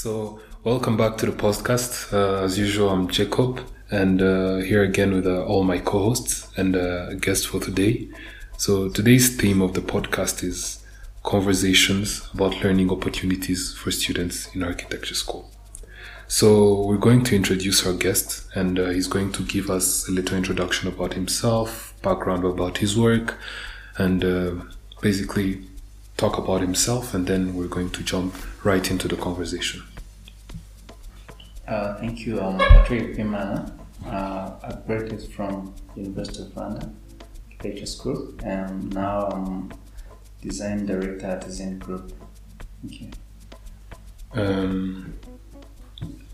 So, 0.00 0.38
welcome 0.62 0.96
back 0.96 1.16
to 1.16 1.26
the 1.26 1.32
podcast. 1.32 2.12
Uh, 2.12 2.44
as 2.44 2.56
usual, 2.56 2.90
I'm 2.90 3.08
Jacob, 3.08 3.66
and 3.90 4.22
uh, 4.22 4.58
here 4.58 4.84
again 4.84 5.12
with 5.12 5.26
uh, 5.26 5.44
all 5.44 5.64
my 5.64 5.78
co 5.78 5.98
hosts 5.98 6.46
and 6.56 6.76
uh, 6.76 7.08
a 7.08 7.16
guest 7.16 7.48
for 7.48 7.58
today. 7.58 8.08
So, 8.58 8.90
today's 8.90 9.36
theme 9.36 9.60
of 9.60 9.74
the 9.74 9.80
podcast 9.80 10.44
is 10.44 10.84
conversations 11.24 12.28
about 12.32 12.62
learning 12.62 12.92
opportunities 12.92 13.74
for 13.74 13.90
students 13.90 14.54
in 14.54 14.62
architecture 14.62 15.16
school. 15.16 15.50
So, 16.28 16.80
we're 16.86 17.04
going 17.08 17.24
to 17.24 17.34
introduce 17.34 17.84
our 17.84 17.92
guest, 17.92 18.46
and 18.54 18.78
uh, 18.78 18.90
he's 18.90 19.08
going 19.08 19.32
to 19.32 19.42
give 19.42 19.68
us 19.68 20.06
a 20.08 20.12
little 20.12 20.36
introduction 20.36 20.86
about 20.86 21.14
himself, 21.14 21.92
background 22.02 22.44
about 22.44 22.78
his 22.78 22.96
work, 22.96 23.36
and 23.96 24.24
uh, 24.24 24.52
basically 25.02 25.66
talk 26.18 26.36
about 26.36 26.60
himself, 26.60 27.14
and 27.14 27.26
then 27.26 27.54
we're 27.54 27.68
going 27.68 27.90
to 27.90 28.02
jump 28.02 28.34
right 28.64 28.90
into 28.90 29.08
the 29.08 29.16
conversation. 29.16 29.82
Uh, 31.68 31.94
thank 31.98 32.24
you. 32.24 32.40
I'm 32.40 32.56
Patrick 32.56 33.14
Kubwimana. 33.14 33.70
Uh, 34.06 34.56
I 34.62 34.72
graduated 34.86 35.30
from 35.30 35.74
University 35.94 36.42
of 36.42 36.48
Rwanda 36.54 36.94
Architecture 37.50 37.84
School, 37.84 38.34
and 38.42 38.94
now 38.94 39.26
I'm 39.26 39.70
design 40.40 40.86
director 40.86 41.26
at 41.26 41.42
Design 41.42 41.78
Group. 41.78 42.12
Thank 42.80 43.00
you. 43.02 43.10
Um, 44.32 45.12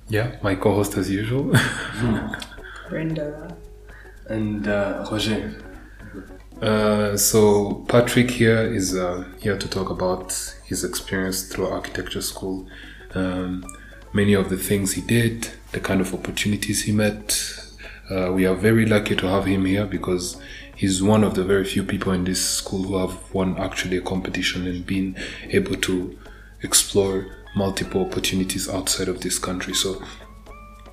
yeah, 0.09 0.37
my 0.41 0.55
co-host 0.55 0.97
as 0.97 1.11
usual. 1.11 1.45
Brinda. 2.89 3.57
And 4.29 4.69
uh, 4.69 5.05
Roger. 5.11 5.61
Uh, 6.63 7.17
so 7.17 7.85
Patrick 7.89 8.31
here 8.31 8.63
is 8.63 8.95
uh, 8.95 9.25
here 9.41 9.59
to 9.59 9.69
talk 9.69 9.91
about 9.91 10.55
his 10.65 10.85
experience 10.85 11.49
through 11.49 11.67
architecture 11.67 12.23
school, 12.23 12.69
um, 13.17 13.65
many 14.15 14.33
of 14.33 14.49
the 14.49 14.57
things 14.57 14.93
he 14.93 15.03
did, 15.03 15.51
the 15.73 15.81
kind 15.81 16.01
of 16.01 16.15
opportunities 16.15 16.85
he 16.85 16.93
met. 16.93 17.39
Uh, 18.11 18.33
we 18.33 18.47
are 18.47 18.55
very 18.55 18.87
lucky 18.87 19.17
to 19.17 19.29
have 19.29 19.45
him 19.45 19.67
here 19.67 19.85
because 19.85 20.41
he's 20.77 21.03
one 21.03 21.25
of 21.25 21.35
the 21.35 21.45
very 21.45 21.65
few 21.65 21.83
people 21.83 22.13
in 22.13 22.25
this 22.25 22.43
school 22.43 22.85
who 22.85 22.97
have 22.97 23.35
won 23.35 23.59
actually 23.59 23.97
a 23.97 24.01
competition 24.01 24.67
and 24.67 24.87
been 24.87 25.17
able 25.51 25.77
to 25.77 26.17
explore 26.63 27.27
multiple 27.57 28.07
opportunities 28.07 28.69
outside 28.69 29.09
of 29.09 29.21
this 29.21 29.39
country. 29.39 29.75
So 29.75 30.03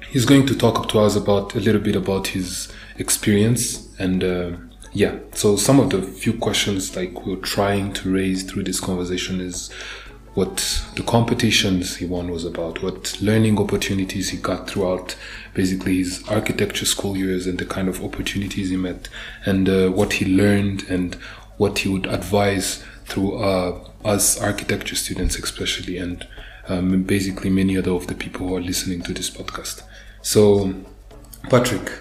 he's 0.09 0.25
going 0.25 0.45
to 0.47 0.56
talk 0.56 0.89
to 0.89 1.00
us 1.00 1.16
about 1.16 1.56
a 1.56 1.59
little 1.59 1.81
bit 1.81 1.95
about 1.95 2.28
his 2.28 2.72
experience 2.97 3.89
and 3.97 4.23
uh, 4.23 4.52
yeah 4.94 5.17
so 5.33 5.56
some 5.56 5.80
of 5.80 5.89
the 5.89 6.02
few 6.02 6.33
questions 6.33 6.95
like 6.95 7.25
we're 7.25 7.38
trying 7.38 7.94
to 7.94 8.13
raise 8.13 8.44
through 8.44 8.63
this 8.63 8.80
conversation 8.80 9.39
is 9.39 9.72
what 10.34 10.86
the 10.96 11.04
competitions 11.04 11.98
he 11.98 12.06
won 12.06 12.32
was 12.32 12.46
about 12.46 12.82
what 12.82 13.22
learning 13.22 13.60
opportunities 13.60 14.30
he 14.30 14.38
got 14.38 14.70
throughout 14.70 15.16
basically 15.54 15.98
his 15.98 16.24
architecture 16.30 16.86
school 16.86 17.18
years 17.18 17.46
and 17.48 17.60
the 17.60 17.66
kind 17.66 17.90
of 17.90 18.04
opportunities 18.04 18.70
he 18.70 18.78
met 18.78 19.09
and 19.46 19.68
uh, 19.68 19.90
what 19.90 20.14
he 20.14 20.26
learned 20.26 20.84
and 20.84 21.16
what 21.58 21.80
he 21.80 21.90
would 21.90 22.06
advise 22.06 22.84
through 23.06 23.36
uh, 23.38 23.78
us 24.06 24.40
architecture 24.42 24.96
students 24.96 25.38
especially 25.38 25.98
and 25.98 26.26
um, 26.70 27.04
basically 27.04 27.50
many 27.50 27.78
other 27.78 27.92
of 27.92 28.08
the 28.08 28.16
people 28.16 28.48
who 28.48 28.56
are 28.56 28.62
listening 28.62 29.02
to 29.02 29.14
this 29.14 29.30
podcast. 29.30 29.84
So 30.22 30.74
patrick 31.50 31.92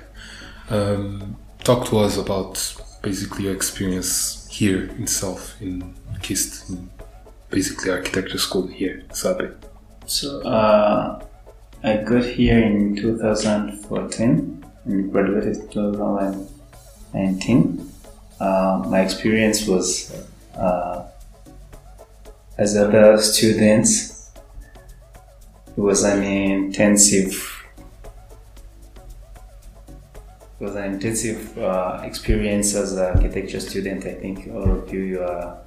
um, 0.69 1.37
talk 1.65 1.87
to 1.89 1.99
us 1.99 2.17
about 2.17 2.77
basically 3.03 3.45
your 3.45 3.55
experience 3.55 4.47
here 4.51 4.85
itself 4.99 5.61
in 5.61 5.95
KIST, 6.21 6.71
in 6.71 6.91
basically 7.51 7.91
architecture 7.91 8.39
school 8.39 8.67
here, 8.67 9.03
Sabe. 9.13 9.55
So 10.07 10.41
uh, 10.43 11.23
I 11.83 11.97
got 11.99 12.25
here 12.25 12.59
in 12.59 12.97
2014 12.97 14.65
and 14.85 15.13
graduated 15.13 15.57
in 15.57 15.69
2019. 15.69 17.93
Uh, 18.41 18.85
my 18.89 19.01
experience 19.01 19.67
was 19.67 20.13
uh, 20.57 21.05
as 22.57 22.77
other 22.77 23.19
students. 23.19 24.31
It 25.77 25.81
was 25.81 26.05
an 26.05 26.23
intensive 26.23 27.61
it 30.61 30.65
was 30.65 30.75
an 30.75 30.93
intensive 30.93 31.57
uh, 31.57 32.03
experience 32.05 32.75
as 32.75 32.93
an 32.93 33.17
architecture 33.17 33.61
student. 33.61 34.05
I 34.05 34.13
think 34.13 34.47
all 34.49 34.71
of 34.71 34.93
you 34.93 35.23
are 35.23 35.59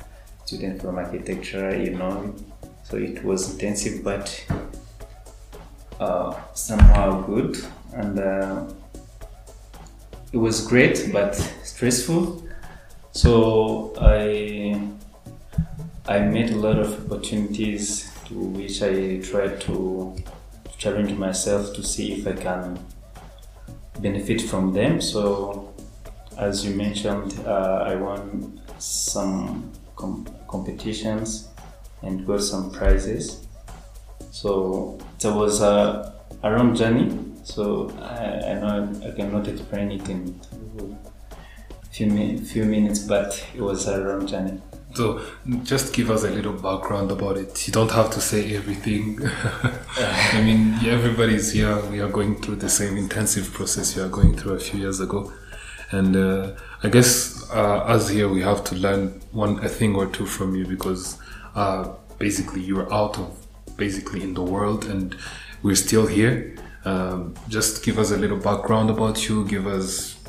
student 0.45 0.81
from 0.81 0.97
architecture, 0.97 1.75
you 1.75 1.91
know. 1.91 2.35
So 2.83 2.97
it 2.97 3.23
was 3.23 3.53
intensive, 3.53 4.03
but 4.03 4.45
uh, 5.99 6.35
somehow 6.53 7.21
good, 7.21 7.57
and 7.93 8.19
uh, 8.19 8.65
it 10.31 10.37
was 10.37 10.67
great, 10.67 11.09
but 11.11 11.35
stressful. 11.63 12.43
So 13.11 13.93
I 13.99 14.81
I 16.07 16.19
made 16.19 16.49
a 16.49 16.57
lot 16.57 16.77
of 16.77 17.05
opportunities 17.05 18.11
to 18.25 18.33
which 18.33 18.81
I 18.81 19.19
tried 19.19 19.61
to 19.61 20.15
challenge 20.77 21.13
myself 21.13 21.73
to 21.75 21.83
see 21.83 22.13
if 22.13 22.27
I 22.27 22.33
can 22.33 22.79
benefit 24.01 24.41
from 24.41 24.73
them. 24.73 24.99
So, 24.99 25.73
as 26.37 26.65
you 26.65 26.75
mentioned, 26.75 27.39
uh, 27.45 27.85
I 27.87 27.95
won 27.95 28.59
some 28.79 29.71
com- 29.95 30.27
competitions 30.47 31.49
and 32.01 32.25
got 32.25 32.41
some 32.41 32.71
prizes. 32.71 33.47
So 34.31 34.99
it 35.19 35.27
was 35.29 35.61
a, 35.61 36.13
a 36.43 36.49
long 36.49 36.75
journey. 36.75 37.17
So 37.43 37.89
I, 38.01 38.51
I 38.51 38.53
know 38.59 38.91
I 39.05 39.11
cannot 39.11 39.47
explain 39.47 39.91
it 39.91 40.09
in 40.09 40.39
few 41.91 42.37
few 42.39 42.65
minutes, 42.65 42.99
but 42.99 43.45
it 43.55 43.61
was 43.61 43.87
a 43.87 43.97
long 43.97 44.25
journey. 44.25 44.59
So, 44.95 45.21
just 45.63 45.91
give 45.91 46.11
us 46.11 46.23
a 46.23 46.29
little 46.29 46.53
background 46.53 47.09
about 47.11 47.37
it. 47.37 47.67
You 47.67 47.73
don't 47.73 47.89
have 47.89 48.11
to 48.11 48.21
say 48.21 48.55
everything. 48.55 49.19
I 49.25 50.41
mean, 50.43 50.73
everybody's 50.85 51.51
here. 51.51 51.79
We 51.87 51.99
are 51.99 52.09
going 52.09 52.35
through 52.41 52.57
the 52.57 52.69
same 52.69 52.97
intensive 52.97 53.51
process 53.53 53.95
you 53.95 54.03
are 54.03 54.09
going 54.09 54.37
through 54.37 54.53
a 54.53 54.59
few 54.59 54.79
years 54.79 54.99
ago, 54.99 55.33
and 55.89 56.15
uh, 56.15 56.51
I 56.85 56.89
guess 56.89 57.49
uh, 57.49 57.77
us 57.77 58.09
here 58.09 58.27
we 58.27 58.41
have 58.41 58.65
to 58.65 58.75
learn 58.75 59.21
one 59.31 59.63
a 59.63 59.69
thing 59.69 59.95
or 59.95 60.05
two 60.07 60.25
from 60.25 60.53
you 60.53 60.65
because 60.65 61.17
uh, 61.55 61.93
basically 62.19 62.59
you 62.59 62.77
are 62.77 62.93
out 62.93 63.17
of 63.17 63.47
basically 63.77 64.21
in 64.21 64.33
the 64.33 64.41
world, 64.41 64.85
and 64.85 65.15
we're 65.61 65.75
still 65.75 66.05
here. 66.05 66.55
Um, 66.83 67.35
just 67.47 67.85
give 67.85 67.97
us 67.99 68.11
a 68.11 68.17
little 68.17 68.37
background 68.37 68.89
about 68.89 69.29
you. 69.29 69.45
Give 69.47 69.65
us 69.65 70.19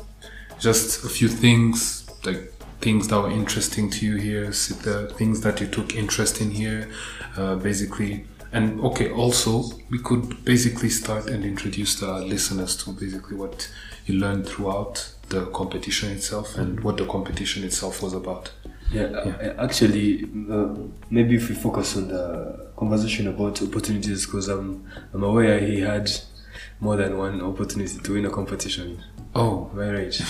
just 0.57 1.03
a 1.03 1.09
few 1.09 1.27
things 1.27 2.09
like 2.23 2.53
things 2.79 3.09
that 3.09 3.19
were 3.19 3.31
interesting 3.31 3.89
to 3.89 4.05
you 4.05 4.15
here, 4.15 4.45
the 4.45 5.13
things 5.17 5.41
that 5.41 5.59
you 5.59 5.67
took 5.67 5.93
interest 5.93 6.39
in 6.39 6.51
here, 6.51 6.89
uh, 7.35 7.55
basically. 7.55 8.27
And 8.53 8.79
okay, 8.79 9.11
also 9.11 9.63
we 9.89 9.99
could 9.99 10.45
basically 10.45 10.89
start 10.89 11.27
and 11.27 11.43
introduce 11.43 11.99
the 11.99 12.19
listeners 12.19 12.77
to 12.77 12.91
basically 12.93 13.35
what 13.35 13.69
you 14.05 14.15
learned 14.15 14.47
throughout 14.47 15.14
the 15.29 15.45
competition 15.47 16.11
itself 16.11 16.57
and 16.57 16.79
what 16.81 16.97
the 16.97 17.05
competition 17.05 17.63
itself 17.63 18.01
was 18.01 18.13
about. 18.13 18.51
Yeah, 18.91 19.09
yeah. 19.25 19.53
actually, 19.57 20.25
uh, 20.49 20.75
maybe 21.09 21.35
if 21.35 21.49
we 21.49 21.55
focus 21.55 21.97
on 21.97 22.07
the 22.09 22.71
conversation 22.77 23.27
about 23.27 23.61
opportunities, 23.61 24.25
because 24.25 24.47
I'm, 24.47 24.85
I'm 25.13 25.23
aware 25.23 25.59
he 25.59 25.81
had 25.81 26.09
more 26.79 26.95
than 26.95 27.17
one 27.17 27.41
opportunity 27.41 27.97
to 27.97 28.13
win 28.13 28.25
a 28.25 28.29
competition. 28.29 29.03
Oh, 29.33 29.71
very 29.73 30.05
right. 30.05 30.21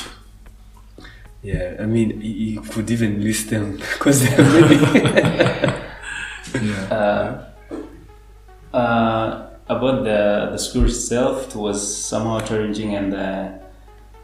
Yeah, 1.44 1.76
I 1.80 1.86
mean, 1.86 2.22
you 2.22 2.62
could 2.62 2.90
even 2.90 3.22
list 3.24 3.50
them 3.50 3.74
because 3.94 4.24
they're 4.24 4.38
many. 4.38 4.76
yeah. 6.68 6.88
Uh, 6.90 8.76
uh, 8.76 9.50
about 9.68 10.04
the, 10.04 10.50
the 10.52 10.58
school 10.58 10.86
itself, 10.86 11.50
it 11.50 11.56
was 11.56 12.06
somehow 12.06 12.40
challenging, 12.40 12.96
and 12.96 13.14
uh, 13.14 13.52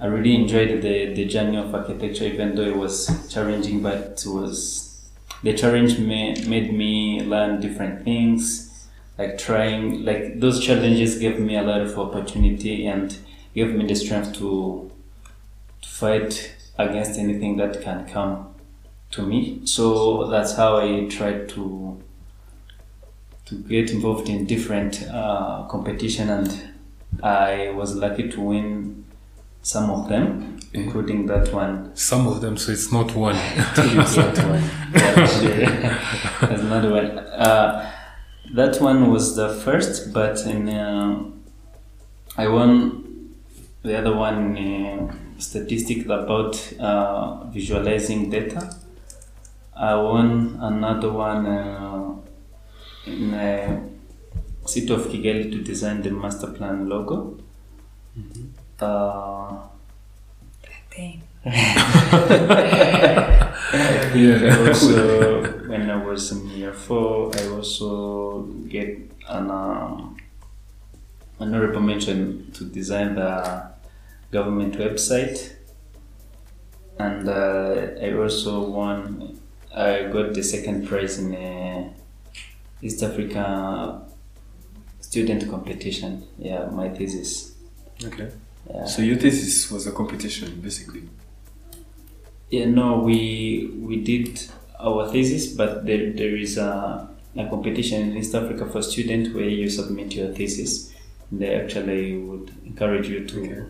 I 0.02 0.08
really 0.08 0.34
enjoyed 0.34 0.82
the, 0.82 1.14
the 1.14 1.26
journey 1.26 1.58
of 1.58 1.76
architecture, 1.76 2.26
even 2.26 2.56
though 2.56 2.64
it 2.64 2.76
was 2.76 3.32
challenging. 3.32 3.84
But 3.84 4.24
it 4.26 4.30
was 4.30 5.10
the 5.44 5.54
challenge 5.54 6.00
made, 6.00 6.48
made 6.48 6.74
me 6.74 7.22
learn 7.22 7.62
different 7.62 8.04
things, 8.04 8.88
like 9.20 9.38
trying, 9.38 10.04
like 10.04 10.40
those 10.40 10.60
challenges 10.66 11.20
gave 11.20 11.40
me 11.40 11.56
a 11.56 11.62
lot 11.62 11.82
of 11.82 12.00
opportunity 12.00 12.88
and 12.88 13.16
gave 13.54 13.76
me 13.76 13.86
the 13.86 13.96
strength 13.96 14.34
to, 14.40 14.92
to 15.84 15.88
fight 15.90 16.56
against 16.80 17.20
anything 17.20 17.58
that 17.58 17.82
can 17.84 18.08
come 18.08 18.56
to 19.12 19.22
me. 19.22 19.62
So 19.66 20.28
that's 20.32 20.56
how 20.56 20.78
I 20.78 21.06
tried 21.10 21.48
to 21.50 22.02
to 23.46 23.56
get 23.56 23.92
involved 23.92 24.30
in 24.30 24.46
different 24.46 25.04
uh, 25.12 25.64
competition, 25.68 26.30
and 26.30 26.70
I 27.22 27.72
was 27.72 27.96
lucky 27.96 28.30
to 28.30 28.40
win 28.40 29.01
some 29.62 29.90
of 29.90 30.10
them, 30.10 30.60
including 30.74 31.26
that 31.28 31.54
one. 31.54 31.96
Some 31.96 32.28
of 32.28 32.42
them, 32.42 32.58
so 32.58 32.72
it's 32.72 32.92
not 32.92 33.14
one. 33.16 33.36
it's 33.78 34.18
not 34.18 34.38
one. 34.38 34.64
There's 34.94 36.62
another 36.62 36.92
one. 36.92 37.18
Uh, 37.20 37.92
That 38.54 38.82
one 38.82 39.10
was 39.12 39.36
the 39.38 39.48
first, 39.64 40.12
but 40.14 40.46
in 40.46 40.68
uh, 40.68 41.24
I 42.36 42.48
won 42.50 42.70
the 43.82 43.98
other 43.98 44.14
one 44.14 44.58
uh, 44.58 45.16
statistic 45.38 46.06
about 46.06 46.54
uh, 46.78 47.46
visualizing 47.54 48.30
data. 48.30 48.62
I 49.74 49.96
won 49.96 50.58
another 50.60 51.12
one 51.14 51.46
uh, 51.46 52.16
in 53.06 53.34
uh, 53.34 53.88
city 54.66 54.92
of 54.94 55.08
Kigali 55.08 55.50
to 55.54 55.64
design 55.64 56.02
the 56.02 56.12
master 56.12 56.48
plan 56.52 56.90
logo. 56.90 57.38
Uh, 59.34 59.68
Pain. 60.90 61.22
I 64.54 64.68
also, 64.68 65.44
when 65.68 65.90
I 65.90 66.04
was 66.04 66.32
in 66.32 66.50
year 66.50 66.74
four, 66.74 67.32
I 67.38 67.48
also 67.48 68.44
get 68.68 68.98
an 69.30 69.50
um, 69.50 70.18
honorable 71.40 71.82
mention 71.82 72.52
to 72.54 72.66
design 72.66 73.16
the 73.16 73.72
government 74.32 74.78
website, 74.78 75.54
and 77.00 77.30
uh, 77.30 77.92
I 78.02 78.14
also 78.14 78.68
won. 78.68 79.40
I 79.74 80.10
got 80.12 80.34
the 80.34 80.44
second 80.44 80.88
prize 80.88 81.18
in 81.18 81.34
uh, 81.34 81.94
East 82.82 83.02
Africa 83.04 84.02
student 85.00 85.50
competition. 85.50 86.28
Yeah, 86.38 86.66
my 86.66 86.90
thesis. 86.90 87.56
Okay. 88.04 88.30
Yeah. 88.70 88.86
So 88.86 89.02
your 89.02 89.18
thesis 89.18 89.70
was 89.72 89.88
a 89.88 89.92
competition, 89.92 90.60
basically. 90.62 91.04
Yeah, 92.50 92.66
no, 92.66 93.00
we 93.00 93.72
we 93.80 93.98
did 93.98 94.42
our 94.80 95.10
thesis, 95.10 95.54
but 95.54 95.86
there, 95.86 96.12
there 96.12 96.36
is 96.36 96.58
a, 96.58 97.08
a 97.38 97.48
competition 97.50 98.10
in 98.10 98.18
East 98.18 98.36
Africa 98.36 98.66
for 98.66 98.82
students 98.82 99.34
where 99.34 99.48
you 99.48 99.70
submit 99.70 100.14
your 100.16 100.34
thesis. 100.34 100.94
They 101.32 101.56
actually 101.56 102.18
would 102.18 102.52
encourage 102.66 103.08
you 103.08 103.26
to. 103.26 103.42
Okay. 103.42 103.62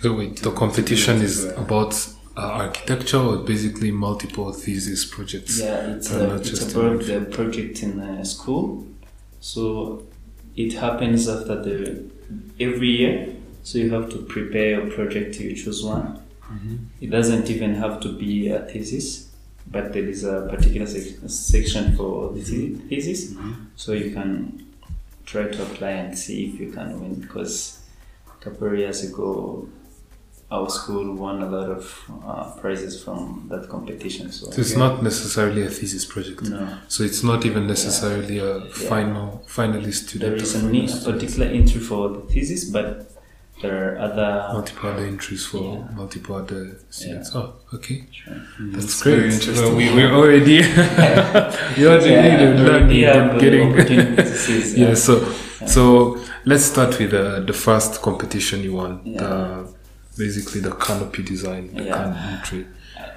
So 0.00 0.14
wait, 0.14 0.36
the 0.42 0.52
competition 0.52 1.22
is 1.22 1.44
Yeah. 1.44 1.62
about 1.62 1.94
uh, 2.36 2.40
architecture 2.42 3.18
or 3.18 3.38
basically 3.38 3.90
multiple 3.90 4.52
thesis 4.52 5.04
projects? 5.04 5.58
Yeah, 5.58 5.94
it's, 5.96 6.12
Uh, 6.12 6.30
a, 6.30 6.36
it's 6.36 6.72
about 6.72 7.00
the 7.04 7.20
project 7.30 7.82
in 7.82 7.98
uh, 7.98 8.22
school. 8.24 8.86
So 9.40 10.06
it 10.54 10.74
happens 10.74 11.28
after 11.28 11.62
the 11.62 12.04
every 12.60 12.88
year. 12.90 13.34
So 13.68 13.76
you 13.76 13.90
have 13.90 14.08
to 14.12 14.18
prepare 14.22 14.68
your 14.76 14.90
project. 14.90 15.38
You 15.38 15.54
choose 15.54 15.82
one. 15.84 16.22
Mm-hmm. 16.50 16.76
It 17.02 17.10
doesn't 17.10 17.50
even 17.50 17.74
have 17.74 18.00
to 18.00 18.08
be 18.16 18.48
a 18.48 18.60
thesis, 18.60 19.28
but 19.70 19.92
there 19.92 20.04
is 20.04 20.24
a 20.24 20.48
particular 20.50 20.86
sec- 20.86 21.28
section 21.28 21.94
for 21.94 22.32
the 22.32 22.40
the- 22.40 22.70
mm-hmm. 22.70 22.88
thesis. 22.88 23.20
Mm-hmm. 23.32 23.52
So 23.76 23.92
you 23.92 24.10
can 24.12 24.64
try 25.26 25.48
to 25.48 25.62
apply 25.62 25.90
and 25.90 26.18
see 26.18 26.46
if 26.46 26.58
you 26.58 26.72
can 26.72 26.98
win. 26.98 27.16
Because 27.20 27.80
a 28.26 28.42
couple 28.42 28.68
of 28.68 28.78
years 28.78 29.04
ago, 29.04 29.68
our 30.50 30.70
school 30.70 31.14
won 31.14 31.42
a 31.42 31.50
lot 31.56 31.68
of 31.68 31.84
uh, 32.24 32.44
prizes 32.62 33.04
from 33.04 33.48
that 33.50 33.68
competition. 33.68 34.32
So 34.32 34.50
So 34.50 34.62
it's 34.62 34.76
not 34.76 35.02
necessarily 35.02 35.62
a 35.66 35.68
thesis 35.68 36.06
project. 36.06 36.40
no. 36.44 36.78
So 36.88 37.02
it's 37.02 37.22
not 37.22 37.44
even 37.44 37.66
necessarily 37.66 38.38
a 38.38 38.62
final 38.88 39.44
finalist 39.46 40.08
student. 40.08 40.38
There 40.38 40.42
is 40.42 40.54
a, 40.54 41.10
a 41.10 41.12
particular 41.12 41.48
entry 41.48 41.82
for 41.82 42.08
the 42.08 42.20
thesis, 42.32 42.64
but 42.70 43.17
there 43.62 43.94
are 43.94 43.98
other. 43.98 44.48
multiple 44.52 44.90
other 44.90 45.04
entries 45.04 45.44
for 45.46 45.58
Yeah. 45.58 45.96
multiple 45.96 46.36
other 46.36 46.76
students. 46.90 47.30
Oh, 47.34 47.54
okay. 47.74 48.04
Sure. 48.12 48.34
That's 48.72 48.84
It's 48.84 49.02
great. 49.02 49.16
very 49.16 49.32
interesting. 49.34 49.64
Well, 49.66 49.76
we, 49.76 49.92
we're 49.94 50.12
already 50.12 50.54
you 51.76 51.88
already 51.88 52.10
Yeah, 52.10 52.62
learning 52.68 52.96
yeah, 53.00 53.30
and 53.30 53.40
getting 53.40 54.24
see 54.42 54.58
is, 54.58 54.78
yeah. 54.78 54.88
uh, 54.90 54.94
So 54.94 55.12
so 55.66 56.18
let's 56.44 56.64
start 56.64 56.98
with 56.98 57.12
uh, 57.14 57.40
the 57.40 57.52
first 57.52 58.00
competition 58.02 58.62
you 58.62 58.74
won. 58.74 59.00
Yeah. 59.04 59.18
The, 59.22 59.74
basically 60.16 60.60
the 60.60 60.72
canopy 60.72 61.22
design, 61.22 61.74
the 61.74 61.84
Yeah. 61.84 61.94
canopy 61.94 62.28
entry. 62.36 62.66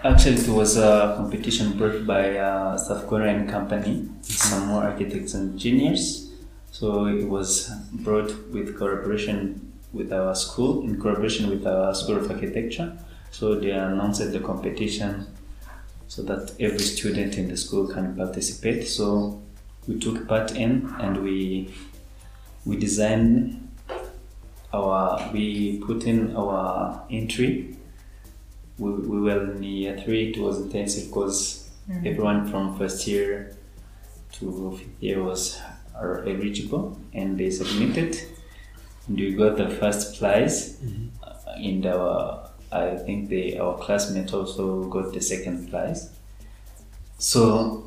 Actually, 0.04 0.36
it 0.36 0.48
was 0.50 0.78
a 0.78 1.14
competition 1.18 1.78
brought 1.78 2.06
by 2.08 2.38
uh, 2.38 2.78
South 2.78 3.08
Korean 3.08 3.48
company, 3.48 4.10
Samoo 4.24 4.82
architects 4.82 5.34
and 5.36 5.54
engineers. 5.54 6.30
So 6.72 7.06
it 7.08 7.28
was 7.28 7.70
brought 7.92 8.32
with 8.52 8.76
collaboration 8.78 9.71
with 9.94 10.12
our 10.14 10.36
school, 10.36 10.84
in 10.84 11.00
collaboration 11.00 11.50
with 11.50 11.66
our 11.66 11.94
School 11.94 12.18
of 12.18 12.32
Architecture. 12.32 12.98
So 13.32 13.56
they 13.56 13.72
announced 13.72 14.32
the 14.32 14.40
competition 14.40 15.28
so 16.08 16.22
that 16.24 16.54
every 16.60 16.80
student 16.80 17.38
in 17.38 17.48
the 17.48 17.58
school 17.58 17.88
can 17.88 18.16
participate. 18.16 18.88
So 18.88 19.42
we 19.88 20.00
took 20.00 20.28
part 20.28 20.56
in 20.56 20.94
and 21.00 21.24
we 21.24 21.74
we 22.66 22.78
designed 22.78 23.70
our 24.74 25.32
we 25.34 25.82
put 25.86 26.04
in 26.04 26.36
our 26.36 27.04
entry 27.10 27.76
we, 28.78 28.92
we 28.92 29.20
were 29.22 29.52
in 29.52 29.64
year 29.64 30.00
three 30.04 30.30
it 30.30 30.38
was 30.38 30.60
intensive 30.62 31.08
because 31.10 31.70
mm. 31.90 32.06
everyone 32.06 32.48
from 32.50 32.78
first 32.78 33.08
year 33.08 33.56
to 34.34 34.78
fifth 34.78 35.02
year 35.02 35.24
was 35.24 35.60
are 35.96 36.24
eligible 36.24 36.98
and 37.14 37.38
they 37.38 37.50
submitted 37.50 38.16
we 39.10 39.34
got 39.34 39.58
the 39.58 39.70
first 39.70 40.20
prize 40.20 40.78
uh, 41.24 41.34
and 41.58 41.86
our 41.86 42.50
i 42.72 42.96
think 42.96 43.30
they 43.30 43.58
our 43.58 43.78
classmate 43.78 44.34
also 44.34 44.84
got 44.86 45.12
the 45.14 45.22
second 45.22 45.70
prize 45.70 46.10
so 47.18 47.84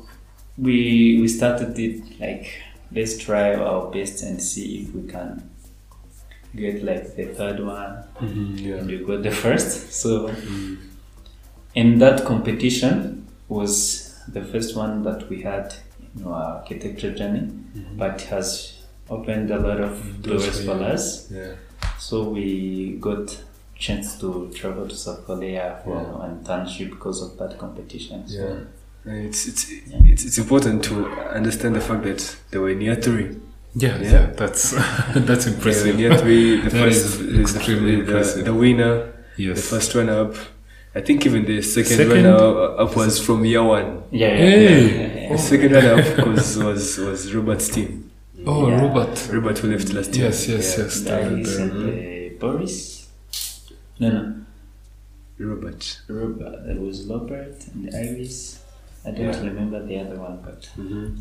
we 0.57 1.19
we 1.21 1.27
started 1.27 1.77
it 1.79 2.19
like 2.19 2.61
let's 2.91 3.17
try 3.17 3.55
our 3.55 3.91
best 3.91 4.23
and 4.23 4.41
see 4.41 4.81
if 4.83 4.93
we 4.93 5.03
can 5.09 5.49
get 6.55 6.83
like 6.83 7.15
the 7.15 7.25
third 7.25 7.59
one 7.59 8.03
Mm-hmm, 8.19 8.55
yeah. 8.57 8.75
and 8.75 8.87
we 8.87 8.99
got 8.99 9.23
the 9.23 9.31
first. 9.31 9.91
So, 9.91 10.33
and 11.75 12.01
that 12.01 12.25
competition 12.25 13.27
was 13.49 14.17
the 14.27 14.41
first 14.43 14.75
one 14.75 15.03
that 15.03 15.29
we 15.29 15.41
had 15.41 15.75
in 16.15 16.25
our 16.25 16.59
architecture 16.59 17.13
journey, 17.13 17.51
but 17.97 18.21
has 18.21 18.74
opened 19.09 19.51
a 19.51 19.59
lot 19.59 19.79
of 19.79 19.91
mm, 19.91 20.21
Doors 20.21 20.43
doors 20.43 20.65
for 20.65 20.77
for 20.77 20.83
us. 20.83 21.31
Yeah. 21.31 21.55
So 21.99 22.29
we 22.29 22.97
got 22.99 23.37
chance 23.77 24.19
to 24.19 24.49
travel 24.55 24.87
to 24.87 24.95
South 24.95 25.25
Korea 25.25 25.79
for 25.83 25.95
Yeah. 26.01 26.25
an 26.25 26.39
internship 26.43 26.89
because 26.91 27.21
of 27.21 27.37
that 27.37 27.57
competition. 27.57 28.27
So, 28.27 28.37
Yeah. 28.37 29.11
And 29.11 29.27
it's, 29.27 29.47
it's, 29.47 29.67
it's, 29.69 30.25
it's 30.25 30.37
important 30.39 30.83
to 30.85 31.05
understand 31.39 31.75
the 31.75 31.81
fact 31.81 32.03
that 32.03 32.35
they 32.49 32.57
were 32.57 32.73
near 32.73 32.95
three. 32.95 33.37
Yeah, 33.75 33.97
Yeah. 33.99 34.11
yeah, 34.11 34.25
that's 34.35 34.71
that's 35.15 35.45
impressive. 35.47 35.93
in 35.93 35.99
year 35.99 36.17
three, 36.17 36.61
the 36.61 36.69
That 36.71 36.79
first, 36.93 37.19
is 37.19 37.55
extremely 37.55 37.95
the, 37.97 37.99
impressive. 38.01 38.45
The, 38.45 38.53
winner, 38.53 39.13
yes. 39.37 39.57
the 39.57 39.61
first 39.75 39.93
runner 39.95 40.21
up. 40.29 40.35
I 40.95 41.01
think 41.01 41.25
even 41.25 41.43
the 41.45 41.61
second, 41.61 41.97
Second? 41.97 42.23
runner 42.23 42.79
up 42.79 42.95
was 42.95 43.19
from 43.23 43.43
year 43.45 43.61
one. 43.63 44.03
yeah, 44.11 44.29
yeah, 44.29 44.35
Hey! 44.37 44.63
yeah, 44.63 45.21
yeah, 45.23 45.29
The 45.33 45.37
second 45.37 45.71
runner 45.73 45.93
up 46.01 46.27
was, 46.27 46.57
was, 46.57 46.97
was 46.97 47.33
Robert's 47.35 47.67
team. 47.69 48.09
Oh, 48.47 48.67
Yeah. 48.69 48.81
Robert. 48.81 49.29
Robert 49.33 49.57
who 49.59 49.71
left 49.71 49.93
last 49.93 50.15
year. 50.15 50.25
Yes, 50.27 50.47
yes, 50.47 50.77
Yeah. 50.77 50.83
yes. 50.83 50.99
The 51.01 51.03
the- 51.09 51.19
Iris 51.21 51.55
the- 51.55 51.61
and 51.63 51.71
the 51.85 52.29
Boris. 52.39 53.07
No, 53.99 54.09
no. 54.09 54.33
Robert. 55.39 56.01
Robert, 56.07 56.65
there 56.65 56.75
was 56.79 57.03
Robert 57.07 57.55
and 57.73 57.89
Iris. 57.93 58.59
I 59.05 59.11
don't 59.11 59.25
Yeah. 59.33 59.39
remember 59.43 59.85
the 59.85 59.99
other 59.99 60.15
one, 60.19 60.39
but 60.43 60.69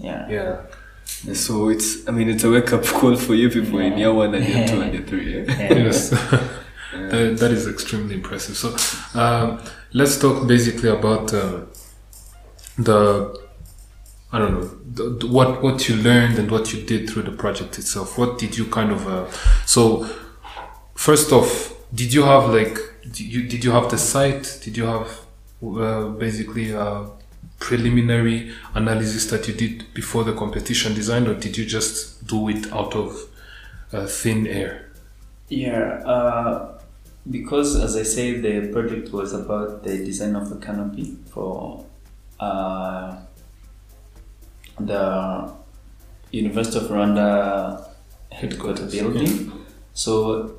yeah. 0.00 0.28
Yeah. 0.28 1.34
So 1.34 1.68
it's, 1.68 2.08
I 2.08 2.12
mean, 2.12 2.28
it's 2.30 2.44
a 2.44 2.50
wake 2.50 2.72
up 2.72 2.84
call 2.84 3.14
for 3.16 3.34
you 3.34 3.50
people 3.50 3.78
in 3.80 3.98
year 3.98 4.12
one 4.12 4.34
and 4.34 4.44
year 4.46 4.66
two 4.66 4.80
and 4.80 4.92
year 4.94 5.02
three. 5.06 5.34
Yeah? 5.36 5.44
Yeah. 5.58 5.74
yes. 5.84 6.10
that, 7.10 7.36
that 7.40 7.50
is 7.50 7.66
extremely 7.66 8.14
impressive. 8.14 8.56
So, 8.56 8.68
um, 9.18 9.60
let's 9.92 10.18
talk 10.18 10.46
basically 10.48 10.88
about 10.90 11.34
uh, 11.34 11.60
the, 12.78 13.36
I 14.34 14.38
don't 14.40 14.52
know, 14.54 14.66
the, 14.96 15.04
the- 15.20 15.26
what 15.36 15.62
what 15.62 15.88
you 15.88 15.94
learned 15.96 16.38
and 16.40 16.50
what 16.50 16.72
you 16.72 16.82
did 16.92 17.08
through 17.08 17.22
the 17.30 17.36
project 17.44 17.78
itself. 17.78 18.18
What 18.18 18.38
did 18.38 18.52
you 18.58 18.64
kind 18.78 18.90
of, 18.96 19.06
uh, 19.06 19.30
so 19.64 19.80
first 20.94 21.32
off, 21.32 21.72
did 21.94 22.12
you 22.12 22.24
have 22.24 22.44
like, 22.58 22.76
did 23.02 23.20
you 23.34 23.42
did 23.52 23.62
you 23.64 23.70
have 23.70 23.90
the 23.90 23.98
site? 23.98 24.46
Did 24.64 24.76
you 24.76 24.86
have 24.86 25.08
uh, 25.62 26.08
basically 26.24 26.72
a 26.72 27.06
preliminary 27.60 28.52
analysis 28.74 29.26
that 29.30 29.46
you 29.48 29.54
did 29.54 29.94
before 29.94 30.24
the 30.24 30.34
competition 30.34 30.94
design, 30.94 31.26
or 31.28 31.34
did 31.34 31.56
you 31.56 31.64
just 31.64 32.26
do 32.26 32.48
it 32.48 32.72
out 32.72 32.94
of 32.96 33.16
uh, 33.92 34.06
thin 34.06 34.46
air? 34.46 34.90
Yeah, 35.48 36.02
uh, 36.04 36.80
because 37.30 37.76
as 37.76 37.96
I 37.96 38.02
say, 38.02 38.40
the 38.40 38.72
project 38.72 39.12
was 39.12 39.32
about 39.32 39.84
the 39.84 39.98
design 39.98 40.34
of 40.36 40.50
a 40.50 40.56
canopy 40.56 41.16
for 41.30 41.84
uh, 42.40 43.16
the 44.78 45.52
University 46.30 46.78
of 46.78 46.90
Rwanda 46.90 47.88
headquarters 48.32 48.92
building. 48.92 49.52
So 49.92 50.56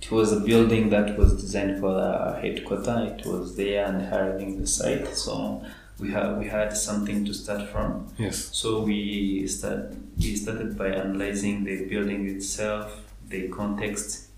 it 0.00 0.10
was 0.10 0.32
a 0.32 0.40
building 0.40 0.90
that 0.90 1.18
was 1.18 1.40
designed 1.40 1.80
for 1.80 1.92
the 1.92 2.38
headquarter. 2.40 3.16
It 3.16 3.26
was 3.26 3.56
there 3.56 3.86
and 3.86 4.06
hiring 4.06 4.60
the 4.60 4.66
site. 4.66 5.08
So 5.16 5.64
we 5.98 6.12
had 6.12 6.38
we 6.38 6.46
had 6.46 6.76
something 6.76 7.24
to 7.24 7.34
start 7.34 7.68
from. 7.70 8.12
Yes. 8.18 8.50
So 8.52 8.82
we 8.82 9.46
start 9.48 9.94
we 10.16 10.36
started 10.36 10.78
by 10.78 10.88
analyzing 10.88 11.64
the 11.64 11.86
building 11.86 12.28
itself, 12.28 13.02
the 13.28 13.48
context, 13.48 14.28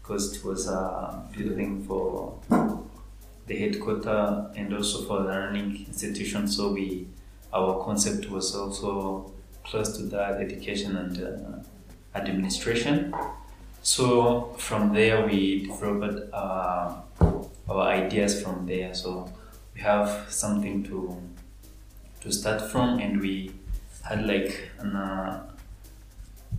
because 0.00 0.36
it 0.36 0.44
was 0.44 0.68
a 0.68 1.22
building 1.36 1.84
for 1.84 2.38
the 3.46 3.58
headquarter 3.58 4.50
and 4.56 4.72
also 4.72 5.02
for 5.02 5.22
the 5.22 5.28
learning 5.28 5.84
institution. 5.88 6.48
So 6.48 6.72
we 6.72 7.08
our 7.52 7.84
concept 7.84 8.30
was 8.30 8.54
also 8.54 9.32
close 9.64 9.96
to 9.96 10.04
that 10.04 10.40
education 10.40 10.96
and 10.96 11.22
uh, 11.22 12.18
administration. 12.18 13.14
So 13.82 14.54
from 14.58 14.92
there 14.92 15.26
we 15.26 15.66
developed 15.66 16.32
uh, 16.32 16.96
our 17.68 17.86
ideas 17.88 18.42
from 18.42 18.66
there. 18.66 18.94
So 18.94 19.32
we 19.74 19.80
have 19.80 20.26
something 20.30 20.82
to 20.84 21.20
to 22.20 22.30
start 22.30 22.60
from, 22.70 22.98
and 22.98 23.18
we 23.18 23.50
had 24.02 24.26
like 24.26 24.70
an, 24.78 24.94
uh, 24.94 25.50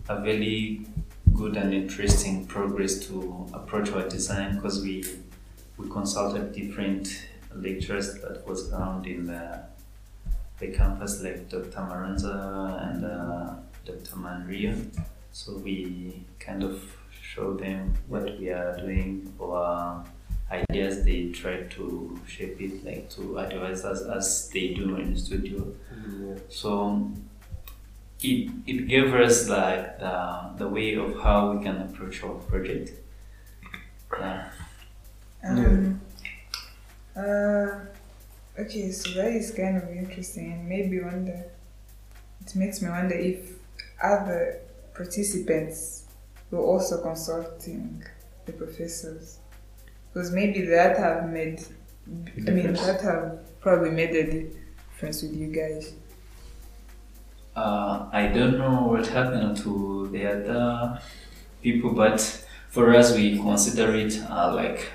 a 0.08 0.20
very 0.20 0.84
good 1.32 1.56
and 1.56 1.72
interesting 1.72 2.46
progress 2.46 3.06
to 3.06 3.48
approach 3.54 3.90
our 3.92 4.08
design 4.08 4.56
because 4.56 4.82
we 4.82 5.04
we 5.76 5.88
consulted 5.88 6.52
different 6.52 7.26
lecturers 7.54 8.14
that 8.20 8.46
was 8.46 8.72
around 8.72 9.06
in 9.06 9.26
the 9.26 9.62
the 10.62 10.68
campus 10.68 11.22
like 11.22 11.48
Dr. 11.48 11.82
Maranza 11.88 12.34
and 12.86 13.04
uh, 13.04 13.54
Dr. 13.84 14.16
Manria. 14.16 14.74
So 15.32 15.56
we 15.56 16.24
kind 16.38 16.62
of 16.62 16.80
show 17.10 17.54
them 17.54 17.94
what 18.06 18.38
we 18.38 18.50
are 18.50 18.76
doing 18.76 19.34
our 19.40 20.04
ideas. 20.50 21.04
They 21.04 21.30
try 21.30 21.62
to 21.76 22.18
shape 22.26 22.60
it 22.60 22.84
like 22.84 23.10
to 23.16 23.38
advise 23.38 23.84
us 23.84 24.02
as 24.02 24.50
they 24.50 24.68
do 24.74 24.96
in 24.96 25.14
the 25.14 25.20
studio. 25.20 25.66
So 26.48 27.10
it, 28.22 28.50
it 28.66 28.86
gave 28.86 29.12
us 29.14 29.48
like 29.48 29.98
the, 29.98 30.50
the 30.58 30.68
way 30.68 30.94
of 30.94 31.20
how 31.20 31.52
we 31.52 31.64
can 31.64 31.78
approach 31.78 32.22
our 32.22 32.34
project. 32.34 32.92
Yeah. 34.12 34.50
Um, 35.44 36.00
uh, 37.16 37.70
okay, 38.58 38.90
so 38.90 39.10
that 39.10 39.32
is 39.32 39.50
kind 39.50 39.76
of 39.76 39.88
interesting 39.90 40.52
and 40.52 40.68
maybe 40.68 41.00
wonder, 41.00 41.44
it 42.40 42.54
makes 42.56 42.82
me 42.82 42.88
wonder 42.88 43.14
if 43.14 43.52
other 44.02 44.60
participants 44.94 46.04
were 46.50 46.60
also 46.60 47.00
consulting 47.02 48.02
the 48.46 48.52
professors. 48.52 49.38
Because 50.12 50.30
maybe 50.30 50.66
that 50.66 50.98
have 50.98 51.30
made, 51.30 51.64
I 52.46 52.50
mean, 52.50 52.74
that 52.74 53.00
have 53.00 53.38
probably 53.60 53.90
made 53.90 54.10
a 54.10 54.42
difference 54.42 55.22
with 55.22 55.34
you 55.34 55.48
guys. 55.48 55.94
Uh, 57.56 58.08
I 58.12 58.26
don't 58.28 58.58
know 58.58 58.86
what 58.86 59.06
happened 59.06 59.56
to 59.58 60.08
the 60.10 60.26
other 60.26 61.00
people, 61.62 61.92
but 61.92 62.20
for 62.68 62.94
us, 62.94 63.14
we 63.14 63.38
consider 63.38 63.94
it 63.94 64.18
uh, 64.28 64.54
like 64.54 64.90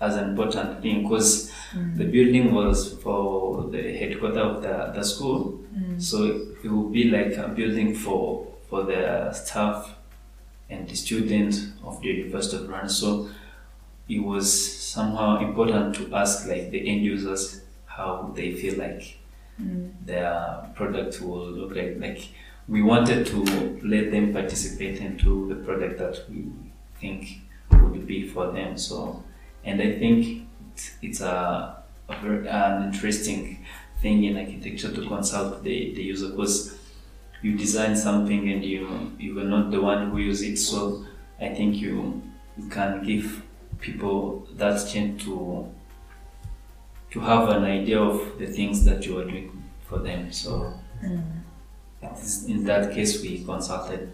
as 0.00 0.16
an 0.16 0.30
important 0.30 0.80
thing 0.82 1.02
because 1.02 1.49
the 1.72 2.04
building 2.04 2.52
was 2.52 2.94
for 2.94 3.68
the 3.70 3.96
headquarters 3.96 4.38
of 4.38 4.62
the, 4.62 4.92
the 4.94 5.02
school, 5.04 5.60
mm. 5.76 6.00
so 6.00 6.24
it 6.64 6.70
will 6.70 6.88
be 6.88 7.04
like 7.04 7.36
a 7.36 7.48
building 7.48 7.94
for 7.94 8.46
for 8.68 8.84
the 8.84 9.32
staff 9.32 9.94
and 10.68 10.88
the 10.88 10.94
students 10.94 11.66
of 11.84 12.00
the 12.00 12.08
University 12.08 12.56
of 12.62 12.70
Rwanda. 12.70 12.90
So 12.90 13.28
it 14.08 14.20
was 14.20 14.46
somehow 14.78 15.40
important 15.40 15.94
to 15.96 16.14
ask 16.14 16.46
like 16.46 16.70
the 16.70 16.88
end 16.88 17.02
users 17.04 17.62
how 17.86 18.32
they 18.34 18.52
feel 18.54 18.78
like 18.78 19.18
mm. 19.60 19.92
their 20.04 20.70
product 20.74 21.20
will 21.20 21.50
look 21.50 21.74
like. 21.74 21.96
Like 21.98 22.28
we 22.68 22.82
wanted 22.82 23.26
to 23.26 23.80
let 23.82 24.10
them 24.10 24.32
participate 24.32 25.00
into 25.00 25.48
the 25.48 25.56
product 25.56 25.98
that 25.98 26.24
we 26.30 26.46
think 27.00 27.40
would 27.72 28.06
be 28.06 28.28
for 28.28 28.52
them. 28.52 28.76
So, 28.76 29.22
and 29.64 29.80
I 29.80 29.98
think 29.98 30.46
it's, 31.02 31.20
a, 31.20 31.82
a 32.08 32.16
very 32.22 32.48
an 32.48 32.84
interesting 32.84 33.64
thing 34.02 34.24
in 34.24 34.36
architecture 34.36 34.92
to 34.92 35.06
consult 35.06 35.62
the, 35.62 35.94
the 35.94 36.02
user 36.02 36.30
because 36.30 36.78
you 37.42 37.56
design 37.56 37.96
something 37.96 38.50
and 38.50 38.64
you 38.64 39.12
you 39.18 39.38
are 39.40 39.44
not 39.44 39.70
the 39.70 39.80
one 39.80 40.10
who 40.10 40.18
use 40.18 40.42
it. 40.42 40.56
So 40.58 41.04
I 41.40 41.48
think 41.48 41.76
you 41.76 42.22
you 42.56 42.68
can 42.68 43.02
give 43.04 43.42
people 43.80 44.46
that 44.56 44.86
chance 44.92 45.24
to 45.24 45.66
to 47.10 47.20
have 47.20 47.48
an 47.48 47.64
idea 47.64 48.00
of 48.00 48.38
the 48.38 48.46
things 48.46 48.84
that 48.84 49.04
you 49.06 49.18
are 49.18 49.24
doing 49.24 49.62
for 49.82 49.98
them. 49.98 50.32
So 50.32 50.74
mm. 51.02 51.22
is- 52.22 52.44
in 52.44 52.64
that 52.64 52.94
case, 52.94 53.22
we 53.22 53.44
consulted 53.44 54.12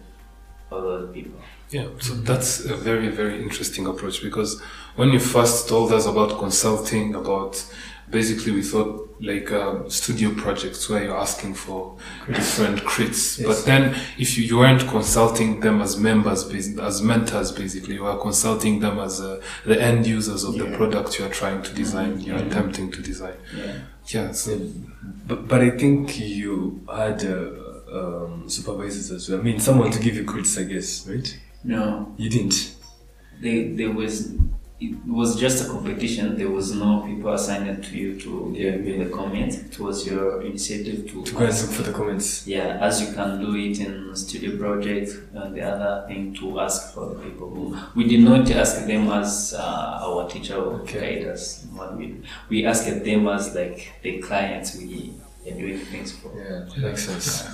other 0.71 1.07
people. 1.07 1.39
Yeah, 1.69 1.87
so 1.99 2.13
that's 2.13 2.61
a 2.65 2.75
very, 2.77 3.09
very 3.09 3.41
interesting 3.41 3.87
approach 3.87 4.21
because 4.23 4.61
when 4.95 5.09
you 5.09 5.19
first 5.19 5.67
told 5.67 5.91
us 5.91 6.05
about 6.05 6.39
consulting, 6.39 7.13
about 7.15 7.61
basically 8.09 8.53
we 8.53 8.61
thought 8.61 9.03
like 9.19 9.51
uh, 9.51 9.89
studio 9.89 10.33
projects 10.33 10.87
where 10.89 11.03
you're 11.03 11.17
asking 11.17 11.53
for 11.55 11.97
different 12.27 12.79
crits. 12.83 13.43
But 13.45 13.65
then 13.65 13.95
if 14.17 14.37
you, 14.37 14.45
you 14.45 14.57
weren't 14.59 14.87
consulting 14.87 15.59
them 15.59 15.81
as 15.81 15.97
members, 15.97 16.45
as 16.79 17.01
mentors, 17.01 17.51
basically, 17.51 17.95
you 17.95 18.05
are 18.05 18.17
consulting 18.17 18.79
them 18.79 18.99
as 18.99 19.19
uh, 19.19 19.41
the 19.65 19.81
end 19.81 20.05
users 20.07 20.43
of 20.45 20.57
the 20.57 20.67
product 20.77 21.19
you 21.19 21.25
are 21.25 21.29
trying 21.29 21.63
to 21.63 21.73
design, 21.73 22.21
you're 22.21 22.37
Mhm. 22.39 22.47
attempting 22.47 22.91
to 22.91 23.01
design. 23.01 23.33
Yeah. 23.57 23.73
Yeah, 24.07 24.31
so 24.31 24.57
But, 25.27 25.47
but 25.49 25.59
I 25.61 25.71
think 25.71 26.17
you 26.19 26.81
had 26.89 27.25
uh, 27.25 27.49
um, 27.91 28.43
supervisors 28.47 29.11
as 29.11 29.27
well. 29.29 29.39
I 29.39 29.43
mean, 29.43 29.59
someone 29.59 29.91
to 29.91 29.99
give 29.99 30.15
you 30.15 30.23
crits, 30.23 30.57
I 30.57 30.63
guess, 30.63 31.05
right? 31.07 31.37
No, 31.63 32.13
You 32.17 32.29
didn't. 32.29 32.75
they, 33.41 33.69
there 33.69 33.91
was 33.91 34.33
it 34.79 34.95
was 35.07 35.39
just 35.39 35.65
a 35.65 35.67
competition. 35.71 36.37
There 36.37 36.51
was 36.51 36.71
no 36.75 37.01
people 37.01 37.33
assigned 37.33 37.83
to 37.83 37.97
you 37.97 38.19
to 38.21 38.53
Yeah. 38.55 38.77
give 38.77 38.99
the 38.99 39.09
comment. 39.09 39.51
It 39.55 39.79
was 39.79 40.05
your 40.05 40.43
initiative 40.43 41.09
to 41.11 41.23
To 41.23 41.31
go 41.33 41.39
and 41.39 41.47
look 41.61 41.71
for 41.71 41.81
the 41.81 41.91
comments. 41.91 42.45
Yeah, 42.45 42.77
as 42.79 43.01
you 43.01 43.11
can 43.15 43.41
do 43.41 43.55
it 43.55 43.79
in 43.79 44.15
studio 44.15 44.55
project, 44.55 45.09
uh, 45.35 45.49
the 45.49 45.63
other 45.63 46.05
thing 46.07 46.31
to 46.35 46.59
ask 46.59 46.93
for 46.93 47.09
the 47.09 47.15
people 47.15 47.49
who 47.49 47.75
we 47.95 48.03
did 48.07 48.19
not 48.21 48.51
ask 48.51 48.85
them 48.85 49.09
as 49.09 49.55
uh, 49.57 49.99
our 50.05 50.29
teacher 50.29 50.55
or 50.57 50.81
Okay. 50.81 50.99
guide 51.21 51.27
us. 51.33 51.65
We 51.97 52.21
we 52.49 52.63
asked 52.67 53.03
them 53.03 53.27
as 53.27 53.55
like 53.55 53.93
the 54.03 54.19
clients 54.19 54.75
we 54.77 55.13
are 55.51 55.59
doing 55.59 55.79
things 55.79 56.11
for. 56.11 56.31
Yeah, 56.37 56.65
makes 56.81 57.05
sense. 57.05 57.45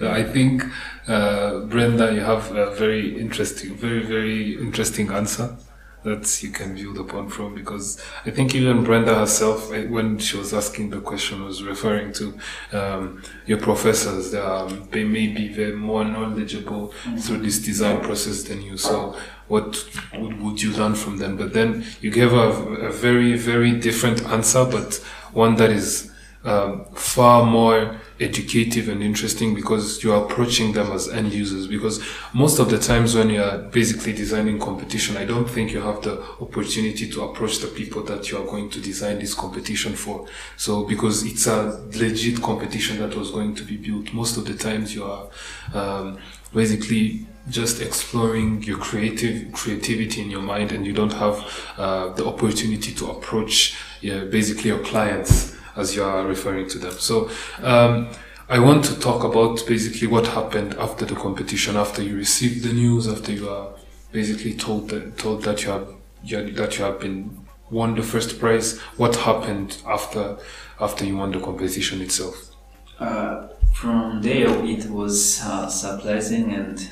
Uh, 0.00 0.10
I 0.10 0.24
think, 0.24 0.64
uh, 1.06 1.66
Brinda, 1.70 2.14
you 2.14 2.20
have 2.20 2.54
a 2.54 2.74
very 2.74 3.18
interesting, 3.18 3.74
very, 3.74 4.02
very 4.04 4.54
interesting 4.58 5.10
answer 5.10 5.56
that 6.04 6.42
you 6.42 6.50
can 6.50 6.74
build 6.74 6.98
upon 6.98 7.28
from 7.28 7.54
because 7.54 8.02
I 8.26 8.30
think 8.30 8.54
even 8.54 8.84
Brinda 8.84 9.16
herself, 9.18 9.72
uh, 9.72 9.82
when 9.82 10.18
she 10.18 10.36
was 10.36 10.52
asking 10.52 10.90
the 10.90 11.00
question, 11.00 11.44
was 11.44 11.62
referring 11.62 12.12
to 12.14 12.38
um, 12.72 13.22
your 13.46 13.58
professors. 13.58 14.34
Um, 14.34 14.88
they 14.90 15.04
may 15.04 15.28
be 15.28 15.48
very 15.52 15.76
more 15.76 16.04
knowledgeable 16.04 16.88
through 17.18 17.38
this 17.38 17.60
design 17.60 18.00
process 18.00 18.42
than 18.42 18.62
you. 18.62 18.76
So, 18.76 19.16
what 19.48 19.84
would, 20.14 20.40
would 20.40 20.62
you 20.62 20.72
learn 20.72 20.94
from 20.94 21.18
them? 21.18 21.36
But 21.36 21.52
then 21.52 21.84
you 22.00 22.10
gave 22.10 22.32
a, 22.32 22.48
a 22.88 22.90
very, 22.90 23.36
very 23.36 23.72
different 23.72 24.24
answer, 24.24 24.64
but 24.64 24.94
one 25.32 25.56
that 25.56 25.70
is 25.70 26.11
um, 26.44 26.84
far 26.94 27.44
more 27.44 28.00
educative 28.18 28.88
and 28.88 29.02
interesting 29.02 29.54
because 29.54 30.02
you 30.02 30.12
are 30.12 30.24
approaching 30.24 30.72
them 30.72 30.90
as 30.92 31.08
end 31.08 31.32
users. 31.32 31.66
Because 31.66 32.04
most 32.32 32.58
of 32.58 32.70
the 32.70 32.78
times 32.78 33.14
when 33.14 33.30
you 33.30 33.42
are 33.42 33.58
basically 33.58 34.12
designing 34.12 34.58
competition, 34.58 35.16
I 35.16 35.24
don't 35.24 35.48
think 35.48 35.72
you 35.72 35.80
have 35.80 36.02
the 36.02 36.20
opportunity 36.40 37.08
to 37.10 37.22
approach 37.24 37.58
the 37.58 37.68
people 37.68 38.02
that 38.04 38.30
you 38.30 38.38
are 38.38 38.44
going 38.44 38.70
to 38.70 38.80
design 38.80 39.18
this 39.18 39.34
competition 39.34 39.94
for. 39.94 40.26
So 40.56 40.84
because 40.84 41.24
it's 41.24 41.46
a 41.46 41.80
legit 41.94 42.42
competition 42.42 42.98
that 42.98 43.16
was 43.16 43.30
going 43.30 43.54
to 43.56 43.64
be 43.64 43.76
built, 43.76 44.12
most 44.12 44.36
of 44.36 44.44
the 44.44 44.54
times 44.54 44.94
you 44.94 45.04
are 45.04 45.28
um, 45.74 46.18
basically 46.52 47.26
just 47.50 47.82
exploring 47.82 48.62
your 48.62 48.78
creative 48.78 49.52
creativity 49.52 50.22
in 50.22 50.30
your 50.30 50.42
mind 50.42 50.70
and 50.70 50.86
you 50.86 50.92
don't 50.92 51.12
have 51.12 51.74
uh, 51.76 52.08
the 52.10 52.24
opportunity 52.24 52.94
to 52.94 53.10
approach 53.10 53.76
yeah, 54.00 54.22
basically 54.24 54.70
your 54.70 54.78
clients 54.84 55.56
as 55.76 55.96
you 55.96 56.02
are 56.04 56.26
referring 56.26 56.68
to 56.68 56.78
them. 56.78 56.92
So 56.92 57.30
um, 57.62 58.08
I 58.48 58.58
want 58.58 58.84
to 58.86 58.98
talk 58.98 59.24
about 59.24 59.64
basically 59.66 60.08
what 60.08 60.26
happened 60.26 60.74
after 60.74 61.04
the 61.06 61.14
competition, 61.14 61.76
after 61.76 62.02
you 62.02 62.16
received 62.16 62.64
the 62.64 62.72
news, 62.72 63.08
after 63.08 63.32
you 63.32 63.48
are 63.48 63.70
basically 64.10 64.54
told 64.54 64.90
that 64.90 65.16
told 65.16 65.42
that 65.44 65.64
you 65.64 65.70
have 65.70 65.88
you 66.24 66.50
that 66.52 66.78
you 66.78 66.84
have 66.84 67.00
been 67.00 67.46
won 67.70 67.94
the 67.94 68.02
first 68.02 68.38
prize. 68.38 68.78
What 68.96 69.16
happened 69.16 69.78
after 69.86 70.38
after 70.80 71.04
you 71.04 71.16
won 71.16 71.32
the 71.32 71.40
competition 71.40 72.02
itself? 72.02 72.54
Uh, 72.98 73.48
from 73.72 74.20
there, 74.22 74.48
it 74.64 74.84
was 74.90 75.40
uh, 75.42 75.68
surprising 75.68 76.52
and 76.52 76.90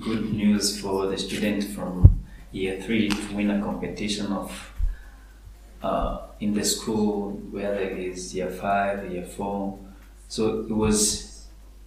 good 0.00 0.32
news 0.32 0.80
for 0.80 1.06
the 1.06 1.16
student 1.16 1.64
from 1.64 2.24
year 2.50 2.80
three 2.82 3.08
to 3.08 3.34
win 3.34 3.50
a 3.50 3.62
competition 3.62 4.32
of 4.32 4.72
uh, 5.82 6.18
in 6.40 6.54
the 6.54 6.64
school 6.64 7.32
where 7.50 7.74
it 7.74 7.98
is 7.98 8.34
year 8.34 8.50
five, 8.50 9.10
year 9.10 9.24
four. 9.24 9.78
So 10.28 10.60
it 10.60 10.72
was 10.72 11.46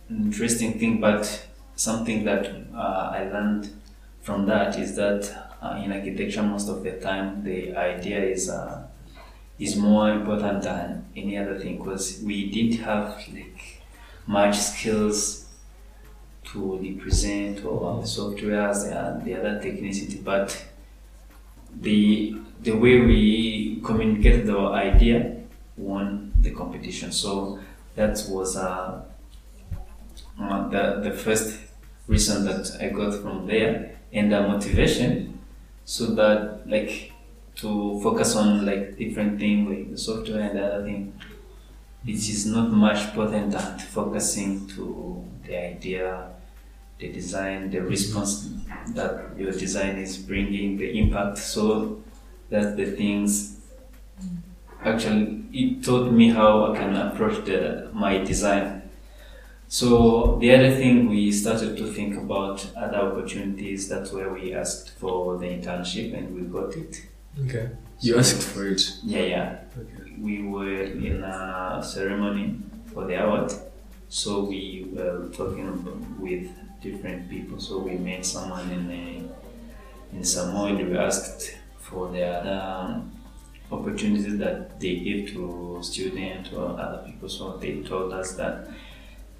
an 0.10 0.26
interesting 0.26 0.80
thing, 0.80 1.02
but 1.02 1.48
something 1.76 2.26
that 2.26 2.48
uh, 2.76 3.12
I 3.14 3.30
learned 3.32 3.70
from 4.22 4.46
that 4.48 4.78
is 4.78 4.96
that 4.96 5.50
uh, 5.62 5.82
in 5.84 5.92
architecture, 5.92 6.44
most 6.44 6.70
of 6.70 6.84
the 6.84 6.92
time, 7.00 7.44
the 7.44 7.76
idea 7.76 8.24
is 8.24 8.50
uh, 8.50 8.88
is 9.58 9.76
more 9.76 10.10
important 10.12 10.64
than 10.64 11.06
any 11.16 11.38
other 11.38 11.60
thing 11.60 11.78
because 11.78 12.22
we 12.24 12.50
didn't 12.50 12.80
have 12.82 13.22
like 13.34 13.82
much 14.26 14.58
skills 14.58 15.48
to 16.46 16.78
represent 16.78 17.66
or 17.66 18.02
the 18.02 18.08
softwares 18.08 18.86
and 18.86 19.26
the 19.26 19.36
other 19.36 19.60
technicity, 19.60 20.24
but 20.24 20.66
the 21.82 22.36
the 22.62 22.72
way 22.72 23.00
we 23.00 23.82
communicated 23.84 24.50
our 24.50 24.74
idea 24.74 25.38
won 25.78 26.34
the 26.42 26.52
competition. 26.52 27.12
So 27.12 27.60
that 27.96 28.22
was 28.30 28.56
uh, 28.58 29.02
uh, 30.42 30.68
the 30.70 31.02
the 31.04 31.12
first 31.12 31.60
reason 32.08 32.46
that 32.46 32.78
I 32.82 32.90
got 32.90 33.14
from 33.22 33.48
there 33.48 33.98
and 34.12 34.32
the 34.32 34.42
motivation 34.42 35.40
so 35.86 36.08
that 36.16 36.68
like 36.68 37.12
to 37.56 38.00
focus 38.02 38.36
on 38.36 38.66
like 38.66 38.98
different 38.98 39.40
things 39.40 39.70
like 39.70 39.92
the 39.92 39.98
software 39.98 40.42
and 40.42 40.58
the 40.58 40.66
other 40.66 40.84
thing 40.86 41.14
it 42.06 42.16
is 42.16 42.46
not 42.46 42.72
much 42.72 43.10
important 43.10 43.52
than 43.52 43.80
focusing 43.80 44.68
to 44.68 45.24
the 45.46 45.56
idea 45.58 46.30
the 47.00 47.12
design 47.12 47.70
the 47.72 47.82
response 47.82 48.50
that 48.90 49.38
your 49.38 49.52
design 49.52 49.98
is 49.98 50.18
bringing 50.18 50.78
the 50.78 51.00
impact 51.00 51.38
so 51.38 52.02
that's 52.50 52.76
the 52.76 52.86
things 52.86 53.58
actually 54.84 55.44
it 55.54 55.84
taught 55.84 56.12
me 56.12 56.30
how 56.30 56.72
i 56.72 56.78
can 56.78 56.96
approach 56.96 57.44
the 57.46 57.90
my 57.94 58.18
design 58.20 58.80
so 59.72 60.40
the 60.42 60.52
other 60.56 60.76
thing 60.76 61.08
we 61.10 61.32
started 61.32 61.78
to 61.78 61.94
think 61.94 62.18
about 62.18 62.66
other 62.76 62.98
opportunities. 62.98 63.88
That's 63.88 64.12
where 64.12 64.34
we 64.34 64.52
asked 64.52 64.90
for 64.98 65.38
the 65.38 65.46
internship 65.46 66.18
and 66.18 66.34
we 66.34 66.42
got 66.42 66.76
it. 66.76 67.06
Okay. 67.46 67.70
You 68.00 68.18
asked 68.18 68.42
for 68.42 68.66
it. 68.66 68.82
Yeah, 69.04 69.22
yeah. 69.22 69.60
Okay. 69.78 70.16
We 70.20 70.42
were 70.42 70.82
in 70.82 71.24
a 71.24 71.84
ceremony 71.86 72.58
for 72.92 73.06
the 73.06 73.24
award, 73.24 73.54
so 74.10 74.46
we 74.46 74.88
were 74.92 75.30
talking 75.32 76.20
with 76.20 76.50
different 76.82 77.30
people. 77.30 77.60
So 77.60 77.80
we 77.80 77.92
met 77.92 78.26
someone 78.26 78.70
in 78.72 78.92
a, 78.92 80.16
in 80.16 80.22
Samoo. 80.22 80.90
We 80.90 80.98
asked 80.98 81.56
for 81.78 82.10
the 82.10 82.24
other 82.24 83.02
opportunities 83.72 84.38
that 84.38 84.80
they 84.80 84.96
give 84.98 85.32
to 85.34 85.80
students 85.82 86.52
or 86.54 86.80
other 86.80 87.04
people. 87.06 87.30
So 87.30 87.58
they 87.58 87.82
told 87.82 88.14
us 88.14 88.34
that 88.34 88.70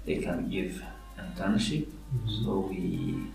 they 0.04 0.16
can 0.16 0.48
give 0.48 0.82
internship. 1.18 1.86
Mm-hmm. 1.86 2.44
So 2.44 2.60
we 2.70 3.26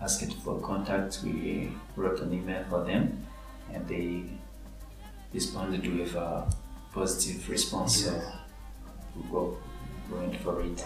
asked 0.00 0.32
for 0.44 0.60
contact. 0.60 1.20
We 1.24 1.72
wrote 1.96 2.20
an 2.20 2.32
email 2.32 2.64
for 2.68 2.84
them, 2.84 3.26
and 3.72 3.86
they 3.88 4.24
responded 5.32 5.86
with 5.98 6.14
a 6.14 6.46
positive 6.92 7.48
response. 7.48 8.04
So 8.04 8.22
we 9.14 9.22
go 9.30 9.56
went 10.10 10.36
for 10.36 10.60
it. 10.62 10.84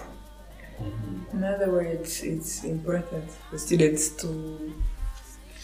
In 1.32 1.44
other 1.44 1.70
words, 1.70 2.22
it's 2.22 2.64
important 2.64 3.30
for 3.48 3.58
students 3.58 4.10
to 4.20 4.72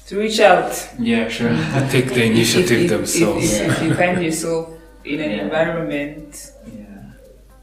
to 0.07 0.19
reach 0.19 0.39
out. 0.41 0.73
Yeah, 0.99 1.29
sure. 1.29 1.51
Take 1.91 2.09
the 2.15 2.23
If- 2.25 2.31
initiative 2.33 2.79
if, 2.79 2.85
if, 2.85 2.91
themselves. 2.91 3.53
If, 3.53 3.73
if 3.73 3.83
you 3.83 3.95
find 3.95 4.23
yourself 4.23 4.71
in 5.05 5.21
an 5.21 5.31
Yeah. 5.37 5.43
environment, 5.45 6.53
yeah. 6.67 7.03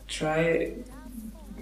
try 0.08 0.74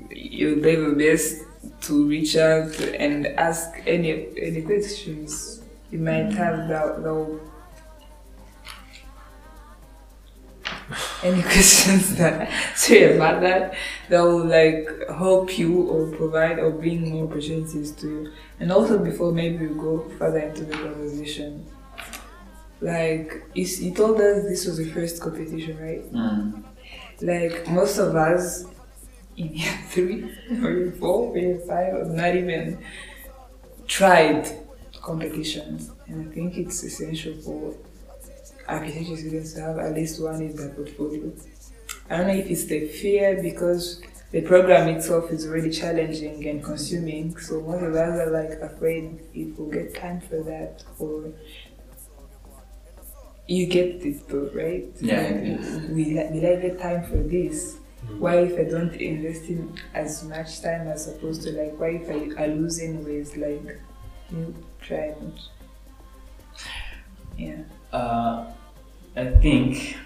your 0.10 0.56
level 0.58 0.96
best 0.96 1.44
to 1.82 2.08
reach 2.08 2.36
out 2.36 2.74
and 2.80 3.28
ask 3.38 3.70
any 3.88 4.28
any 4.38 4.62
questions 4.62 5.62
you 5.92 6.00
might 6.00 6.30
mm. 6.30 6.36
have 6.36 6.68
that 6.70 7.04
that 7.04 7.14
will 7.14 7.40
any 11.24 11.42
questions 11.54 12.16
that 12.16 12.50
sorry 12.76 13.16
about 13.16 13.42
that 13.42 13.74
that 14.10 14.22
will 14.22 14.46
like 14.46 14.90
help 15.10 15.58
you 15.58 15.84
or 15.84 16.16
provide 16.16 16.60
or 16.60 16.72
bring 16.72 17.10
more 17.12 17.26
opportunities 17.26 17.92
to 17.92 18.08
you. 18.08 18.32
And 18.60 18.72
also 18.72 18.98
before 18.98 19.32
maybe 19.32 19.68
we 19.68 19.76
go 19.76 20.10
further 20.18 20.40
into 20.40 20.64
the 20.64 20.74
conversation 20.74 21.66
like 22.80 23.44
you, 23.54 23.66
you 23.66 23.94
told 23.94 24.20
us 24.20 24.44
this 24.44 24.66
was 24.66 24.78
the 24.78 24.90
first 24.92 25.22
competition 25.22 25.78
right? 25.80 26.12
Mm. 26.12 26.64
like 27.22 27.68
most 27.68 28.00
of 28.00 28.16
us 28.16 28.66
in 29.38 29.54
year 29.54 29.74
three 29.90 30.24
or 30.64 30.72
year 30.72 30.92
four 31.00 31.32
or 31.32 31.38
year 31.38 31.60
five 31.68 31.94
have 31.94 32.08
not 32.08 32.36
even 32.36 32.80
tried 33.88 34.50
competitions. 35.02 35.92
And 36.08 36.30
I 36.30 36.34
think 36.34 36.58
it's 36.58 36.84
essential 36.84 37.34
for 37.42 37.76
architecture 38.72 39.18
students 39.18 39.54
to 39.54 39.62
have 39.62 39.78
at 39.80 39.94
least 39.94 40.22
one 40.22 40.42
in 40.42 40.56
their 40.56 40.70
portfolio. 40.70 41.32
I 42.10 42.18
don't 42.18 42.28
know 42.28 42.34
if 42.34 42.48
it's 42.50 42.66
the 42.66 42.88
fear 42.88 43.42
because 43.42 44.02
the 44.32 44.42
program 44.42 44.88
itself 44.90 45.32
is 45.32 45.48
really 45.48 45.72
challenging 45.72 46.48
and 46.48 46.64
consuming, 46.64 47.38
so 47.38 47.62
most 47.62 47.84
of 47.84 47.94
us 47.96 48.20
are 48.20 48.32
like 48.32 48.60
afraid 48.62 49.20
if 49.34 49.58
we'll 49.58 49.70
get 49.70 49.96
time 49.96 50.22
for 50.22 50.42
that 50.44 50.84
or 51.00 51.32
you 53.48 53.66
get 53.68 54.02
this 54.02 54.22
though, 54.28 54.50
right? 54.54 54.86
Yeah, 55.02 55.22
yeah. 55.42 55.58
Will, 55.90 56.20
I- 56.20 56.30
will 56.32 56.46
I 56.58 56.62
get 56.62 56.80
time 56.80 57.04
for 57.04 57.18
this? 57.18 57.78
Why 58.18 58.36
if 58.40 58.58
I 58.58 58.64
don't 58.70 58.94
invest 58.96 59.44
in 59.50 59.78
as 59.94 60.24
much 60.24 60.62
time 60.62 60.88
as 60.88 61.06
supposed 61.06 61.44
to? 61.44 61.52
Like, 61.52 61.80
why 61.80 61.90
if 62.02 62.10
I, 62.10 62.44
I 62.44 62.48
lose 62.48 62.80
anyways? 62.80 63.38
Like, 63.38 63.80
you 64.32 64.56
try 64.82 65.14
and 65.20 65.34
yeah. 67.38 67.62
Uh, 67.92 68.52
I 69.16 69.26
think, 69.26 69.98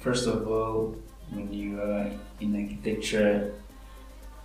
first 0.00 0.26
of 0.26 0.46
all, 0.46 0.96
when 1.30 1.52
you 1.52 1.80
are 1.80 2.10
in 2.40 2.54
architecture, 2.54 3.54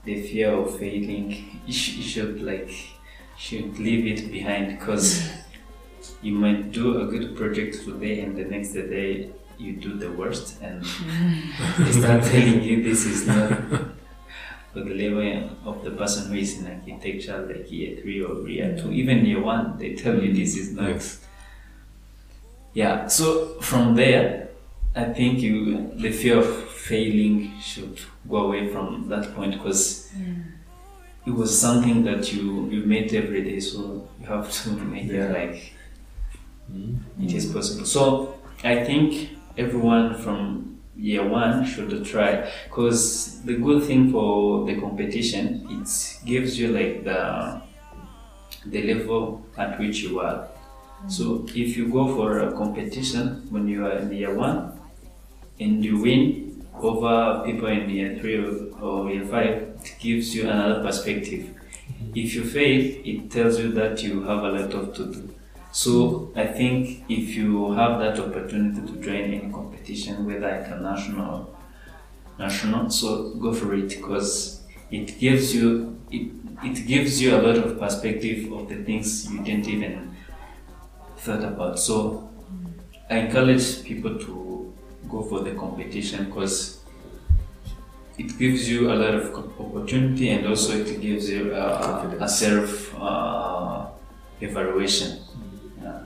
the 0.05 0.21
fear 0.21 0.51
of 0.53 0.77
failing, 0.79 1.61
you 1.65 1.73
should 1.73 2.41
like 2.41 2.71
should 3.37 3.77
leave 3.77 4.07
it 4.07 4.31
behind 4.31 4.79
because 4.79 5.29
you 6.21 6.33
might 6.33 6.71
do 6.71 7.01
a 7.01 7.05
good 7.05 7.35
project 7.35 7.83
today 7.83 8.21
and 8.21 8.35
the 8.37 8.45
next 8.45 8.71
day 8.73 9.29
you 9.59 9.73
do 9.73 9.95
the 9.95 10.11
worst 10.11 10.59
and 10.61 10.83
they 11.79 11.91
start 11.91 12.23
telling 12.31 12.63
you 12.63 12.81
this 12.83 13.05
is 13.05 13.27
not 13.27 13.49
for 14.73 14.79
the 14.79 14.93
level 14.93 15.49
of 15.65 15.83
the 15.83 15.91
person 15.91 16.31
who 16.31 16.37
is 16.37 16.59
in 16.59 16.67
architecture 16.67 17.45
like 17.45 17.69
year 17.71 17.99
three 18.01 18.23
or 18.23 18.47
year 18.47 18.77
two, 18.77 18.91
even 18.91 19.25
year 19.25 19.41
one, 19.41 19.77
they 19.77 19.93
tell 19.93 20.15
you 20.15 20.33
this 20.33 20.55
is 20.55 20.71
not 20.71 20.89
Yes. 20.89 21.26
Yeah, 22.77 23.07
so 23.07 23.59
from 23.59 23.95
there, 23.95 24.49
I 24.95 25.05
think 25.05 25.39
you 25.39 25.91
the 25.95 26.11
fear 26.11 26.37
of 26.37 26.69
failing 26.69 27.59
should 27.59 27.99
go 28.29 28.37
away 28.45 28.71
from 28.71 29.09
that 29.09 29.33
point 29.33 29.53
because 29.53 30.13
it 31.25 31.31
was 31.31 31.59
something 31.59 32.03
that 32.03 32.31
you 32.31 32.69
you 32.69 32.81
made 32.85 33.15
every 33.15 33.41
day, 33.43 33.59
so 33.59 34.07
you 34.21 34.27
have 34.27 34.51
to 34.61 34.69
make 34.93 35.09
it 35.09 35.31
like 35.33 35.73
mm-hmm. 36.71 37.23
it 37.23 37.33
is 37.33 37.47
possible. 37.51 37.87
So 37.87 38.35
I 38.63 38.83
think 38.83 39.31
everyone 39.57 40.13
from 40.13 40.77
year 40.95 41.27
one 41.27 41.65
should 41.65 42.05
try 42.05 42.47
because 42.65 43.41
the 43.41 43.55
good 43.55 43.85
thing 43.85 44.11
for 44.11 44.67
the 44.67 44.79
competition 44.79 45.65
it 45.71 45.89
gives 46.25 46.59
you 46.59 46.67
like 46.67 47.03
the 47.03 47.59
the 48.67 48.93
level 48.93 49.41
at 49.57 49.79
which 49.79 50.01
you 50.03 50.19
are 50.19 50.47
so 51.07 51.45
if 51.49 51.77
you 51.77 51.89
go 51.89 52.15
for 52.15 52.39
a 52.39 52.51
competition 52.53 53.47
when 53.49 53.67
you 53.67 53.85
are 53.85 53.97
in 53.99 54.11
year 54.11 54.33
one 54.33 54.79
and 55.59 55.83
you 55.85 56.01
win 56.01 56.65
over 56.73 57.43
people 57.45 57.67
in 57.67 57.89
year 57.89 58.17
three 58.19 58.37
or, 58.81 59.09
year 59.09 59.25
five, 59.25 59.77
it 59.79 59.95
gives 59.99 60.35
you 60.35 60.49
another 60.49 60.83
perspective. 60.83 61.45
Mm-hmm. 61.45 62.11
If 62.15 62.33
you 62.35 62.43
fail, 62.43 63.01
it 63.05 63.31
tells 63.31 63.59
you 63.59 63.71
that 63.73 64.03
you 64.03 64.23
have 64.23 64.43
a 64.43 64.49
lot 64.49 64.73
of 64.73 64.93
to 64.95 65.05
do. 65.05 65.33
So 65.71 66.31
I 66.35 66.47
think 66.47 67.05
if 67.09 67.35
you 67.35 67.71
have 67.73 67.99
that 67.99 68.19
opportunity 68.19 68.81
to 68.81 68.99
join 68.99 69.21
any 69.33 69.51
competition, 69.51 70.25
whether 70.25 70.49
international 70.49 71.35
or 71.35 71.47
national, 72.39 72.89
so 72.89 73.33
go 73.35 73.53
for 73.53 73.73
it 73.73 73.89
because 73.89 74.61
it 74.91 75.19
gives 75.19 75.53
you 75.53 75.99
it, 76.09 76.31
it 76.63 76.87
gives 76.87 77.21
you 77.21 77.35
a 77.35 77.41
lot 77.41 77.57
of 77.57 77.79
perspective 77.79 78.51
of 78.51 78.69
the 78.69 78.83
things 78.83 79.31
you 79.31 79.43
didn't 79.43 79.67
even 79.67 80.15
thought 81.27 81.43
about. 81.43 81.79
So 81.79 82.29
I 83.09 83.17
encourage 83.17 83.83
people 83.83 84.17
to 84.17 84.73
go 85.09 85.21
for 85.23 85.41
the 85.41 85.51
competition 85.51 86.25
because 86.25 86.79
it 88.17 88.37
gives 88.39 88.69
you 88.69 88.91
a 88.91 88.95
lot 88.95 89.13
of 89.13 89.25
opportunity 89.59 90.29
and 90.29 90.47
also 90.47 90.73
it 90.73 91.01
gives 91.01 91.29
you 91.29 91.53
uh, 91.53 92.17
a 92.19 92.29
self 92.29 92.95
uh, 92.95 93.87
evaluation. 94.41 95.19
Yeah. 95.81 96.01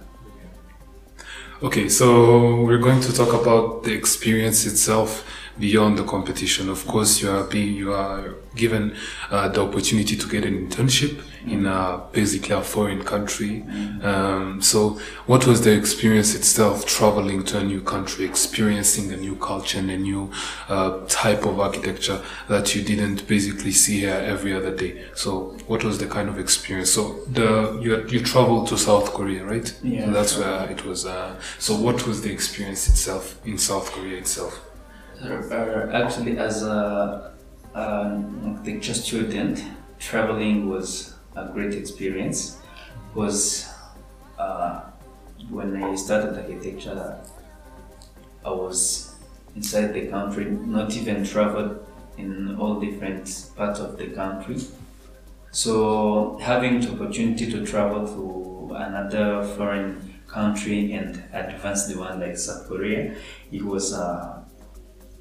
Okay, 1.63 1.87
so 1.87 2.61
we're 2.65 2.83
going 2.89 3.01
to 3.01 3.13
talk 3.13 3.33
about 3.41 3.83
the 3.83 3.93
experience 3.93 4.65
itself 4.65 5.23
beyond 5.59 5.97
the 5.97 6.03
competition. 6.03 6.69
Of 6.69 6.85
course, 6.87 7.21
you 7.21 7.29
are 7.31 7.43
being 7.43 7.73
you 7.75 7.93
are 7.93 8.35
given 8.55 8.95
uh, 9.29 9.47
the 9.47 9.61
opportunity 9.61 10.15
to 10.17 10.27
get 10.27 10.45
an 10.45 10.67
internship 10.67 11.21
in 11.45 11.65
a, 11.65 12.01
basically 12.11 12.55
a 12.55 12.61
foreign 12.61 13.03
country. 13.03 13.63
Um, 14.03 14.61
so, 14.61 14.99
what 15.25 15.47
was 15.47 15.61
the 15.61 15.73
experience 15.73 16.35
itself? 16.35 16.85
Traveling 16.85 17.43
to 17.45 17.59
a 17.59 17.63
new 17.63 17.81
country, 17.81 18.25
experiencing 18.25 19.11
a 19.11 19.17
new 19.17 19.35
culture 19.35 19.79
and 19.79 19.89
a 19.89 19.97
new 19.97 20.31
uh, 20.69 21.05
type 21.07 21.45
of 21.45 21.59
architecture 21.59 22.21
that 22.47 22.75
you 22.75 22.83
didn't 22.83 23.27
basically 23.27 23.71
see 23.71 24.01
here 24.01 24.21
every 24.25 24.53
other 24.53 24.75
day. 24.75 25.05
So, 25.15 25.57
what 25.67 25.83
was 25.83 25.97
the 25.97 26.07
kind 26.07 26.29
of 26.29 26.37
experience? 26.39 26.91
So, 26.91 27.23
the 27.25 27.79
you 27.81 28.07
you 28.07 28.21
traveled 28.21 28.67
to 28.67 28.77
South 28.77 29.13
Korea, 29.13 29.43
right? 29.43 29.73
Yeah. 29.83 30.05
So 30.05 30.11
that's 30.11 30.37
where 30.37 30.69
it 30.69 30.85
was. 30.85 31.05
Uh, 31.05 31.39
so, 31.59 31.75
what 31.75 32.05
was 32.07 32.21
the 32.21 32.31
experience 32.31 32.87
itself 32.87 33.39
in 33.45 33.57
South 33.57 33.91
Korea 33.91 34.17
itself? 34.17 34.61
Actually, 35.23 36.37
as 36.37 36.63
a, 36.63 37.33
architecture 37.75 38.93
student, 38.93 39.63
traveling 39.99 40.67
was 40.67 41.13
a 41.35 41.47
great 41.49 41.73
experience. 41.73 42.57
Was 43.13 43.69
uh, 44.39 44.81
when 45.49 45.83
I 45.83 45.95
started 45.95 46.35
architecture, 46.37 47.19
I 48.43 48.49
was 48.49 49.15
inside 49.55 49.93
the 49.93 50.07
country, 50.07 50.45
not 50.45 50.95
even 50.95 51.23
traveled 51.25 51.85
in 52.17 52.55
all 52.57 52.79
different 52.79 53.51
parts 53.55 53.79
of 53.79 53.97
the 53.97 54.07
country. 54.07 54.57
So 55.51 56.37
having 56.41 56.79
the 56.79 56.91
opportunity 56.93 57.51
to 57.51 57.65
travel 57.65 58.07
to 58.07 58.75
another 58.75 59.43
foreign 59.55 60.19
country 60.27 60.93
and 60.93 61.23
advance 61.33 61.87
the 61.87 61.99
one 61.99 62.21
like 62.21 62.37
South 62.37 62.67
Korea, 62.67 63.15
it 63.51 63.61
was 63.61 63.93
a, 63.93 64.40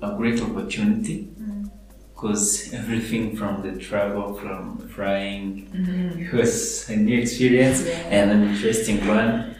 a 0.02 0.16
great 0.16 0.40
opportunity 0.40 1.28
mm-hmm. 1.40 1.66
because 2.12 2.72
everything 2.80 3.36
from 3.36 3.62
the 3.62 3.78
travel, 3.78 4.34
from 4.34 4.78
flying, 4.88 5.68
mm-hmm. 5.68 6.22
it 6.22 6.32
was 6.32 6.88
a 6.88 6.96
new 6.96 7.18
experience 7.18 7.86
and 7.86 8.30
an 8.30 8.42
interesting 8.50 9.06
one. 9.06 9.56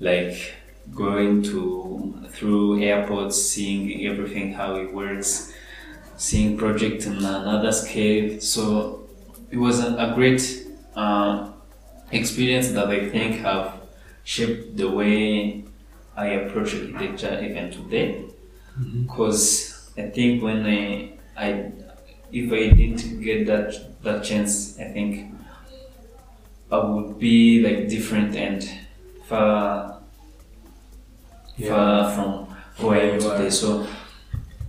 Like 0.00 0.54
going 0.94 1.42
to 1.44 2.26
through 2.30 2.82
airports, 2.82 3.40
seeing 3.40 4.04
everything 4.06 4.52
how 4.52 4.74
it 4.76 4.92
works, 4.92 5.52
seeing 6.16 6.56
project 6.56 7.06
on 7.06 7.18
another 7.18 7.72
scale. 7.72 8.40
So 8.40 9.08
it 9.50 9.58
was 9.58 9.80
a, 9.80 9.94
a 9.96 10.14
great 10.14 10.66
uh, 10.96 11.52
experience 12.10 12.70
that 12.72 12.88
I 12.88 13.08
think 13.08 13.40
have 13.40 13.80
shaped 14.24 14.76
the 14.76 14.90
way 14.90 15.64
I 16.16 16.26
approach 16.26 16.74
architecture 16.74 17.42
even 17.44 17.70
today. 17.70 18.24
Mm-hmm. 18.78 19.02
Because 19.02 19.71
I 19.96 20.08
think 20.08 20.42
when 20.42 20.66
I, 20.66 21.12
I 21.36 21.72
if 22.30 22.50
I 22.50 22.74
didn't 22.74 23.20
get 23.22 23.46
that 23.46 24.02
that 24.02 24.24
chance, 24.24 24.78
I 24.78 24.84
think 24.84 25.34
I 26.70 26.78
would 26.78 27.18
be 27.18 27.60
like 27.60 27.88
different 27.88 28.34
and 28.34 28.68
far 29.24 30.00
far 31.66 32.14
from 32.14 32.56
who 32.78 32.90
I 32.90 32.98
am 32.98 33.20
today. 33.20 33.50
So 33.50 33.86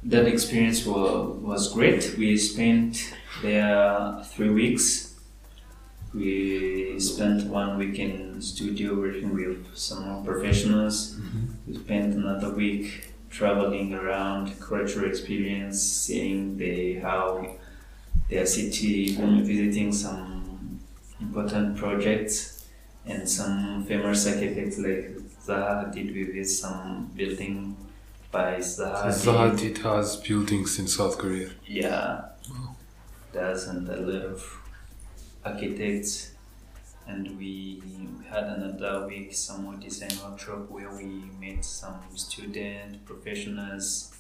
that 0.04 0.28
experience 0.28 0.86
was, 0.86 1.38
was 1.38 1.74
great. 1.74 2.16
We 2.18 2.36
spent 2.38 3.14
there 3.42 4.22
three 4.26 4.50
weeks. 4.50 5.16
We 6.14 7.00
spent 7.00 7.48
one 7.48 7.78
week 7.78 7.98
in 7.98 8.42
studio 8.42 8.94
working 8.96 9.34
with 9.34 9.76
some 9.76 10.24
professionals. 10.26 11.18
We 11.66 11.76
spent 11.76 12.16
another 12.16 12.50
week 12.54 13.13
traveling 13.34 13.94
around, 13.96 14.60
cultural 14.60 15.10
experience, 15.10 15.82
seeing 15.82 16.56
the 16.58 17.00
how 17.00 17.56
their 18.30 18.46
city, 18.46 19.12
even 19.12 19.44
visiting 19.44 19.92
some 19.92 20.80
important 21.20 21.76
projects 21.76 22.66
and 23.06 23.28
some 23.28 23.84
famous 23.86 24.28
architects 24.28 24.78
like 24.78 25.18
Zaha 25.46 25.92
Hadid 25.92 26.14
we 26.14 26.24
visit 26.24 26.54
some 26.54 27.12
building 27.16 27.76
by 28.32 28.58
Zaha. 28.58 29.08
Zaha 29.08 29.52
Hadid 29.52 29.80
has 29.80 30.18
buildings 30.18 30.78
in 30.80 30.88
South 30.88 31.18
Korea. 31.18 31.50
Yeah, 31.66 32.26
there's 33.32 33.66
and 33.66 33.90
a 33.90 33.98
lot 33.98 34.26
of 34.26 34.60
architects, 35.44 36.33
and 37.08 37.38
we 37.38 37.82
had 38.30 38.44
another 38.44 39.08
week 39.08 39.32
Samoo 39.32 39.80
design 39.80 40.18
workshop 40.24 40.70
where 40.70 40.92
we 40.96 41.06
met 41.40 41.64
some 41.64 42.00
student 42.16 43.06
professionals 43.06 44.14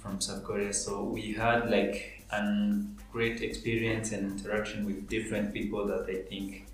from 0.00 0.20
South 0.20 0.44
Korea. 0.44 0.72
So 0.72 1.04
we 1.04 1.32
had 1.32 1.70
like 1.70 2.24
a 2.30 2.82
great 3.12 3.42
experience 3.42 4.12
and 4.12 4.38
interaction 4.38 4.86
with 4.86 5.08
different 5.08 5.52
people 5.52 5.86
that 5.86 6.06
I 6.08 6.22
think 6.28 6.66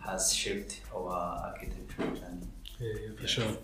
has 0.00 0.32
shaped 0.34 0.80
our 0.94 1.10
architecture 1.46 2.20
journey. 2.20 2.46
Yeah, 2.78 2.92
yeah, 3.02 3.20
for 3.20 3.26
sure. 3.26 3.56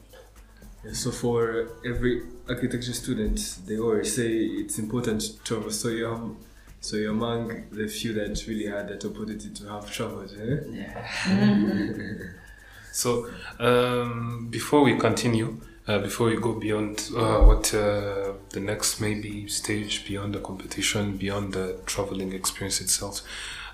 Yeah, 0.84 0.92
so 0.92 1.10
for 1.10 1.70
every 1.86 2.22
architecture 2.48 2.92
student, 2.92 3.58
they 3.66 3.78
always 3.78 4.14
say 4.14 4.30
it's 4.32 4.78
important 4.78 5.20
to 5.22 5.42
travel. 5.44 5.70
So 5.70 5.88
you're, 5.88 6.36
so 6.84 6.96
you're 6.96 7.12
among 7.12 7.64
the 7.70 7.88
few 7.88 8.12
that 8.12 8.44
really 8.46 8.66
had 8.66 8.88
that 8.88 9.02
opportunity 9.04 9.48
to 9.48 9.64
have 9.68 9.90
traveled. 9.90 10.32
Eh? 10.38 10.56
Yeah. 10.70 12.18
So, 12.92 13.28
um, 13.58 14.46
before 14.50 14.82
we 14.82 14.96
continue, 14.96 15.60
uh, 15.88 15.98
before 15.98 16.28
we 16.28 16.36
go 16.36 16.52
beyond 16.52 17.10
uh, 17.16 17.40
what 17.40 17.74
uh, 17.74 18.34
the 18.50 18.60
next 18.60 19.00
maybe 19.00 19.48
stage 19.48 20.06
beyond 20.06 20.36
the 20.36 20.38
competition, 20.38 21.16
beyond 21.16 21.54
the 21.54 21.80
traveling 21.86 22.32
experience 22.32 22.80
itself, 22.80 23.22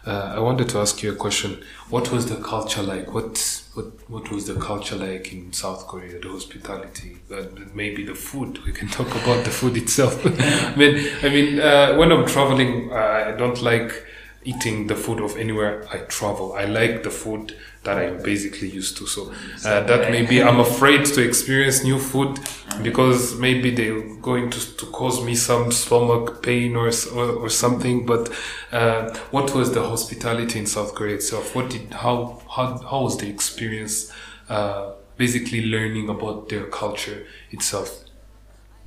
uh, 0.07 0.35
I 0.37 0.41
wanted 0.41 0.69
to 0.71 0.79
ask 0.79 1.03
you 1.03 1.13
a 1.13 1.17
question. 1.17 1.63
What 1.91 2.11
was 2.11 2.27
the 2.27 2.37
culture 2.37 2.83
like? 2.83 3.13
What 3.13 3.63
what 3.75 3.87
what 4.11 4.31
was 4.31 4.47
the 4.47 4.55
culture 4.55 4.97
like 4.97 5.33
in 5.33 5.53
South 5.53 5.87
Korea? 5.87 6.19
The 6.19 6.29
hospitality, 6.29 7.19
uh, 7.31 7.45
maybe 7.75 8.05
the 8.05 8.15
food. 8.15 8.65
We 8.65 8.73
can 8.73 8.89
talk 8.99 9.09
about 9.09 9.45
the 9.45 9.51
food 9.51 9.77
itself. 9.77 10.25
I 10.27 10.75
mean, 10.77 11.07
I 11.23 11.29
mean, 11.29 11.61
uh, 11.61 11.97
when 11.97 12.13
I'm 12.13 12.27
traveling, 12.27 12.93
I 12.93 13.33
don't 13.33 13.61
like 13.63 14.07
eating 14.43 14.87
the 14.87 14.97
food 14.97 15.21
of 15.21 15.37
anywhere 15.37 15.87
I 15.93 15.99
travel. 15.99 16.55
I 16.55 16.65
like 16.65 17.03
the 17.03 17.11
food 17.11 17.57
that 17.83 17.97
I'm 17.99 18.23
basically 18.23 18.69
used 18.69 18.97
to. 18.99 19.07
So 19.07 19.33
uh, 19.65 19.81
that 19.85 20.11
maybe 20.11 20.43
I'm 20.49 20.61
afraid 20.61 21.07
to 21.07 21.23
experience 21.23 21.83
new 21.83 21.99
food 21.99 22.39
because 22.83 23.37
maybe 23.37 23.71
they're 23.71 24.03
going 24.17 24.51
to, 24.51 24.77
to 24.77 24.87
cause 24.87 25.25
me 25.25 25.35
some 25.35 25.73
stomach 25.73 26.43
pain 26.43 26.77
or 26.77 26.91
or, 27.15 27.31
or 27.45 27.49
something. 27.49 28.07
But 28.07 28.31
uh, 28.73 29.15
what 29.31 29.55
was 29.55 29.73
the 29.73 29.83
hospitality 29.83 30.59
in 30.59 30.67
South 30.67 30.95
Korea 30.95 31.17
itself? 31.17 31.55
What 31.55 31.71
did 31.71 31.95
how 31.95 32.43
how 32.55 32.79
how 32.79 33.03
was 33.03 33.17
the 33.19 33.29
experience? 33.29 34.13
Uh, 34.49 34.93
basically 35.21 35.67
learning 35.67 36.09
about 36.09 36.49
their 36.49 36.65
culture 36.65 37.27
itself. 37.51 38.05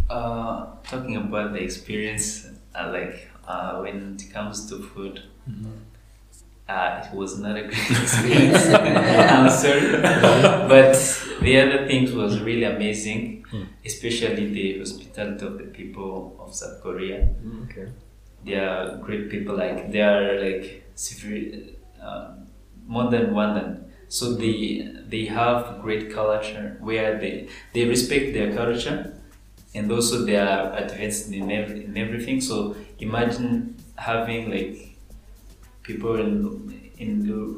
Uh, 0.09 0.65
talking 0.83 1.15
about 1.15 1.53
the 1.53 1.59
experience, 1.59 2.47
uh, 2.73 2.89
like 2.91 3.29
uh, 3.47 3.79
when 3.79 4.15
it 4.15 4.33
comes 4.33 4.67
to 4.69 4.81
food, 4.81 5.21
uh, 6.73 7.01
it 7.03 7.15
was 7.15 7.37
not 7.39 7.55
a 7.55 7.63
great 7.63 7.91
experience. 8.03 8.65
I'm 9.35 9.49
sorry, 9.49 9.91
but 10.73 10.93
the 11.41 11.53
other 11.61 11.87
things 11.87 12.11
was 12.11 12.39
really 12.41 12.63
amazing, 12.63 13.45
especially 13.85 14.45
the 14.59 14.79
hospitality 14.79 15.45
of 15.45 15.57
the 15.57 15.65
people 15.65 16.35
of 16.39 16.55
South 16.55 16.81
Korea. 16.81 17.29
Okay. 17.65 17.87
They 18.45 18.55
are 18.55 18.97
great 18.97 19.29
people. 19.29 19.55
Like 19.55 19.91
they 19.91 20.01
are 20.01 20.39
like 20.45 20.83
uh, 22.01 22.31
more 22.87 23.09
than 23.09 23.33
one 23.33 23.55
than 23.55 23.85
so 24.07 24.33
they 24.33 24.87
they 25.07 25.25
have 25.25 25.81
great 25.81 26.11
culture 26.13 26.77
where 26.79 27.17
they 27.19 27.47
they 27.73 27.85
respect 27.85 28.33
their 28.33 28.53
culture 28.53 29.17
and 29.73 29.91
also 29.91 30.23
they 30.25 30.35
are 30.35 30.71
advanced 30.77 31.31
in, 31.31 31.49
every, 31.49 31.85
in 31.85 31.97
everything 31.97 32.39
so 32.39 32.75
imagine 32.99 33.75
having 33.95 34.51
like 34.51 34.92
people 35.83 36.15
in 36.15 36.33
in 36.97 37.11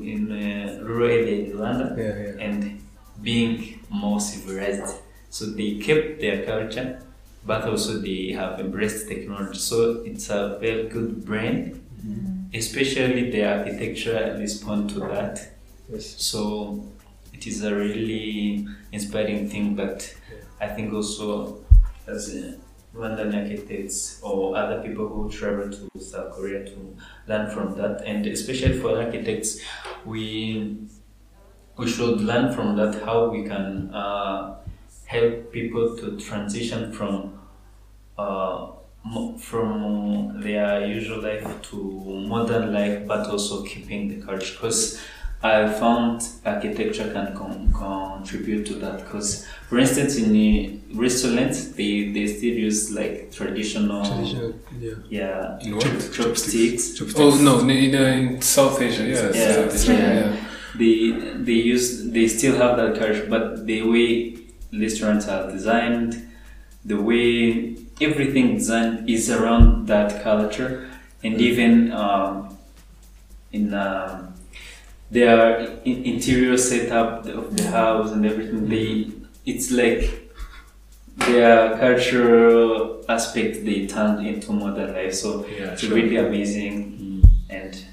in 0.03 0.31
uh, 0.31 0.83
rural 0.83 1.09
area 1.09 1.45
in 1.45 1.51
Rwanda 1.57 1.87
Yeah, 1.97 2.03
yeah. 2.05 2.45
and 2.45 2.81
being 3.21 3.79
more 3.89 4.19
civilized. 4.19 4.95
So 5.29 5.45
they 5.45 5.75
kept 5.87 6.21
their 6.21 6.45
culture 6.45 7.01
but 7.45 7.63
also 7.65 7.99
they 7.99 8.31
have 8.31 8.59
embraced 8.59 9.07
technology. 9.07 9.59
So 9.59 10.01
it's 10.03 10.29
a 10.29 10.57
very 10.59 10.87
good 10.89 11.23
brand 11.25 11.81
especially 12.53 13.31
the 13.31 13.43
architecture 13.43 14.35
respond 14.39 14.89
to 14.91 14.99
that. 14.99 15.51
Yes. 15.89 16.15
so 16.17 16.83
it 17.33 17.45
is 17.45 17.63
a 17.63 17.75
really 17.75 18.65
inspiring 18.91 19.49
thing, 19.49 19.75
but 19.75 20.11
I 20.59 20.67
think 20.67 20.93
also 20.93 21.59
as 22.07 22.33
uh, 22.33 22.53
Rwandan 22.95 23.35
architects 23.35 24.19
or 24.23 24.55
other 24.55 24.81
people 24.81 25.07
who 25.07 25.29
travel 25.29 25.69
to 25.69 25.99
South 25.99 26.31
Korea 26.31 26.63
to 26.65 26.97
learn 27.27 27.49
from 27.49 27.75
that, 27.75 28.03
and 28.05 28.25
especially 28.25 28.79
for 28.79 28.97
architects, 29.01 29.59
we 30.05 30.77
we 31.77 31.87
should 31.87 32.21
learn 32.21 32.53
from 32.53 32.77
that 32.77 33.03
how 33.03 33.29
we 33.29 33.43
can 33.43 33.93
uh, 33.93 34.55
help 35.05 35.51
people 35.51 35.97
to 35.97 36.17
transition 36.17 36.93
from 36.93 37.37
uh, 38.17 38.71
from 39.37 40.41
their 40.41 40.87
usual 40.87 41.21
life 41.21 41.61
to 41.61 41.77
modern 42.27 42.73
life, 42.73 43.05
but 43.07 43.27
also 43.27 43.63
keeping 43.63 44.07
the 44.07 44.25
culture. 44.25 44.53
Because 44.53 44.99
I 45.43 45.67
found 45.71 46.27
architecture 46.45 47.11
can 47.13 47.35
con- 47.37 47.71
contribute 47.73 48.65
to 48.67 48.75
that. 48.75 48.97
Because, 49.03 49.45
for 49.69 49.77
instance, 49.77 50.17
in 50.17 50.31
the 50.33 50.79
restaurants, 50.93 51.69
they, 51.73 52.09
they 52.11 52.25
still 52.27 52.53
use 52.55 52.91
like 52.91 53.31
traditional, 53.31 54.03
Traditional, 54.05 54.55
yeah. 54.79 54.93
yeah, 55.09 55.59
In 55.61 55.75
what? 55.75 55.83
chopsticks. 56.13 56.93
Chopsticks. 56.97 57.19
Oh 57.19 57.37
no, 57.41 57.59
in, 57.59 57.69
in, 57.69 57.95
uh, 57.95 57.99
in 58.07 58.41
South 58.41 58.81
Asia, 58.81 59.03
yeah, 59.03 59.31
Yeah. 59.33 59.53
South 59.55 59.75
Asia, 59.75 59.93
yeah. 59.93 60.35
they 60.77 61.11
they 61.47 61.53
use 61.53 62.09
they 62.11 62.27
still 62.27 62.55
have 62.57 62.75
that 62.75 62.99
culture 62.99 63.25
but 63.29 63.65
the 63.65 63.81
way 63.83 64.35
restaurants 64.73 65.25
are 65.29 65.49
designed 65.49 66.11
the 66.83 66.99
way 67.09 67.75
everything 68.01 68.55
designed 68.55 69.09
is 69.09 69.29
around 69.31 69.87
that 69.87 70.21
culture 70.21 70.89
and 71.23 71.39
even 71.39 71.93
um, 71.93 72.57
in 73.53 73.73
um, 73.73 74.33
their 75.11 75.59
in- 75.85 76.03
interior 76.03 76.57
setup 76.57 77.25
of 77.27 77.55
the 77.55 77.67
house 77.69 78.11
and 78.11 78.25
everything 78.25 78.67
they 78.69 79.11
it's 79.45 79.71
like 79.71 80.31
their 81.17 81.77
cultural 81.77 83.03
aspect 83.07 83.63
they 83.65 83.87
turned 83.87 84.25
into 84.27 84.51
modern 84.51 84.93
life 84.93 85.13
so 85.13 85.45
Yeah, 85.45 85.71
it's 85.71 85.81
sure. 85.81 85.95
really 85.95 86.17
amazing 86.17 87.23
and 87.49 87.85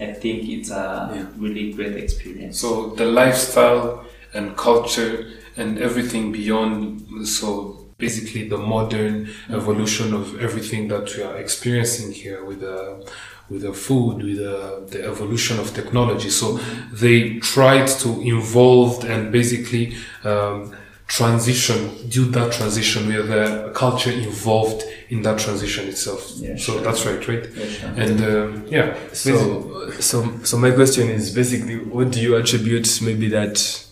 I 0.00 0.12
think 0.12 0.48
it's 0.48 0.70
a 0.70 1.10
Yeah. 1.12 1.26
really 1.36 1.72
great 1.72 1.96
experience. 1.96 2.60
So 2.60 2.90
the 2.90 3.04
lifestyle 3.04 4.04
and 4.32 4.56
culture 4.56 5.26
and 5.56 5.78
everything 5.78 6.30
beyond, 6.30 7.26
so 7.26 7.86
basically 7.98 8.48
the 8.48 8.58
modern 8.58 9.26
mm-hmm. 9.26 9.54
evolution 9.54 10.14
of 10.14 10.38
everything 10.40 10.86
that 10.88 11.16
we 11.16 11.22
are 11.24 11.36
experiencing 11.36 12.12
here 12.12 12.44
with 12.44 12.60
the 12.60 13.04
with 13.50 13.62
the 13.62 13.72
food, 13.72 14.22
with 14.22 14.38
the, 14.38 14.86
the 14.90 15.04
evolution 15.04 15.58
of 15.58 15.72
technology. 15.74 16.30
So 16.30 16.58
they 16.92 17.38
tried 17.38 17.88
to 17.88 18.20
involve 18.20 19.04
and 19.04 19.32
basically 19.32 19.96
um, 20.24 20.74
transition, 21.06 22.08
do 22.08 22.26
that 22.26 22.52
transition 22.52 23.08
where 23.08 23.22
the 23.22 23.72
culture 23.74 24.10
involved 24.10 24.84
in 25.08 25.22
that 25.22 25.38
transition 25.38 25.88
itself. 25.88 26.32
Yeah, 26.36 26.56
so 26.56 26.72
sure. 26.74 26.80
that's 26.82 27.06
right, 27.06 27.26
right? 27.26 27.48
Yeah, 27.54 27.66
sure. 27.66 27.88
And 27.96 28.24
um, 28.24 28.66
yeah, 28.68 28.94
So, 29.14 29.90
so, 29.92 30.38
so 30.44 30.58
my 30.58 30.70
question 30.70 31.08
is 31.08 31.34
basically, 31.34 31.76
what 31.78 32.10
do 32.10 32.20
you 32.20 32.36
attribute 32.36 33.00
maybe 33.02 33.28
that 33.30 33.86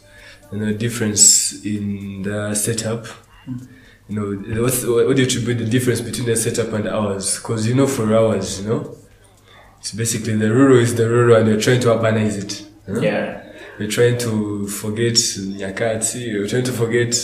you 0.53 0.59
know 0.59 0.73
difference 0.75 1.65
in 1.65 2.23
the 2.23 2.55
setup? 2.55 3.07
You 4.09 4.15
know, 4.15 4.63
what's, 4.63 4.85
what 4.85 5.17
do 5.17 5.23
you 5.23 5.27
attribute 5.27 5.59
the 5.59 5.65
difference 5.65 6.01
between 6.01 6.27
the 6.27 6.37
setup 6.37 6.73
and 6.75 6.87
ours? 6.87 7.37
Because 7.39 7.67
you 7.67 7.75
know, 7.75 7.87
for 7.87 8.15
ours, 8.15 8.61
you 8.61 8.69
know, 8.69 8.97
it's 9.87 9.95
basically 9.95 10.35
the 10.35 10.53
rural 10.53 10.79
is 10.79 10.97
the 10.97 11.09
rural, 11.09 11.37
and 11.37 11.47
you're 11.49 11.61
trying 11.61 11.81
to 11.81 11.87
urbanize 11.87 12.37
it. 12.37 12.67
know? 12.89 13.01
yeah, 13.01 13.53
We're 13.79 13.89
trying 13.89 14.19
to 14.19 14.67
forget 14.67 15.15
Nyakatsi, 15.15 16.41
we're 16.41 16.49
trying 16.49 16.65
to 16.65 16.73
forget 16.73 17.15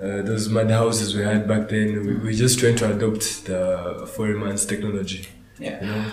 uh, 0.00 0.22
those 0.22 0.48
mad 0.48 0.70
houses 0.70 1.14
we 1.14 1.22
had 1.22 1.46
back 1.46 1.68
then. 1.68 2.06
We, 2.06 2.14
we're 2.16 2.32
just 2.32 2.58
trying 2.58 2.76
to 2.76 2.96
adopt 2.96 3.44
the 3.44 4.10
foreign 4.14 4.40
man's 4.40 4.64
technology. 4.64 5.28
yeah. 5.58 5.78
You 5.82 5.86
know? 5.86 6.12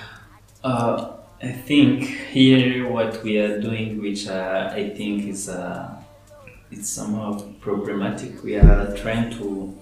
Uh, 0.61 1.17
I 1.41 1.53
think 1.53 2.03
here 2.03 2.89
what 2.89 3.23
we 3.23 3.37
are 3.37 3.61
doing, 3.61 4.01
which 4.01 4.27
uh, 4.27 4.71
I 4.73 4.89
think 4.89 5.25
is 5.25 5.47
uh, 5.47 6.03
it's 6.69 6.89
somehow 6.89 7.39
problematic. 7.61 8.43
We 8.43 8.57
are 8.57 8.93
trying 8.97 9.31
to 9.39 9.73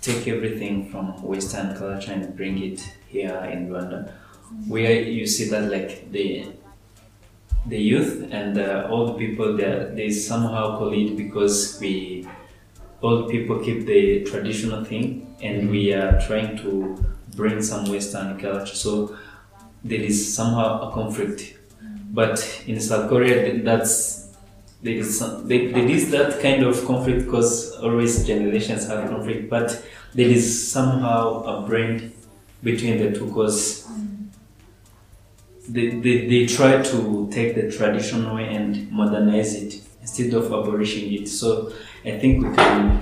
take 0.00 0.28
everything 0.28 0.88
from 0.88 1.20
Western 1.20 1.76
culture 1.76 2.12
and 2.12 2.36
bring 2.36 2.62
it 2.62 2.80
here 3.10 3.36
in 3.52 3.68
Rwanda, 3.68 4.12
where 4.66 5.02
you 5.02 5.26
see 5.26 5.48
that 5.50 5.70
like 5.70 6.10
the 6.12 6.46
the 7.66 7.78
youth 7.78 8.28
and 8.30 8.58
uh, 8.58 8.88
old 8.88 9.18
people 9.18 9.56
they 9.56 9.90
they 9.94 10.10
somehow 10.10 10.78
call 10.78 10.92
it 10.92 11.16
because 11.16 11.78
we 11.80 12.26
old 13.02 13.30
people 13.30 13.58
keep 13.58 13.86
the 13.86 14.24
traditional 14.24 14.84
thing 14.84 15.34
and 15.42 15.70
we 15.70 15.92
are 15.92 16.20
trying 16.20 16.56
to 16.58 16.96
bring 17.36 17.62
some 17.62 17.84
Western 17.90 18.38
culture. 18.38 18.74
So 18.74 19.16
there 19.84 20.00
is 20.00 20.34
somehow 20.34 20.88
a 20.88 20.92
conflict. 20.92 21.56
But 22.12 22.62
in 22.66 22.80
South 22.80 23.08
Korea, 23.08 23.62
that's 23.62 24.28
there 24.82 24.94
is 24.94 25.18
some, 25.18 25.46
there, 25.46 25.70
there 25.70 25.88
is 25.88 26.10
that 26.10 26.40
kind 26.40 26.62
of 26.64 26.84
conflict 26.86 27.26
because 27.26 27.72
always 27.76 28.26
generations 28.26 28.88
have 28.88 29.08
conflict. 29.08 29.48
But 29.48 29.82
there 30.14 30.28
is 30.28 30.72
somehow 30.72 31.42
a 31.44 31.66
blend 31.66 32.12
between 32.62 32.98
the 32.98 33.16
two 33.16 33.26
because 33.26 33.88
they, 35.68 35.90
they, 36.00 36.26
they 36.28 36.46
try 36.46 36.82
to 36.82 37.28
take 37.32 37.54
the 37.54 37.70
traditional 37.70 38.34
way 38.34 38.54
and 38.54 38.90
modernize 38.90 39.54
it 39.54 39.80
instead 40.00 40.34
of 40.34 40.46
abolishing 40.46 41.12
it. 41.12 41.28
So 41.28 41.72
I 42.04 42.18
think 42.18 42.46
we 42.46 42.54
can 42.56 43.00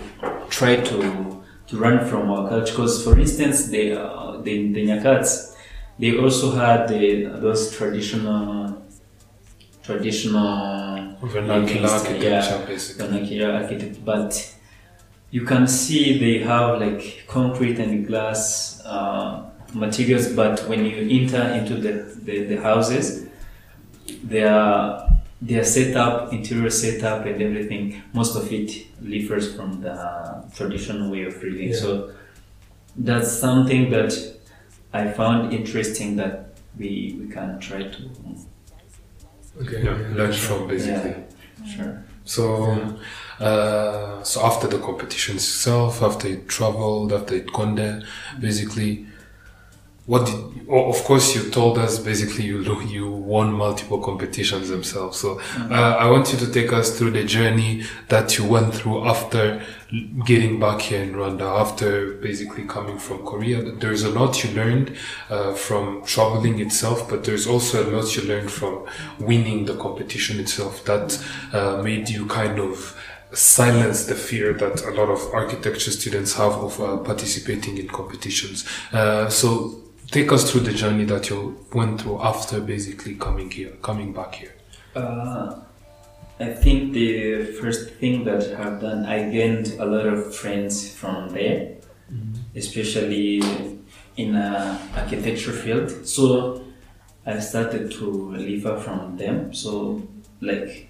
try 0.51 0.77
to 0.77 1.35
to 1.69 1.77
run 1.77 2.09
from 2.09 2.31
our 2.31 2.49
culture. 2.49 2.73
Because, 2.73 3.05
for 3.05 3.19
instance, 3.19 3.67
the 3.69 3.93
uh, 3.93 4.41
the 4.41 4.73
the 4.73 4.87
Nyakats, 4.87 5.55
they 5.99 6.19
also 6.19 6.53
had 6.53 6.89
the, 6.89 7.25
those 7.41 7.77
traditional 7.77 8.83
traditional 9.83 11.17
vernacular 11.23 11.89
style, 11.89 12.23
yeah, 12.23 12.37
architecture, 12.39 12.67
basically. 12.67 13.07
vernacular 13.07 13.53
architect, 13.53 14.05
but 14.05 14.55
you 15.31 15.45
can 15.45 15.67
see 15.67 16.19
they 16.19 16.45
have 16.45 16.81
like 16.81 17.25
concrete 17.27 17.79
and 17.79 18.07
glass 18.07 18.81
uh, 18.85 19.51
materials. 19.75 20.33
But 20.33 20.61
when 20.69 20.85
you 20.85 21.21
enter 21.21 21.43
into 21.43 21.75
the 21.75 21.93
the, 22.23 22.45
the 22.45 22.57
houses, 22.63 23.27
they 24.25 24.45
are 24.45 25.09
their 25.41 25.65
setup, 25.65 26.33
interior 26.33 26.71
setup, 26.71 27.25
and 27.27 27.41
everything, 27.41 28.03
most 28.13 28.35
of 28.37 28.53
it 28.53 28.87
differs 29.09 29.55
from 29.55 29.81
the 29.81 30.45
traditional 30.55 31.11
way 31.11 31.25
of 31.25 31.41
living. 31.43 31.69
Yeah. 31.69 31.77
So 31.77 32.13
that's 32.97 33.31
something 33.31 33.91
that 33.91 34.13
I 34.93 35.11
found 35.13 35.53
interesting 35.53 36.17
that 36.17 36.55
we, 36.77 37.17
we 37.21 37.29
can 37.29 37.61
try 37.61 37.85
to. 37.85 38.11
Okay. 39.61 39.85
Yeah, 39.85 39.97
learn 40.15 40.33
from 40.33 40.67
basically. 40.69 41.11
Yeah, 41.11 41.77
sure. 41.77 42.05
So, 42.25 42.99
uh, 43.41 44.23
so 44.23 44.45
after 44.45 44.67
the 44.67 44.79
competition 44.79 45.37
itself, 45.37 46.03
after 46.03 46.29
you 46.29 46.39
traveled, 46.49 47.13
after 47.13 47.37
you'd 47.37 47.53
gone 47.53 47.77
there, 47.77 48.03
basically, 48.41 49.07
what 50.07 50.25
did? 50.25 50.37
Oh, 50.71 50.89
of 50.89 51.05
course, 51.05 51.35
you 51.37 51.51
told 51.51 51.77
us 51.77 51.99
basically 51.99 52.47
you 52.47 52.63
you 52.83 53.11
won 53.11 53.53
multiple 53.53 54.03
competitions 54.03 54.71
themselves. 54.71 55.21
So, 55.21 55.39
uh, 55.59 55.97
I 56.01 56.11
want 56.11 56.33
you 56.33 56.39
to 56.39 56.51
take 56.51 56.73
us 56.73 56.99
through 56.99 57.11
the 57.11 57.25
journey 57.25 57.85
that 58.09 58.39
you 58.39 58.47
went 58.47 58.75
through 58.75 59.07
after 59.07 59.63
getting 60.25 60.61
back 60.61 60.81
here 60.81 61.03
in 61.03 61.13
Rwanda, 61.15 61.61
after 61.61 62.15
basically 62.15 62.65
coming 62.65 62.99
from 62.99 63.25
Korea. 63.25 63.63
There's 63.73 64.03
a 64.03 64.11
lot 64.11 64.43
you 64.45 64.51
learned 64.55 64.97
uh, 65.31 65.53
from 65.55 66.05
traveling 66.05 66.59
itself, 66.61 67.09
but 67.09 67.25
there's 67.25 67.47
also 67.47 67.85
a 67.85 67.89
lot 67.95 68.17
you 68.17 68.23
learned 68.23 68.51
from 68.51 68.87
winning 69.19 69.67
the 69.67 69.77
competition 69.77 70.41
itself 70.41 70.85
that 70.85 71.23
uh, 71.53 71.83
made 71.83 72.09
you 72.09 72.27
kind 72.27 72.59
of 72.59 72.98
silence 73.33 74.07
the 74.07 74.15
fear 74.15 74.53
that 74.55 74.85
a 74.85 74.91
lot 74.91 75.11
of 75.11 75.21
architecture 75.35 75.91
students 75.91 76.35
have 76.35 76.53
of 76.53 76.81
uh, 76.81 76.97
participating 76.99 77.79
in 77.79 77.89
competitions. 77.89 78.67
Uh, 78.93 79.29
so 79.29 79.83
take 80.11 80.33
us 80.33 80.51
through 80.51 80.63
the 80.63 80.73
journey 80.73 81.05
that 81.05 81.29
you 81.29 81.65
went 81.73 82.01
through 82.01 82.21
after 82.23 82.61
basically 82.61 83.15
coming 83.15 83.51
here, 83.51 83.73
coming 83.83 84.13
back 84.13 84.35
here. 84.35 84.55
Uh, 84.95 85.61
I 86.41 86.53
think 86.53 86.93
the 86.93 87.45
first 87.61 87.91
thing 87.95 88.25
that 88.25 88.59
I've 88.59 88.81
done, 88.81 89.05
I 89.05 89.29
gained 89.31 89.75
a 89.79 89.85
lot 89.85 90.07
of 90.07 90.35
friends 90.35 90.93
from 90.95 91.31
there, 91.31 91.77
especially 92.55 93.43
in 94.17 94.37
a 94.37 94.81
architecture 94.97 95.53
field. 95.53 96.07
So 96.07 96.65
I 97.27 97.41
started 97.41 97.91
to 97.93 98.31
lever 98.37 98.79
from 98.79 99.17
them. 99.17 99.53
So 99.53 100.03
like 100.41 100.88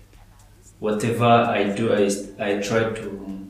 whatever 0.81 1.27
I 1.27 1.65
do, 1.75 1.93
I, 1.93 2.09
I 2.39 2.61
try 2.61 2.93
to 2.93 3.49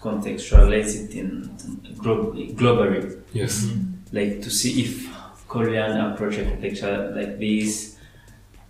contextualize 0.00 0.94
it 1.04 1.14
in 1.14 1.50
glo- 1.98 2.32
globally 2.32 3.20
Yes. 3.32 3.64
Mm-hmm. 3.64 4.16
like 4.16 4.42
to 4.42 4.50
see 4.50 4.82
if 4.84 5.08
Korean 5.48 6.00
approach 6.00 6.38
architecture 6.38 7.12
like 7.14 7.38
this. 7.38 7.96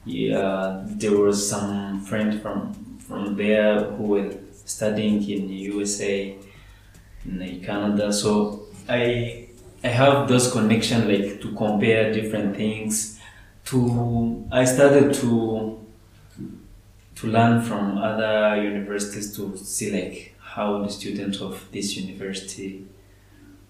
Yeah, 0.05 0.83
there 0.87 1.17
was 1.17 1.49
some 1.51 2.01
friend 2.05 2.41
from 2.41 2.75
from 2.99 3.37
there 3.37 3.81
who 3.85 4.05
were 4.05 4.31
studying 4.65 5.17
in 5.29 5.49
USA, 5.49 6.37
in 7.25 7.61
Canada. 7.65 8.13
So 8.13 8.67
I 8.89 9.49
I 9.83 9.89
have 9.89 10.29
those 10.29 10.51
connection 10.53 11.09
like 11.09 11.41
to 11.41 11.53
compare 11.55 12.13
different 12.13 12.57
things. 12.57 13.21
To 13.67 14.47
I 14.53 14.65
started 14.65 15.13
to 15.15 15.81
to 17.17 17.27
learn 17.27 17.63
from 17.63 17.99
other 17.99 18.63
universities 18.63 19.35
to 19.37 19.57
see 19.57 19.91
like 19.91 20.35
how 20.39 20.83
the 20.83 20.91
students 20.91 21.41
of 21.41 21.69
this 21.73 21.97
university 21.97 22.87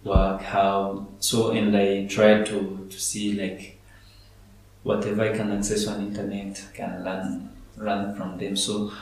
work, 0.05 0.43
how 0.43 1.07
so, 1.19 1.51
and 1.51 1.77
I 1.77 2.07
try 2.07 2.43
to 2.43 2.87
to 2.91 3.01
see 3.01 3.33
like 3.33 3.79
whatever 4.83 5.23
I 5.23 5.37
can 5.37 5.51
access 5.53 5.87
on 5.87 6.01
internet, 6.01 6.63
I 6.73 6.77
can 6.77 7.05
learn 7.05 7.51
learn 7.77 8.15
from 8.17 8.39
them. 8.39 8.57
So, 8.57 8.93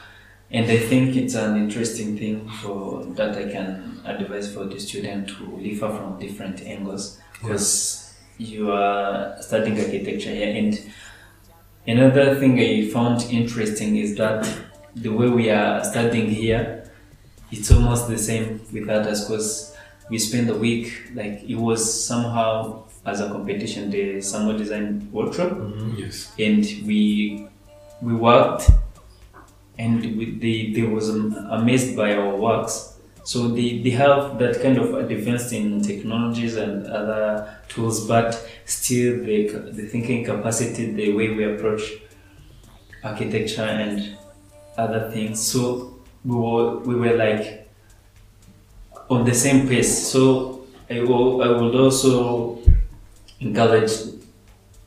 and 0.50 0.70
I 0.70 0.78
think 0.78 1.16
it's 1.16 1.34
an 1.34 1.56
interesting 1.56 2.16
thing 2.18 2.48
for 2.48 3.04
that 3.16 3.36
I 3.36 3.50
can 3.50 4.00
advise 4.04 4.52
for 4.52 4.64
the 4.64 4.78
student 4.78 5.28
to 5.28 5.56
live 5.56 5.78
from 5.78 6.18
different 6.18 6.62
angles 6.62 7.18
because 7.32 8.14
you 8.38 8.72
are 8.72 9.40
studying 9.40 9.78
architecture 9.78 10.30
here 10.30 10.54
and 10.54 10.92
another 11.86 12.34
thing 12.36 12.58
I 12.58 12.88
found 12.90 13.22
interesting 13.30 13.96
is 13.96 14.16
that 14.16 14.48
the 14.94 15.10
way 15.10 15.28
we 15.28 15.50
are 15.50 15.84
studying 15.84 16.28
here 16.28 16.90
it's 17.50 17.70
almost 17.70 18.08
the 18.08 18.18
same 18.18 18.60
with 18.72 18.88
others 18.88 19.24
because 19.24 19.76
we 20.10 20.18
spend 20.18 20.50
a 20.50 20.54
week 20.54 21.10
like 21.14 21.42
it 21.42 21.56
was 21.56 22.04
somehow 22.06 22.84
as 23.06 23.20
a 23.20 23.28
competition 23.28 23.90
the 23.90 24.20
summer 24.20 24.56
design 24.56 25.08
workshop 25.12 25.50
mm-hmm. 25.50 25.96
Yes. 25.96 26.32
and 26.38 26.64
we 26.86 27.48
we 28.00 28.14
worked 28.14 28.70
and 29.78 30.00
we, 30.16 30.38
they, 30.38 30.72
they 30.72 30.86
was 30.86 31.08
amazed 31.08 31.96
by 31.96 32.14
our 32.14 32.36
works 32.36 32.93
so 33.24 33.48
they, 33.48 33.78
they 33.82 33.90
have 33.90 34.38
that 34.38 34.60
kind 34.60 34.78
of 34.78 34.94
advance 34.94 35.50
in 35.52 35.80
technologies 35.82 36.56
and 36.56 36.86
other 36.86 37.56
tools 37.68 38.06
but 38.06 38.46
still 38.66 39.24
the, 39.24 39.48
the 39.72 39.86
thinking 39.86 40.24
capacity 40.24 40.92
the 40.92 41.12
way 41.14 41.30
we 41.30 41.44
approach 41.44 41.82
architecture 43.02 43.62
and 43.62 44.16
other 44.76 45.10
things. 45.10 45.46
So 45.46 45.98
we 46.24 46.34
were, 46.36 46.78
we 46.80 46.94
were 46.94 47.16
like 47.16 47.68
on 49.08 49.24
the 49.24 49.34
same 49.34 49.68
pace. 49.68 50.08
So 50.08 50.66
I 50.90 51.00
will, 51.00 51.42
I 51.42 51.48
would 51.48 51.74
also 51.74 52.58
encourage 53.40 53.92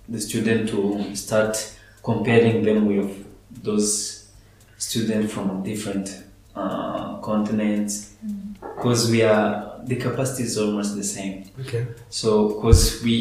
the 0.09 0.19
student 0.19 0.69
to 0.69 1.15
start 1.15 1.73
comparing 2.03 2.63
them 2.63 2.85
with 2.87 3.25
those 3.63 4.29
students 4.77 5.33
from 5.33 5.63
different 5.63 6.23
uh, 6.57 7.17
continents 7.21 8.15
because 8.61 9.09
we 9.11 9.21
are 9.23 9.79
the 9.85 9.95
capacity 9.95 10.43
is 10.43 10.57
almost 10.57 10.95
the 10.95 11.03
same 11.03 11.35
Okay. 11.61 11.87
so 12.09 12.29
because 12.55 13.01
we 13.03 13.17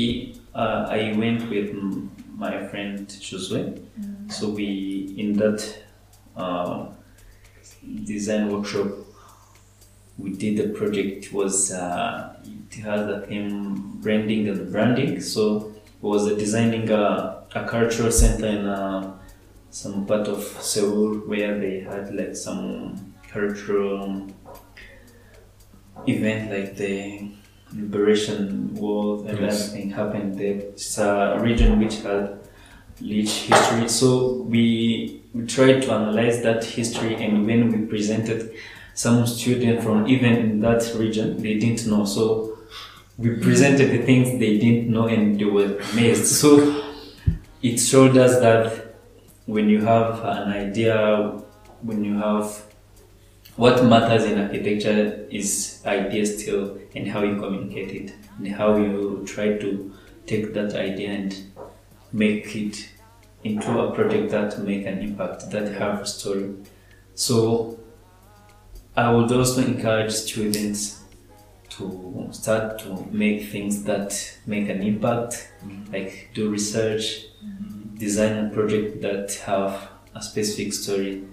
uh, 0.55 0.87
i 0.91 1.13
went 1.17 1.49
with 1.51 1.71
m- 1.71 2.11
my 2.37 2.67
friend 2.69 3.07
Josue. 3.09 3.81
so 4.29 4.49
we 4.51 5.15
in 5.17 5.29
that 5.43 5.61
uh, 6.37 6.87
design 8.05 8.51
workshop 8.53 8.89
we 10.19 10.31
did 10.31 10.57
the 10.57 10.69
project 10.79 11.33
was 11.33 11.73
uh, 11.73 12.35
it 12.45 12.75
has 12.81 13.03
a 13.09 13.27
theme 13.27 13.99
branding 14.03 14.49
and 14.49 14.73
branding 14.73 15.21
so 15.21 15.73
it 15.77 16.03
was 16.03 16.27
designing 16.37 16.91
a, 16.91 17.45
a 17.55 17.65
cultural 17.69 18.11
center 18.11 18.47
in 18.47 18.67
uh, 18.67 19.13
some 19.71 20.07
part 20.07 20.27
of 20.29 20.43
Seoul 20.61 21.17
where 21.31 21.59
they 21.59 21.81
had 21.81 22.15
like 22.15 22.35
some 22.35 23.06
cultural 23.37 24.27
event 26.07 26.51
like 26.51 26.77
the 26.77 27.29
liberation 27.75 28.75
war 28.75 29.25
and 29.29 29.39
Yes. 29.41 29.69
everything 29.69 29.91
happened 29.91 30.39
there. 30.39 30.57
It's 30.73 30.99
a 30.99 31.39
region 31.41 31.79
which 31.83 31.97
had 32.07 32.25
rich 33.01 33.33
history. 33.51 33.89
So 33.89 34.09
we, 34.53 35.23
we 35.35 35.47
tried 35.47 35.83
to 35.83 35.93
analyze 35.93 36.43
that 36.43 36.65
history 36.65 37.15
and 37.23 37.47
when 37.47 37.61
we 37.73 37.79
presented 37.87 38.53
some 38.95 39.27
students 39.27 39.85
from 39.85 40.07
even 40.09 40.33
in 40.37 40.61
that 40.61 40.83
region 40.95 41.37
they 41.43 41.55
didn't 41.59 41.87
know. 41.87 42.05
So 42.05 42.57
we 43.19 43.31
presented 43.37 43.91
the 43.91 44.03
things 44.09 44.39
they 44.39 44.59
didn't 44.59 44.89
know 44.91 45.07
and 45.09 45.39
they 45.39 45.45
were 45.45 45.77
amazed. 45.93 46.27
So 46.27 46.83
it 47.63 47.79
showed 47.79 48.17
us 48.17 48.39
that 48.41 48.95
when 49.47 49.69
you 49.69 49.81
have 49.85 50.21
an 50.25 50.49
idea, 50.53 50.97
when 51.83 52.05
you 52.05 52.17
have 52.19 52.66
what 53.57 53.85
matters 53.85 54.25
in 54.25 54.39
architecture 54.39 55.27
is 55.31 55.83
idea 55.87 56.27
still 56.27 56.79
and 56.95 57.09
how 57.09 57.23
you 57.23 57.37
communicate 57.37 57.91
it 57.93 58.15
and 58.39 58.49
how 58.49 58.77
you 58.77 59.23
try 59.27 59.57
to 59.57 59.93
take 60.27 60.53
that 60.55 60.75
idea 60.75 61.11
and 61.11 61.37
make 62.13 62.55
it 62.55 62.89
into 63.45 63.79
a 63.79 63.95
project 63.95 64.31
that 64.31 64.59
make 64.61 64.87
an 64.87 64.99
impact 64.99 65.51
that 65.51 65.73
have 65.75 66.01
a 66.01 66.07
story. 66.07 66.55
So 67.15 67.79
i 68.97 69.13
would 69.13 69.31
also 69.31 69.61
encourage 69.61 70.11
students 70.11 71.03
to 71.69 72.29
start 72.31 72.79
to 72.79 73.07
make 73.11 73.51
things 73.51 73.83
that 73.85 74.39
make 74.47 74.71
an 74.71 74.83
impact 74.83 75.53
mm-hmm. 75.63 75.93
like 75.93 76.31
do 76.33 76.49
research 76.49 77.27
mm-hmm. 77.45 77.95
design 77.97 78.47
a 78.47 78.51
project 78.51 79.03
that 79.03 79.35
have 79.45 79.91
a 80.15 80.23
specific 80.23 80.73
story 80.73 81.25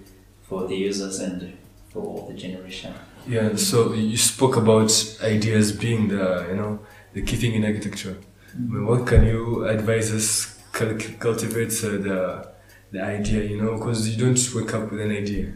for 0.42 0.68
the 0.68 0.76
users 0.76 1.20
and 1.20 1.56
for 1.94 2.02
all 2.02 2.26
the 2.26 2.34
generation 2.34 2.92
Yeah. 3.26 3.56
So 3.56 3.94
you 3.94 4.18
spoke 4.18 4.56
about 4.56 4.90
ideas 5.22 5.72
being 5.72 6.08
the 6.08 6.46
you 6.50 6.56
know 6.56 6.80
the 7.14 7.22
key 7.22 7.36
thing 7.36 7.54
in 7.54 7.64
architecture. 7.64 8.16
I 8.54 8.58
mean, 8.58 8.86
what 8.86 9.06
can 9.06 9.24
you 9.24 9.66
advise 9.66 10.12
us 10.12 10.28
cultivate 10.72 11.72
uh, 11.84 11.88
the 12.06 12.48
the 12.92 13.02
idea? 13.02 13.42
You 13.44 13.62
know, 13.62 13.78
because 13.78 14.08
you 14.08 14.16
don't 14.22 14.40
wake 14.54 14.74
up 14.74 14.90
with 14.90 15.00
an 15.00 15.10
idea. 15.10 15.46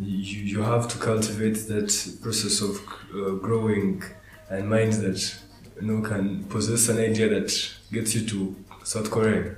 You 0.00 0.38
you 0.54 0.62
have 0.62 0.88
to 0.88 0.98
cultivate 0.98 1.58
that 1.72 1.90
process 2.22 2.60
of 2.62 2.74
uh, 3.14 3.32
growing 3.46 4.02
and 4.50 4.68
mind 4.68 4.94
that 5.04 5.20
you 5.80 5.86
know 5.88 6.00
can 6.10 6.44
possess 6.44 6.88
an 6.88 6.98
idea 6.98 7.28
that 7.28 7.50
gets 7.92 8.14
you 8.14 8.22
to 8.32 8.56
South 8.84 9.10
Korea. 9.10 9.56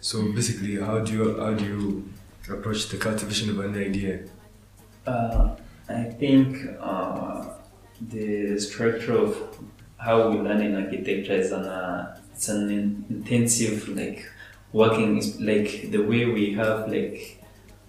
So 0.00 0.32
basically, 0.32 0.74
how 0.80 0.98
do 0.98 1.12
you 1.12 1.40
how 1.40 1.54
do 1.54 1.64
you 1.64 2.08
approach 2.50 2.88
the 2.88 2.98
cultivation 2.98 3.50
of 3.50 3.58
an 3.60 3.76
idea? 3.78 4.14
Uh, 5.06 5.56
I 5.88 6.04
think 6.04 6.56
uh, 6.80 7.44
the 8.00 8.58
structure 8.58 9.16
of 9.16 9.36
how 9.98 10.30
we 10.30 10.38
learn 10.38 10.60
in 10.62 10.74
architecture 10.76 11.34
is 11.34 11.50
an 11.52 11.64
uh, 11.64 12.18
it's 12.32 12.48
an 12.48 12.70
in- 12.70 13.04
intensive 13.10 13.88
like 13.88 14.24
working 14.72 15.18
is 15.18 15.40
like 15.40 15.90
the 15.90 15.98
way 15.98 16.24
we 16.26 16.54
have 16.54 16.88
like 16.88 17.42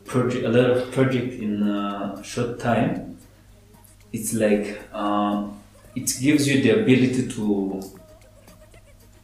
project 0.05 0.43
a 0.45 0.49
lot 0.49 0.69
of 0.71 0.91
project 0.91 1.33
in 1.33 1.63
a 1.63 2.21
short 2.23 2.59
time. 2.59 3.17
It's 4.11 4.33
like 4.33 4.81
um, 4.93 5.59
it 5.95 6.11
gives 6.19 6.47
you 6.47 6.61
the 6.61 6.81
ability 6.81 7.27
to 7.29 7.81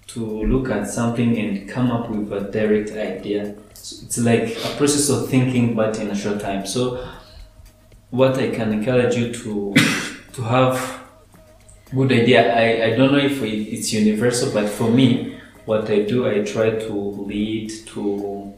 to 0.08 0.20
look 0.44 0.70
at 0.70 0.88
something 0.88 1.38
and 1.38 1.70
come 1.70 1.92
up 1.92 2.10
with 2.10 2.32
a 2.34 2.52
direct 2.52 2.92
idea. 2.92 3.56
So 3.74 4.06
it's 4.06 4.18
like 4.18 4.58
a 4.66 4.76
process 4.78 5.10
of 5.10 5.30
thinking, 5.30 5.76
but 5.76 6.00
in 6.00 6.10
a 6.10 6.16
short 6.16 6.40
time. 6.40 6.66
So 6.66 7.08
what 8.12 8.38
I 8.38 8.50
can 8.50 8.74
encourage 8.74 9.16
you 9.16 9.34
to 9.34 9.76
to 10.34 10.42
have 10.42 11.00
good 11.94 12.12
idea. 12.12 12.56
I, 12.56 12.92
I 12.92 12.96
don't 12.96 13.12
know 13.12 13.20
if 13.20 13.42
it's 13.42 13.92
universal, 13.94 14.52
but 14.54 14.70
for 14.70 14.90
me, 14.90 15.40
what 15.66 15.90
I 15.90 16.02
do, 16.04 16.28
I 16.28 16.44
try 16.44 16.72
to 16.72 16.94
lead 16.94 17.72
to 17.88 18.54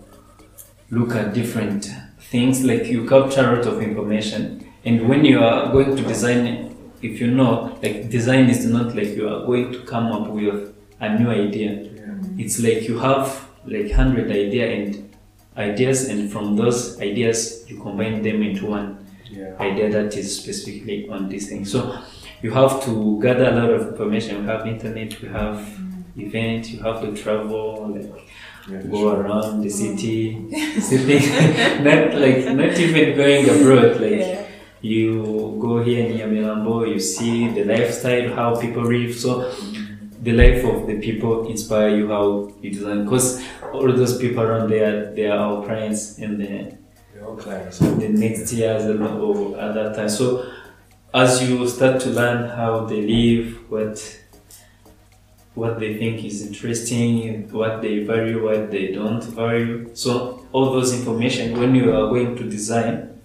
look 0.89 1.15
at 1.15 1.33
different 1.33 1.89
things. 2.19 2.63
Like 2.63 2.85
you 2.85 3.07
capture 3.07 3.49
a 3.49 3.55
lot 3.57 3.65
of 3.65 3.81
information, 3.81 4.65
and 4.85 5.09
when 5.09 5.25
you 5.25 5.39
are 5.39 5.71
going 5.71 5.95
to 5.95 6.03
design, 6.03 6.75
if 7.01 7.19
you 7.19 7.31
know, 7.31 7.77
like 7.83 8.09
design 8.09 8.49
is 8.49 8.65
not 8.65 8.95
like 8.95 9.09
you 9.15 9.27
are 9.27 9.45
going 9.45 9.71
to 9.73 9.79
come 9.81 10.11
up 10.11 10.29
with 10.29 10.73
a 10.99 11.17
new 11.17 11.29
idea. 11.29 11.89
It's 12.37 12.59
like 12.59 12.87
you 12.87 12.99
have 12.99 13.47
like 13.65 13.91
hundred 13.91 14.31
idea 14.31 14.71
and 14.71 15.15
ideas, 15.57 16.07
and 16.07 16.31
from 16.31 16.55
those 16.55 17.01
ideas 17.01 17.65
you 17.69 17.81
combine 17.81 18.21
them 18.21 18.41
into 18.43 18.67
one 18.67 19.01
Yeah. 19.31 19.55
idea 19.59 19.89
that 19.91 20.15
is 20.17 20.37
specifically 20.37 21.07
on 21.09 21.29
this 21.29 21.47
thing. 21.49 21.65
So 21.65 21.97
you 22.41 22.51
have 22.51 22.83
to 22.85 23.19
gather 23.21 23.45
a 23.45 23.55
lot 23.55 23.69
of 23.69 23.87
information. 23.89 24.41
We 24.41 24.47
have 24.47 24.67
internet, 24.67 25.21
we 25.21 25.29
have 25.29 25.57
mm. 25.57 26.03
event, 26.17 26.69
you 26.71 26.79
have 26.81 27.01
to 27.01 27.15
travel, 27.15 27.87
like 27.95 28.91
go 28.91 29.11
around 29.11 29.61
the 29.61 29.69
mm. 29.69 29.71
city, 29.71 30.79
sitting, 30.81 31.83
not 31.83 32.13
like 32.15 32.45
not 32.55 32.77
even 32.77 33.15
going 33.15 33.49
abroad. 33.49 34.01
Like 34.01 34.19
Yeah. 34.19 34.47
you 34.81 35.57
go 35.61 35.81
here 35.83 36.09
near 36.09 36.27
Milambo, 36.27 36.87
you 36.91 36.99
see 36.99 37.47
the 37.49 37.63
lifestyle, 37.63 38.33
how 38.33 38.59
people 38.59 38.83
live. 38.83 39.15
So 39.15 39.43
mm. 39.43 40.11
the 40.21 40.33
life 40.33 40.65
of 40.65 40.87
the 40.87 40.99
people 40.99 41.47
inspire 41.47 41.89
you 41.95 42.07
how 42.09 42.51
you 42.61 42.71
design. 42.71 43.03
Because 43.05 43.41
all 43.71 43.91
those 43.93 44.17
people 44.17 44.43
around 44.43 44.69
there, 44.69 45.13
they 45.13 45.27
are 45.27 45.37
our 45.37 45.63
clients 45.65 46.17
and 46.17 46.39
the 46.41 46.80
Clients. 47.37 47.79
the 47.79 48.09
next 48.09 48.51
years 48.53 48.85
or 48.85 49.57
other 49.59 49.93
time. 49.93 50.09
So 50.09 50.51
as 51.13 51.47
you 51.47 51.67
start 51.67 52.01
to 52.01 52.09
learn 52.09 52.49
how 52.49 52.85
they 52.85 53.01
live, 53.01 53.69
what 53.69 54.19
what 55.53 55.79
they 55.79 55.97
think 55.97 56.23
is 56.23 56.45
interesting, 56.45 57.51
what 57.51 57.81
they 57.81 58.03
value, 58.03 58.43
what 58.43 58.71
they 58.71 58.91
don't 58.91 59.23
value. 59.23 59.89
So 59.93 60.45
all 60.51 60.71
those 60.71 60.93
information 60.93 61.59
when 61.59 61.75
you 61.75 61.91
are 61.91 62.07
going 62.07 62.35
to 62.37 62.43
design 62.43 63.21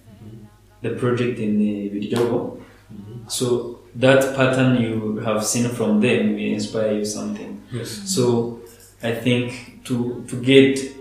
the 0.81 0.91
project 0.91 1.39
in 1.39 1.55
uh, 1.55 1.93
the 1.93 1.99
Vidijogo, 1.99 2.61
mm-hmm. 2.93 3.27
so 3.27 3.79
that 3.95 4.35
pattern 4.35 4.81
you 4.81 5.17
have 5.19 5.43
seen 5.45 5.69
from 5.69 6.01
them 6.01 6.33
will 6.33 6.39
inspire 6.39 6.91
you 6.91 7.05
something. 7.05 7.61
Yes. 7.71 7.89
So 8.05 8.61
I 9.01 9.13
think 9.13 9.83
to 9.85 10.25
to 10.27 10.41
get 10.41 10.96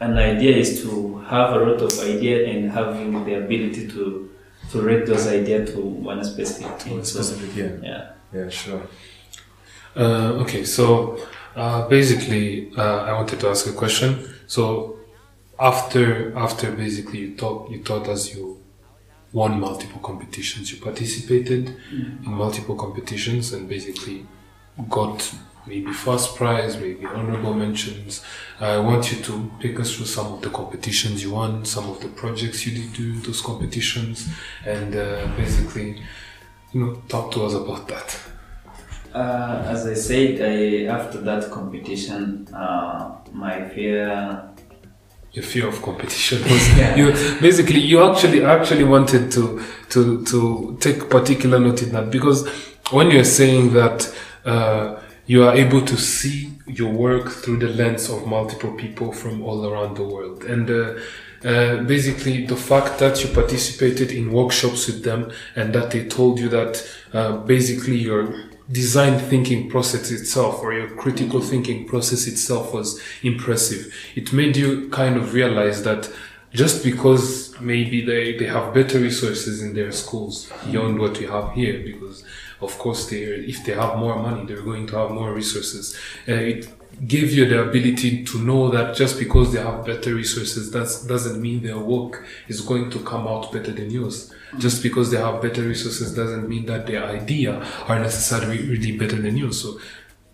an 0.00 0.16
idea 0.18 0.56
is 0.56 0.82
to 0.82 1.18
have 1.28 1.52
a 1.52 1.58
lot 1.58 1.80
of 1.80 1.92
idea 2.00 2.48
and 2.48 2.70
having 2.70 3.24
the 3.24 3.34
ability 3.34 3.86
to 3.88 4.30
to 4.70 4.80
rate 4.82 5.06
those 5.06 5.26
ideas 5.26 5.72
to 5.72 5.80
one 5.80 6.22
specific 6.24 6.78
thing. 6.80 7.04
So, 7.04 7.22
Specific, 7.22 7.56
yeah. 7.56 7.70
yeah. 7.82 8.10
Yeah, 8.32 8.48
sure. 8.48 8.82
Uh, 9.96 10.42
okay, 10.42 10.64
so 10.64 11.18
uh, 11.56 11.88
basically, 11.88 12.72
uh, 12.76 13.02
I 13.08 13.12
wanted 13.12 13.40
to 13.40 13.48
ask 13.48 13.66
a 13.66 13.72
question. 13.72 14.32
So 14.46 14.98
after 15.58 16.36
after 16.36 16.70
basically 16.72 17.18
you 17.20 17.36
taught 17.36 17.70
you 17.70 17.82
taught 17.82 18.08
us 18.08 18.34
you 18.34 18.58
won 19.32 19.60
multiple 19.60 20.00
competitions, 20.00 20.72
you 20.72 20.80
participated 20.80 21.76
in 21.92 22.32
multiple 22.32 22.76
competitions, 22.76 23.52
and 23.52 23.68
basically 23.68 24.26
got 24.88 25.34
maybe 25.70 25.92
first 25.92 26.34
prize, 26.36 26.72
maybe 26.84 27.06
honorable 27.06 27.54
mentions. 27.54 28.22
I 28.60 28.78
want 28.78 29.12
you 29.12 29.18
to 29.28 29.34
take 29.62 29.78
us 29.80 29.94
through 29.94 30.06
some 30.06 30.28
of 30.34 30.42
the 30.42 30.50
competitions 30.50 31.22
you 31.22 31.30
won, 31.40 31.64
some 31.64 31.88
of 31.88 32.00
the 32.00 32.08
projects 32.08 32.66
you 32.66 32.72
did 32.78 32.92
do 32.92 33.06
those 33.26 33.40
competitions, 33.40 34.28
and 34.66 34.90
uh, 34.96 35.26
basically, 35.36 36.02
you 36.72 36.80
know, 36.80 36.92
talk 37.08 37.30
to 37.34 37.44
us 37.46 37.54
about 37.54 37.86
that. 37.88 38.08
Uh, 39.14 39.64
as 39.74 39.86
I 39.86 39.94
said, 39.94 40.40
I, 40.42 40.92
after 40.98 41.18
that 41.22 41.50
competition, 41.50 42.48
uh, 42.52 43.16
my 43.32 43.68
fear. 43.68 44.42
your 45.32 45.44
fear 45.44 45.66
of 45.68 45.80
competition 45.88 46.42
was 46.52 46.64
Yeah. 46.76 46.96
you 47.00 47.06
basically 47.40 47.78
you 47.92 47.98
actually 48.08 48.40
actually 48.56 48.86
wanted 48.94 49.30
to 49.36 49.42
to 49.94 50.00
to 50.30 50.76
take 50.80 50.98
particular 51.08 51.58
note 51.66 51.80
in 51.84 51.90
that 51.96 52.06
because 52.10 52.38
when 52.96 53.06
you're 53.12 53.32
saying 53.40 53.72
that 53.80 53.98
uh, 54.44 54.86
you 55.30 55.44
are 55.44 55.54
able 55.54 55.80
to 55.80 55.96
see 55.96 56.50
your 56.66 56.92
work 56.92 57.30
through 57.30 57.56
the 57.56 57.68
lens 57.68 58.10
of 58.10 58.26
multiple 58.26 58.72
people 58.72 59.12
from 59.12 59.40
all 59.42 59.64
around 59.64 59.96
the 59.96 60.02
world 60.02 60.42
and 60.42 60.68
uh, 60.68 60.98
uh, 61.44 61.82
basically 61.84 62.44
the 62.46 62.56
fact 62.56 62.98
that 62.98 63.22
you 63.22 63.32
participated 63.32 64.10
in 64.10 64.32
workshops 64.32 64.88
with 64.88 65.04
them 65.04 65.30
and 65.54 65.72
that 65.72 65.92
they 65.92 66.04
told 66.08 66.40
you 66.40 66.48
that 66.48 66.72
uh, 67.12 67.36
basically 67.54 67.96
your 67.96 68.22
design 68.72 69.20
thinking 69.20 69.70
process 69.70 70.10
itself 70.10 70.60
or 70.64 70.72
your 70.72 70.90
critical 70.96 71.40
thinking 71.40 71.86
process 71.86 72.26
itself 72.26 72.74
was 72.74 73.00
impressive. 73.22 73.94
It 74.16 74.32
made 74.32 74.56
you 74.56 74.88
kind 74.90 75.16
of 75.16 75.32
realize 75.32 75.84
that 75.84 76.10
just 76.52 76.82
because 76.82 77.58
maybe 77.60 78.04
they, 78.04 78.36
they 78.36 78.46
have 78.46 78.74
better 78.74 78.98
resources 78.98 79.62
in 79.62 79.74
their 79.74 79.92
schools 79.92 80.52
beyond 80.66 80.98
what 80.98 81.18
we 81.18 81.26
have 81.26 81.52
here, 81.52 81.80
because 81.84 82.24
of 82.60 82.78
course 82.78 83.08
they 83.10 83.22
if 83.22 83.64
they 83.64 83.72
have 83.72 83.96
more 83.98 84.16
money, 84.16 84.44
they're 84.46 84.62
going 84.62 84.86
to 84.88 84.96
have 84.96 85.10
more 85.10 85.32
resources. 85.32 85.96
Uh, 86.28 86.32
it 86.32 86.68
gave 87.06 87.32
you 87.32 87.48
the 87.48 87.62
ability 87.62 88.24
to 88.24 88.38
know 88.42 88.68
that 88.70 88.94
just 88.94 89.18
because 89.18 89.52
they 89.52 89.60
have 89.60 89.86
better 89.86 90.14
resources, 90.14 90.70
that 90.70 91.08
doesn't 91.08 91.40
mean 91.40 91.62
their 91.62 91.78
work 91.78 92.26
is 92.48 92.60
going 92.60 92.90
to 92.90 92.98
come 93.00 93.26
out 93.26 93.50
better 93.52 93.72
than 93.72 93.90
yours. 93.90 94.32
Just 94.58 94.82
because 94.82 95.10
they 95.10 95.16
have 95.16 95.40
better 95.40 95.62
resources 95.62 96.14
doesn't 96.14 96.48
mean 96.48 96.66
that 96.66 96.86
their 96.86 97.04
idea 97.04 97.64
are 97.86 97.98
necessarily 97.98 98.58
really 98.68 98.96
better 98.98 99.16
than 99.16 99.36
yours. 99.36 99.62
So 99.62 99.80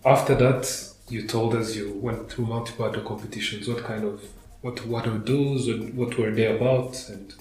after 0.03 0.35
that, 0.35 0.93
you 1.09 1.25
told 1.27 1.55
us 1.55 1.75
you 1.75 1.93
went 1.93 2.29
through 2.29 2.47
multiple 2.47 2.85
other 2.85 3.01
competitions. 3.01 3.67
What 3.67 3.83
kind 3.83 4.03
of 4.03 4.21
what 4.61 4.85
what 4.85 5.07
are 5.07 5.17
those? 5.19 5.67
and 5.67 5.95
What 5.95 6.17
were 6.17 6.31
they 6.31 6.47
about? 6.47 7.07
And 7.09 7.33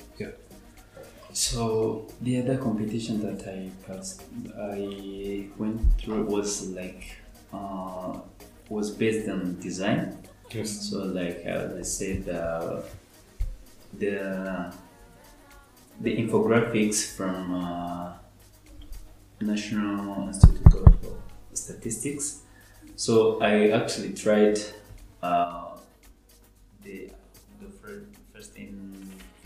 So 1.36 2.06
the 2.22 2.40
other 2.40 2.56
competition 2.56 3.20
that 3.20 3.46
I 3.46 3.70
passed, 3.86 4.22
I 4.58 5.46
went 5.58 5.82
through 6.00 6.24
was 6.24 6.70
like 6.70 7.14
uh, 7.52 8.20
was 8.70 8.90
based 8.90 9.28
on 9.28 9.60
design. 9.60 10.16
yes, 10.50 10.88
So 10.88 11.00
like 11.04 11.44
I 11.44 11.82
said, 11.82 12.26
uh, 12.30 12.80
the 13.98 14.72
the 16.00 16.16
infographics 16.16 17.14
from 17.14 17.52
uh, 17.54 18.14
National 19.42 20.28
Institute 20.28 20.72
of 20.72 21.20
Statistics. 21.52 22.40
So 22.96 23.42
I 23.42 23.68
actually 23.72 24.14
tried 24.14 24.58
uh, 25.22 25.76
the 26.82 27.10
the 27.60 27.68
fir- 27.68 28.06
first 28.32 28.56
in 28.56 28.95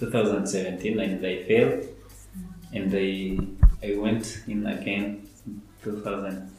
2017 0.00 0.98
and 0.98 1.26
I 1.26 1.42
failed, 1.44 1.86
and 2.72 2.92
I 2.94 3.38
I 3.86 3.96
went 3.96 4.42
in 4.48 4.66
again 4.66 5.28
in 5.46 5.62
2000. 5.82 6.50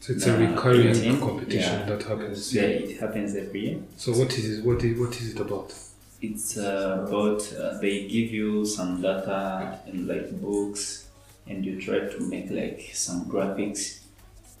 so 0.00 0.12
it's 0.12 0.26
a 0.26 0.36
recurring 0.36 0.88
18, 0.88 1.20
competition 1.20 1.80
yeah. 1.80 1.86
that 1.86 2.02
happens. 2.02 2.54
Yeah, 2.54 2.62
it 2.62 3.00
happens 3.00 3.34
every 3.36 3.60
year. 3.66 3.78
So 3.96 4.12
what 4.12 4.36
is 4.38 4.58
it? 4.58 4.64
What 4.64 4.82
is 4.84 4.98
what 4.98 5.20
is 5.20 5.34
it 5.34 5.40
about? 5.40 5.74
It's 6.20 6.56
uh, 6.56 7.06
about 7.06 7.40
uh, 7.54 7.78
they 7.78 8.08
give 8.08 8.30
you 8.32 8.64
some 8.66 9.00
data 9.00 9.78
and 9.86 10.06
like 10.06 10.40
books, 10.40 11.08
and 11.46 11.64
you 11.64 11.80
try 11.80 12.00
to 12.00 12.20
make 12.20 12.50
like 12.50 12.90
some 12.94 13.26
graphics 13.26 14.00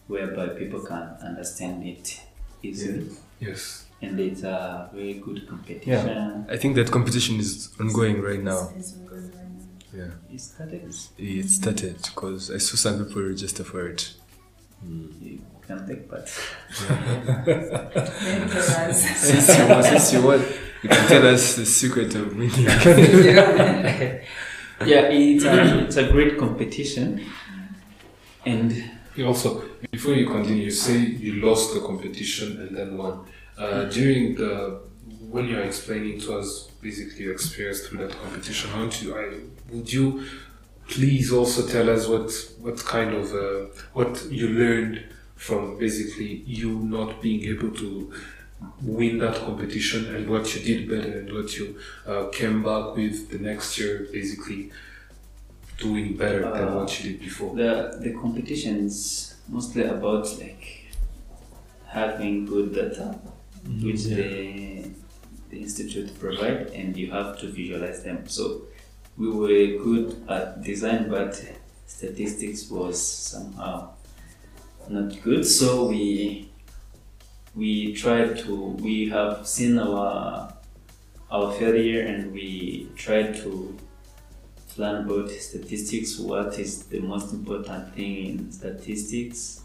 whereby 0.06 0.48
people 0.48 0.80
can 0.80 1.16
understand 1.22 1.86
it 1.86 2.20
easily. 2.62 3.08
Yes. 3.40 3.83
And 4.02 4.20
it's 4.20 4.42
a 4.42 4.90
very 4.92 5.14
good 5.14 5.48
competition. 5.48 6.08
Yeah. 6.08 6.44
I 6.48 6.56
think 6.56 6.74
that 6.76 6.90
competition 6.90 7.36
is 7.40 7.70
ongoing 7.80 8.20
right 8.20 8.42
now. 8.42 8.70
It's 8.76 8.92
good 8.92 9.34
right 9.34 9.50
now. 9.50 9.98
Yeah. 9.98 10.10
It 10.34 10.40
started. 10.40 10.94
It 11.18 11.48
started 11.48 11.96
because 12.02 12.50
I 12.50 12.58
saw 12.58 12.76
some 12.76 13.04
people 13.04 13.22
register 13.22 13.64
for 13.64 13.88
it. 13.88 14.12
Hmm. 14.80 15.06
You 15.22 15.40
can 15.66 15.86
take 15.86 16.10
part. 16.10 16.28
Then 16.86 18.48
tell 18.50 18.90
us. 18.90 19.02
since 19.02 19.58
you 19.58 19.68
want, 19.68 19.84
since 19.84 20.12
you 20.12 20.22
want, 20.22 20.42
you 20.82 20.88
can 20.90 21.08
tell 21.08 21.26
us 21.26 21.56
the 21.56 21.64
secret 21.64 22.14
of 22.14 22.36
winning. 22.36 22.50
yeah, 24.84 25.08
it's 25.08 25.44
a, 25.44 25.84
it's 25.84 25.96
a 25.96 26.08
great 26.10 26.36
competition, 26.38 27.24
and 28.44 28.90
You 29.16 29.26
also, 29.28 29.62
before 29.92 30.14
you 30.14 30.26
continue, 30.26 30.64
you 30.64 30.70
say 30.70 30.98
you 30.98 31.34
lost 31.34 31.72
the 31.72 31.80
competition 31.80 32.60
and 32.60 32.76
then 32.76 32.96
won. 32.98 33.24
Uh, 33.58 33.84
during 33.84 34.34
the 34.34 34.80
when 35.30 35.46
you 35.48 35.56
are 35.58 35.62
explaining 35.62 36.20
to 36.20 36.38
us 36.38 36.68
basically 36.82 37.24
your 37.24 37.32
experience 37.32 37.86
through 37.86 37.98
that 38.06 38.16
competition, 38.22 38.70
don't 38.72 39.02
you? 39.02 39.16
I, 39.16 39.24
would 39.72 39.92
you 39.92 40.24
please 40.88 41.32
also 41.32 41.66
tell 41.66 41.88
us 41.90 42.06
what 42.08 42.30
what 42.60 42.84
kind 42.84 43.14
of 43.14 43.32
uh, 43.32 43.66
what 43.92 44.24
you 44.30 44.48
learned 44.48 45.04
from 45.36 45.78
basically 45.78 46.42
you 46.46 46.70
not 46.80 47.20
being 47.22 47.42
able 47.44 47.70
to 47.70 48.12
win 48.82 49.18
that 49.18 49.34
competition 49.36 50.14
and 50.14 50.28
what 50.28 50.54
you 50.54 50.60
did 50.62 50.88
better 50.88 51.18
and 51.18 51.32
what 51.32 51.56
you 51.58 51.76
uh, 52.06 52.28
came 52.32 52.62
back 52.62 52.96
with 52.96 53.30
the 53.30 53.38
next 53.38 53.78
year, 53.78 54.08
basically 54.12 54.70
doing 55.78 56.16
better 56.16 56.40
than 56.40 56.68
Uh, 56.68 56.76
what 56.78 56.88
you 57.04 57.10
did 57.10 57.20
before. 57.20 57.54
the 57.56 57.72
the 58.00 58.12
competition 58.22 58.86
is 58.86 59.34
mostly 59.48 59.82
about 59.84 60.24
like 60.40 60.64
having 61.86 62.44
good 62.46 62.74
data 62.74 63.18
which 63.82 64.04
the 64.04 64.90
the 65.50 65.60
institute 65.60 66.18
provide 66.18 66.68
and 66.68 66.96
you 66.96 67.10
have 67.10 67.38
to 67.38 67.48
visualize 67.48 68.02
them. 68.02 68.26
So 68.26 68.62
we 69.16 69.30
were 69.30 69.82
good 69.82 70.24
at 70.28 70.62
design 70.62 71.08
but 71.08 71.40
statistics 71.86 72.70
was 72.70 73.00
somehow 73.00 73.90
not 74.88 75.22
good. 75.22 75.46
So 75.46 75.86
we 75.86 76.50
we 77.54 77.94
tried 77.94 78.38
to 78.38 78.54
we 78.54 79.08
have 79.08 79.46
seen 79.46 79.78
our 79.78 80.52
our 81.30 81.52
failure 81.52 82.02
and 82.02 82.32
we 82.32 82.88
tried 82.96 83.34
to 83.36 83.76
learn 84.76 85.04
about 85.04 85.30
statistics 85.30 86.18
what 86.18 86.58
is 86.58 86.84
the 86.86 86.98
most 86.98 87.32
important 87.32 87.94
thing 87.94 88.26
in 88.26 88.52
statistics 88.52 89.62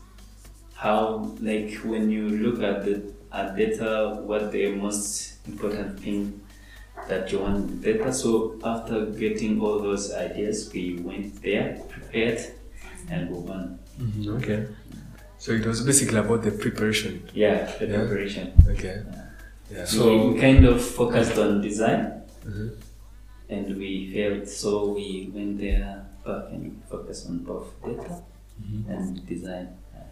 how 0.76 1.36
like 1.42 1.74
when 1.78 2.12
you 2.12 2.30
look 2.30 2.62
at 2.62 2.86
the 2.86 3.12
at 3.32 3.56
data 3.56 4.22
what 4.26 4.52
the 4.52 4.72
most 4.76 5.38
important 5.48 6.00
thing 6.00 6.42
that 7.08 7.32
you 7.32 7.40
want 7.40 7.82
data 7.82 8.12
so 8.14 8.60
after 8.64 9.06
getting 9.08 9.60
all 9.62 9.80
those 9.80 10.12
ideas 10.14 10.70
we 10.74 11.00
went 11.02 11.42
there 11.42 11.80
prepared 11.90 12.40
and 13.10 13.30
we 13.30 13.38
won 13.40 13.80
Okay. 14.28 14.68
So 15.38 15.52
it 15.54 15.66
was 15.66 15.82
basically 15.82 16.18
about 16.20 16.44
the 16.44 16.52
preparation. 16.52 17.24
yeah 17.34 17.72
the 17.80 17.86
Yeah. 17.88 17.98
preparation 17.98 18.54
Okay. 18.70 19.04
Yeah. 19.72 19.86
so 19.86 19.98
So- 19.98 20.32
we 20.32 20.40
kind 20.40 20.66
of 20.66 20.82
focused 20.82 21.38
on 21.38 21.62
design 21.62 22.02
Mhm. 22.46 22.70
and 23.50 23.78
we 23.78 24.12
failed 24.14 24.48
so 24.48 24.94
we 24.94 25.32
went 25.36 25.58
there 25.60 26.06
back 26.26 26.52
and 26.52 26.82
focused 26.92 27.28
on 27.30 27.40
both 27.40 27.68
data 27.86 28.22
and 28.90 29.26
design 29.26 29.68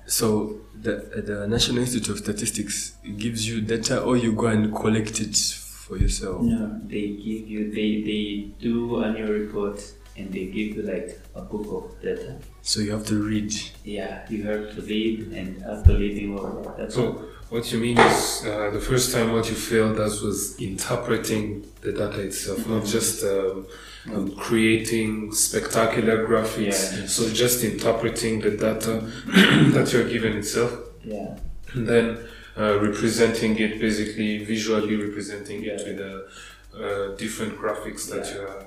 So 0.07 0.61
the 0.73 1.21
the 1.25 1.47
National 1.47 1.79
Institute 1.79 2.09
of 2.09 2.17
Statistics 2.19 2.95
gives 3.17 3.47
you 3.47 3.61
data, 3.61 4.01
or 4.01 4.15
you 4.17 4.33
go 4.33 4.47
and 4.47 4.73
collect 4.73 5.19
it 5.19 5.35
for 5.35 5.97
yourself. 5.97 6.41
No, 6.41 6.79
they 6.85 7.07
give 7.07 7.47
you 7.47 7.71
they 7.71 8.01
they 8.09 8.51
do 8.59 9.03
annual 9.03 9.31
report 9.31 9.83
and 10.15 10.31
they 10.33 10.45
give 10.45 10.75
you 10.75 10.81
like 10.81 11.19
a 11.35 11.41
book 11.41 11.67
of 11.77 12.01
data. 12.01 12.37
So 12.61 12.79
you 12.79 12.91
have 12.91 13.05
to 13.07 13.21
read. 13.21 13.53
Yeah, 13.83 14.25
you 14.29 14.43
have 14.43 14.73
to 14.75 14.81
read 14.81 15.31
and 15.33 15.63
after 15.63 15.93
reading 15.97 16.37
all 16.39 16.73
that's 16.77 16.97
all. 16.97 17.23
What 17.49 17.71
you 17.71 17.79
mean 17.79 17.97
is 17.97 18.43
uh, 18.45 18.71
the 18.71 18.79
first 18.81 19.13
time 19.13 19.31
what 19.31 19.47
you 19.49 19.55
failed 19.55 19.97
at 19.99 20.11
was 20.21 20.59
interpreting 20.59 21.65
the 21.81 21.93
data 21.93 22.19
itself, 22.21 22.67
not 22.67 22.85
just 22.85 23.23
um, 23.23 23.65
um, 24.13 24.35
creating 24.35 25.31
spectacular 25.33 26.27
graphics. 26.27 26.99
Yeah. 26.99 27.07
So 27.07 27.29
just 27.29 27.63
interpreting 27.63 28.41
the 28.41 28.51
data 28.51 28.99
that 29.73 29.89
you're 29.93 30.09
given 30.09 30.33
itself, 30.37 30.73
Yeah. 31.05 31.37
and 31.73 31.87
then 31.87 32.17
uh, 32.57 32.79
representing 32.81 33.57
it, 33.59 33.79
basically 33.79 34.43
visually 34.43 34.97
representing 34.97 35.63
it 35.63 35.81
with 35.87 35.97
the 36.03 36.27
uh, 36.75 37.15
different 37.15 37.57
graphics 37.57 38.09
that 38.09 38.25
you 38.33 38.41
have. 38.41 38.65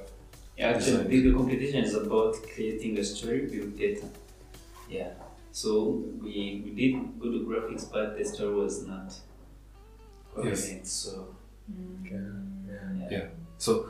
Yeah, 0.57 0.69
actually, 0.71 1.05
the, 1.05 1.29
the 1.31 1.33
competition 1.37 1.85
is 1.85 1.95
about 1.95 2.35
creating 2.55 2.99
a 2.99 3.05
story 3.05 3.41
with 3.43 3.79
data. 3.79 4.07
Yeah. 4.89 5.11
So 5.53 6.03
we, 6.23 6.63
we 6.65 6.71
did 6.71 7.21
good 7.21 7.47
graphics, 7.47 7.91
but 7.91 8.17
the 8.17 8.25
story 8.25 8.55
was 8.55 8.87
not 8.87 9.13
coherent. 10.35 10.87
So 10.87 11.35
yeah. 12.05 13.09
Yeah. 13.11 13.27
So 13.59 13.87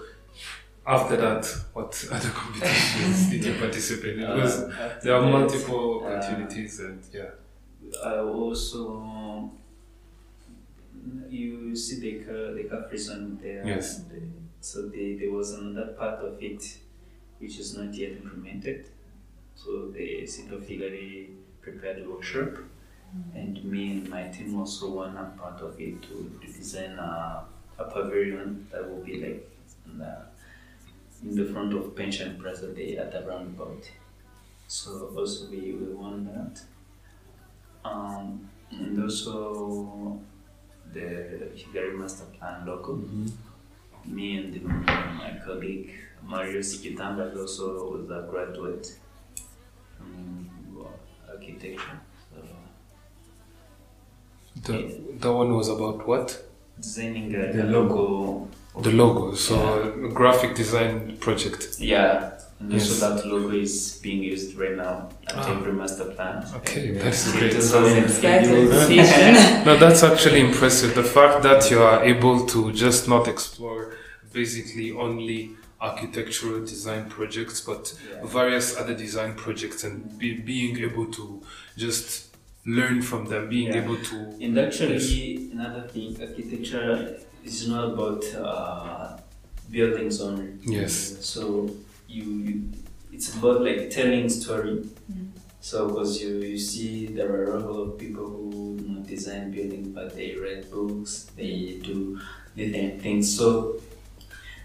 after 0.87 1.17
that, 1.17 1.45
what 1.75 1.93
other 2.13 2.31
competitions 2.31 3.31
did 3.31 3.45
you 3.45 3.55
participate 3.61 4.19
in? 4.19 4.27
Because 4.27 4.63
Uh, 4.63 4.99
there 5.03 5.15
are 5.15 5.23
that, 5.23 5.31
multiple 5.31 6.03
uh, 6.05 6.09
opportunities, 6.09 6.81
and 6.81 7.01
yeah. 7.13 7.31
I 8.05 8.19
also 8.19 9.51
you 11.29 11.75
see 11.77 12.01
the 12.01 12.25
car 12.25 12.55
the 12.55 12.65
car 12.65 12.83
prison 12.89 13.39
there. 13.43 13.67
Yes. 13.67 13.99
The- 14.05 14.41
so 14.63 14.89
the, 14.91 15.17
there 15.17 15.31
was 15.31 15.53
another 15.55 15.93
part 15.95 16.19
of 16.21 16.43
it 16.43 16.63
which 17.39 17.59
is 17.59 17.75
not 17.79 17.95
yet 17.95 18.13
implemented. 18.13 18.85
So 19.55 19.89
the 19.89 20.27
city 20.27 20.55
of 20.55 20.63
Kigali 20.67 21.29
prepared 21.63 22.07
workshop, 22.09 22.59
and 23.35 23.63
me 23.65 23.91
and 23.93 24.09
my 24.09 24.29
team 24.29 24.59
also 24.59 24.91
won 24.91 25.17
a 25.17 25.25
part 25.41 25.61
of 25.61 25.81
it 25.81 26.03
to, 26.03 26.41
design 26.45 26.99
a, 26.99 27.45
a 27.79 27.85
pavilion 27.85 28.67
that 28.71 28.89
will 28.89 29.03
be 29.05 29.21
like 29.21 29.51
in 29.87 29.99
the, 29.99 30.17
in 31.23 31.37
the 31.37 31.53
front 31.53 31.73
of 31.75 31.95
Pension 31.97 32.39
Plaza 32.41 32.69
there 32.69 33.01
at 33.01 33.13
the 33.13 33.23
roundabout. 33.29 33.91
So 34.69 35.13
also 35.17 35.51
we, 35.51 35.73
we 35.73 35.93
won 35.93 36.25
that. 36.27 36.61
Um, 37.85 38.49
and 38.71 39.03
also 39.03 40.21
the 40.93 41.49
Kigali 41.57 41.99
Master 41.99 42.27
Plan 42.39 42.65
logo. 42.67 43.03
Me 44.07 44.37
and 44.37 44.63
my 44.63 45.41
colleague 45.45 45.93
Mario 46.23 46.61
Sikitamba 46.61 47.37
also 47.37 47.97
was 47.97 48.11
a 48.11 48.27
graduate 48.31 48.97
from 49.97 50.49
architecture. 51.41 52.01
So 54.65 54.73
The, 54.73 55.01
that 55.21 55.33
one 55.33 55.55
was 55.57 55.69
about 55.69 56.07
what? 56.07 56.43
designing 56.81 57.35
a, 57.35 57.53
The 57.53 57.63
a 57.65 57.67
logo. 57.67 58.49
The 58.81 58.93
logo. 58.93 59.35
So 59.35 59.55
a 60.05 60.09
graphic 60.09 60.55
design 60.55 61.17
project. 61.19 61.77
Yeah. 61.79 62.33
And 62.59 62.73
Yes. 62.73 62.91
also 62.91 63.15
that 63.15 63.27
logo 63.27 63.55
is 63.55 63.99
being 64.03 64.23
used 64.23 64.57
right 64.59 64.77
now 64.77 65.09
at 65.29 65.35
Ah. 65.37 65.51
every 65.57 65.73
master 65.73 66.05
plan. 66.15 66.45
Okay, 66.57 66.93
that's 66.93 67.29
It 67.29 67.39
great. 67.39 67.55
was 67.57 67.75
also 67.75 67.89
Started 67.89 68.11
scheduled. 68.11 68.73
session. 68.89 69.65
No, 69.67 69.77
that's 69.79 70.03
actually 70.03 70.41
impressive. 70.41 70.95
The 70.95 71.03
fact 71.19 71.43
that 71.43 71.71
you 71.71 71.81
are 71.83 72.05
able 72.05 72.47
to 72.47 72.73
just 72.73 73.09
not 73.09 73.29
explore 73.29 73.95
basically 74.33 74.93
only 74.93 75.51
architectural 75.81 76.61
design 76.61 77.09
projects, 77.09 77.61
but 77.61 77.95
Yeah. 78.11 78.27
various 78.27 78.77
other 78.77 78.95
design 78.95 79.35
projects, 79.35 79.85
and 79.85 80.19
be, 80.19 80.35
being 80.35 80.79
able 80.79 81.07
to 81.07 81.43
just 81.77 82.37
learn 82.67 83.01
from 83.03 83.27
them, 83.27 83.49
being 83.49 83.69
Yeah. 83.73 83.83
able 83.85 83.97
to. 83.97 84.17
And 84.41 84.59
actually, 84.59 85.51
another 85.53 85.89
thing, 85.89 86.17
architecture 86.21 87.19
is 87.45 87.67
not 87.69 87.85
about 87.95 88.23
uh, 88.35 89.17
buildings 89.71 90.21
only. 90.21 90.53
Yes. 90.67 91.17
So 91.21 91.71
you, 92.09 92.25
you 92.25 92.63
it's 93.13 93.35
about 93.35 93.63
like 93.63 93.91
telling 93.91 94.29
story. 94.29 94.85
So 95.63 95.89
because 95.89 96.23
you, 96.23 96.37
you 96.39 96.59
see 96.59 97.07
there 97.07 97.31
are 97.33 97.57
a 97.57 97.59
lot 97.61 97.81
of 97.81 97.99
people 97.99 98.25
who 98.27 98.79
you 98.83 98.89
know, 98.95 99.01
design 99.03 99.51
buildings, 99.51 99.89
but 99.89 100.17
they 100.17 100.35
read 100.35 100.71
books, 100.71 101.31
they 101.37 101.79
do 101.83 102.19
different 102.57 103.03
things. 103.03 103.37
So 103.37 103.79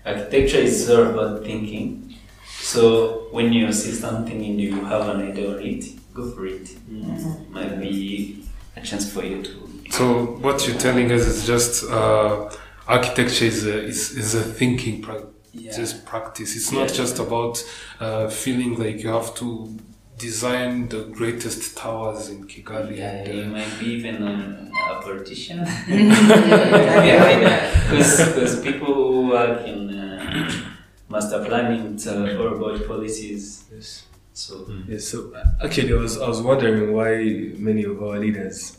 architecture 0.05 0.57
is 0.57 0.89
all 0.89 1.05
about 1.07 1.43
thinking. 1.43 2.15
So 2.59 3.27
when 3.31 3.53
you 3.53 3.71
see 3.71 3.91
something 3.91 4.43
and 4.43 4.59
you 4.59 4.83
have 4.85 5.07
an 5.09 5.29
idea 5.31 5.55
on 5.55 5.61
it, 5.61 5.85
go 6.13 6.31
for 6.31 6.45
it. 6.47 6.69
Might 7.51 7.79
be 7.79 8.43
a 8.75 8.81
chance 8.81 9.11
for 9.11 9.23
you 9.23 9.43
to. 9.43 9.69
So 9.91 10.25
what 10.41 10.67
you're 10.67 10.77
telling 10.77 11.11
us 11.11 11.25
is 11.27 11.45
just 11.45 11.83
uh, 11.89 12.49
architecture 12.87 13.45
is 13.45 13.65
a, 13.65 13.83
is, 13.83 14.11
is 14.17 14.35
a 14.35 14.41
thinking 14.41 15.01
practice. 15.01 15.29
Yeah. 15.53 15.71
just 15.71 16.05
practice. 16.05 16.55
It's 16.57 16.71
not 16.73 16.89
Yeah. 16.89 16.95
just 16.97 17.19
about 17.19 17.63
uh, 18.01 18.27
feeling 18.29 18.77
like 18.77 19.01
you 19.03 19.09
have 19.09 19.33
to 19.35 19.77
design 20.17 20.87
the 20.89 21.03
greatest 21.05 21.77
towers 21.77 22.29
in 22.29 22.45
Kigali. 22.47 22.97
Yeah, 22.97 23.11
and, 23.11 23.33
you 23.33 23.43
uh, 23.43 23.47
might 23.47 23.79
be 23.79 23.85
even 23.87 24.23
um, 24.23 24.71
a 24.91 25.01
politician. 25.01 25.59
yeah, 25.87 27.83
because 27.89 28.61
people 28.61 28.93
who 28.93 29.27
work 29.29 29.65
in 29.67 29.97
uh, 29.97 30.51
master 31.09 31.43
planning, 31.45 31.93
it's 31.93 32.07
uh, 32.07 32.37
all 32.39 32.55
about 32.55 32.87
policies. 32.87 33.65
Yes. 33.73 34.03
So 34.33 34.67
Yes. 34.87 35.05
So 35.05 35.33
uh, 35.33 35.65
actually, 35.65 35.93
I 35.93 35.97
was 35.97 36.17
I 36.19 36.27
was 36.27 36.41
wondering 36.41 36.93
why 36.93 37.51
many 37.57 37.83
of 37.83 38.01
our 38.01 38.19
leaders 38.19 38.77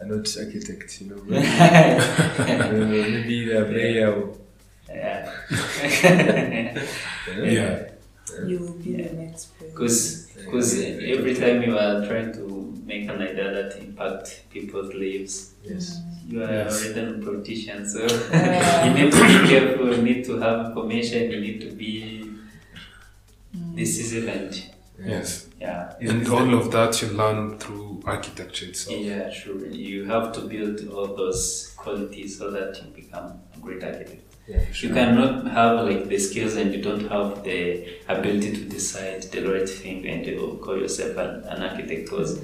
are 0.00 0.06
not 0.06 0.28
architects. 0.36 1.00
You 1.00 1.10
know, 1.10 1.22
maybe, 1.24 1.46
uh, 1.48 2.72
maybe 2.72 3.44
they're 3.46 3.64
very 3.64 4.02
uh, 4.04 4.22
yeah, 4.88 5.32
Yeah. 7.28 7.88
You 8.46 8.58
will 8.58 8.74
be 8.74 9.02
the 9.02 9.12
next 9.14 9.46
president. 9.58 9.74
because 9.74 10.27
because 10.38 10.80
every 10.80 11.34
time 11.34 11.62
you 11.62 11.76
are 11.76 12.06
trying 12.06 12.32
to 12.32 12.74
make 12.86 13.08
an 13.08 13.20
idea 13.20 13.52
that 13.52 13.78
impact 13.78 14.44
people's 14.50 14.94
lives, 14.94 15.54
Yes. 15.62 16.00
you 16.26 16.42
are 16.42 16.50
Yes. 16.52 16.86
already 16.86 17.20
a 17.20 17.24
politician. 17.24 17.88
So 17.88 18.00
you 18.84 18.90
need 18.98 19.12
to 19.12 19.22
be 19.32 19.48
careful. 19.52 19.94
You 19.94 20.02
need 20.02 20.24
to 20.24 20.38
have 20.38 20.66
information. 20.66 21.30
You 21.30 21.40
need 21.40 21.60
to 21.60 21.70
be 21.82 21.94
mm. 23.56 23.76
decisive 23.76 24.28
and 24.28 24.52
Yes. 25.04 25.46
yeah. 25.60 25.92
And 26.00 26.26
all 26.28 26.54
of 26.54 26.72
that 26.72 27.00
you 27.02 27.08
learn 27.08 27.58
through 27.58 28.02
architecture 28.04 28.66
itself. 28.66 28.98
Yeah, 28.98 29.30
sure. 29.30 29.66
You 29.66 30.06
have 30.06 30.32
to 30.32 30.40
build 30.40 30.88
all 30.88 31.14
those 31.14 31.72
qualities 31.76 32.38
so 32.38 32.50
that 32.50 32.76
you 32.82 32.90
become 32.90 33.40
a 33.54 33.58
great 33.60 33.84
architect. 33.84 34.27
Yeah, 34.48 34.60
You 34.80 34.94
cannot 34.94 35.46
have 35.48 35.84
like 35.86 36.08
the 36.08 36.18
skills 36.18 36.56
and 36.56 36.72
you 36.74 36.80
don't 36.82 37.06
have 37.08 37.44
the 37.44 37.86
ability 38.08 38.52
to 38.54 38.64
decide 38.64 39.22
the 39.24 39.42
right 39.46 39.68
thing 39.68 40.06
and 40.08 40.24
you 40.26 40.58
call 40.64 40.78
yourself 40.78 41.16
an, 41.18 41.44
an 41.52 41.62
architect 41.62 42.04
because 42.04 42.42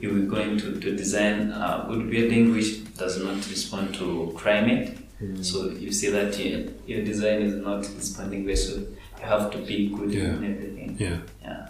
you 0.00 0.10
are 0.16 0.26
going 0.26 0.58
to, 0.58 0.78
to 0.78 0.94
design 0.94 1.50
a 1.52 1.86
good 1.88 2.10
building 2.10 2.52
which 2.52 2.70
does 2.96 3.22
not 3.22 3.36
respond 3.48 3.94
to 3.94 4.34
climate. 4.36 4.98
Mm. 5.22 5.42
So 5.42 5.70
you 5.70 5.92
see 5.92 6.10
that 6.10 6.38
your, 6.38 6.68
your 6.86 7.02
design 7.06 7.40
is 7.40 7.54
not 7.54 7.78
responding 7.96 8.44
well, 8.44 8.56
so 8.56 8.72
you 8.76 8.96
have 9.22 9.50
to 9.52 9.58
be 9.58 9.88
good 9.88 10.12
Yeah. 10.12 10.24
in 10.24 10.44
everything. 10.44 10.96
Yeah. 10.98 11.18
Yeah. 11.42 11.65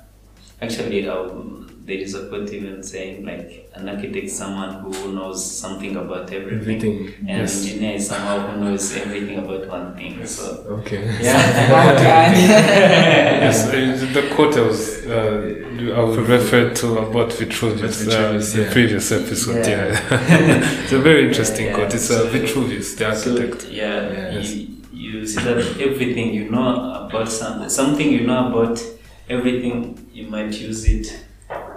Actually, 0.60 1.06
um, 1.08 1.62
there 1.84 1.98
is 1.98 2.14
a 2.14 2.28
quote 2.28 2.50
even 2.50 2.82
saying 2.82 3.24
like 3.24 3.70
an 3.74 3.88
architect 3.88 4.24
is 4.24 4.36
someone 4.36 4.70
who 4.92 5.12
knows 5.12 5.38
something 5.60 5.94
about 5.96 6.32
everything, 6.32 6.58
Everything. 6.60 7.14
and 7.28 7.38
Yes. 7.40 7.54
an 7.62 7.68
engineer 7.68 7.94
is 7.96 8.06
someone 8.08 8.40
who 8.50 8.64
knows 8.64 8.96
everything 8.96 9.38
about 9.38 9.68
one 9.68 9.94
thing. 9.96 10.24
So 10.26 10.64
Okay. 10.80 11.02
yeah, 11.22 11.92
Yes, 13.46 13.68
uh, 13.68 13.72
the 14.14 14.22
quote 14.34 14.56
I 14.56 14.62
was 14.62 15.06
uh, 15.06 15.94
I 15.94 16.00
was 16.02 16.16
referred 16.16 16.74
to 16.76 16.98
about 16.98 17.32
Vitruvius, 17.34 18.02
Vitruvius, 18.02 18.54
uh, 18.54 18.58
the 18.58 18.70
previous 18.72 19.12
episode. 19.12 19.66
Yeah. 19.66 19.92
Yeah, 20.10 20.80
it's 20.82 20.92
a 20.92 20.98
very 20.98 21.28
interesting 21.28 21.66
Yeah, 21.66 21.74
quote. 21.74 21.94
It's 21.94 22.08
so- 22.08 22.26
uh, 22.26 22.30
Vitruvius, 22.30 22.94
the 22.94 23.14
so 23.14 23.30
architect. 23.32 23.70
yeah, 23.70 24.32
Yes. 24.32 24.54
you, 24.54 24.68
you 24.92 25.26
see 25.26 25.40
that 25.44 25.58
everything 25.80 26.32
you 26.34 26.50
know 26.50 26.68
about 27.06 27.28
something, 27.30 27.68
something 27.68 28.10
you 28.10 28.26
know 28.26 28.48
about 28.48 28.82
everything, 29.28 30.08
you 30.12 30.26
might 30.28 30.52
use 30.52 30.84
it 30.88 31.06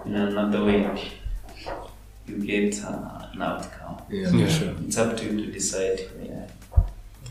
in 0.06 0.16
another 0.16 0.64
way. 0.64 1.12
You 2.28 2.38
get 2.46 2.84
uh, 2.84 3.26
an 3.34 3.42
outcome. 3.42 4.02
Yeah, 4.10 4.30
Yeah. 4.30 4.48
sure. 4.48 4.74
It's 4.86 4.98
up 4.98 5.18
to 5.18 5.26
you 5.26 5.46
to 5.46 5.52
decide. 5.52 6.00
Yeah. 6.22 6.46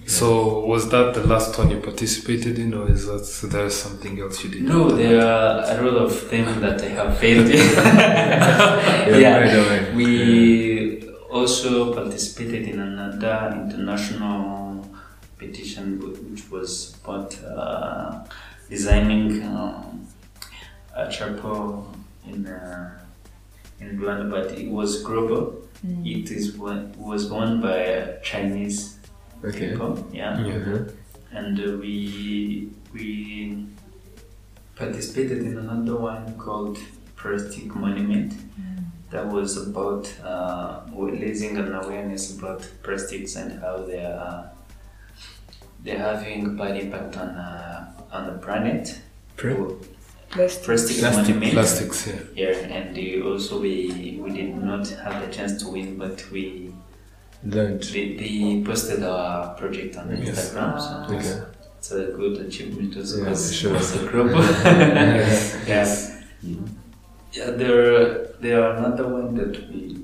So 0.07 0.65
was 0.65 0.89
that 0.89 1.13
the 1.15 1.25
last 1.27 1.59
one 1.59 1.71
you 1.71 1.81
participated 1.81 2.59
in, 2.59 2.73
or 2.73 2.91
is 2.91 3.07
that 3.07 3.25
so 3.27 3.47
there's 3.47 3.75
something 3.75 4.19
else 4.19 4.43
you 4.43 4.51
did? 4.51 4.63
No, 4.63 4.91
there 4.91 5.21
are 5.21 5.79
a 5.79 5.83
lot 5.83 6.03
of 6.07 6.31
them 6.31 6.61
that 6.63 6.81
I 6.83 6.89
have 6.89 7.19
failed 7.19 7.49
in. 7.51 7.59
Yeah, 7.59 9.17
yeah, 9.19 9.37
right 9.39 9.55
away. 9.67 9.95
we 9.95 11.09
also 11.31 11.93
participated 11.95 12.69
in 12.69 12.81
another 12.81 13.53
international 13.63 14.89
petition, 15.37 16.01
which 16.31 16.51
was 16.51 16.97
about 17.05 17.39
uh, 17.45 18.25
designing 18.71 19.43
um, 19.45 20.08
a 20.99 21.11
chapel 21.11 21.87
in 22.27 22.47
uh, 22.47 22.99
in 23.81 23.99
Rwanda, 23.99 24.29
but 24.31 24.47
it 24.59 24.69
was 24.71 25.03
global. 25.03 25.43
It 26.05 26.31
is 26.33 26.57
one, 26.59 26.93
was 26.99 27.31
won 27.31 27.61
by 27.61 27.77
a 27.99 28.21
Chinese 28.31 28.99
Okay. 29.45 29.71
people. 29.71 29.93
Yeah 30.13 30.35
Yeah. 30.49 30.59
Mhm. 30.59 30.91
and 31.39 31.55
uh, 31.61 31.77
we 31.83 31.95
we 32.95 33.07
participated 34.81 35.39
in 35.49 35.55
another 35.59 35.97
one 36.11 36.25
called 36.45 36.79
Plastic 37.17 37.69
Monument. 37.75 38.33
That 39.11 39.27
was 39.37 39.57
about 39.69 40.05
uh, 40.23 40.81
raising 40.95 41.57
an 41.57 41.73
awareness 41.83 42.37
about 42.39 42.61
plastics 42.83 43.37
and 43.37 43.51
how 43.63 43.77
they 43.91 44.05
are 44.05 44.51
they're 45.85 45.99
having 46.13 46.57
bad 46.57 46.77
impact 46.77 47.17
on 47.23 47.29
uh, 47.29 47.93
on 48.13 48.23
the 48.27 48.37
planet. 48.47 48.85
Pra- 49.37 49.73
Plastic. 50.31 50.65
Plastic, 50.65 50.97
Plastic, 50.99 51.53
plastics, 51.53 52.07
yeah. 52.07 52.49
Yeah, 52.51 52.57
and 52.77 52.95
we 52.97 53.23
also 53.23 53.61
we 53.61 54.19
we 54.23 54.31
did 54.31 54.55
not 54.57 54.87
have 54.89 55.27
the 55.27 55.33
chance 55.33 55.63
to 55.63 55.69
win, 55.71 55.97
but 55.97 56.23
we 56.31 56.73
Learned. 57.45 57.83
they, 57.85 58.15
they 58.17 58.63
posted 58.65 59.03
our 59.05 59.55
project 59.55 59.97
on 59.97 60.11
Yes. 60.11 60.53
Instagram. 60.53 60.79
So 60.81 61.15
Okay. 61.15 61.43
it's 61.79 61.91
a 61.93 62.05
good 62.21 62.47
achievement 62.47 62.97
also 62.97 63.17
Yeah, 63.19 63.25
because 63.25 63.55
sure. 63.57 63.77
it's 63.77 63.95
a 63.97 64.05
group. 64.07 64.31
Yes. 65.67 66.23
yeah. 66.43 66.57
Yeah, 67.33 67.51
there 67.51 68.25
there 68.41 68.63
are 68.65 68.77
another 68.77 69.07
one 69.07 69.35
that 69.37 69.55
we 69.71 69.97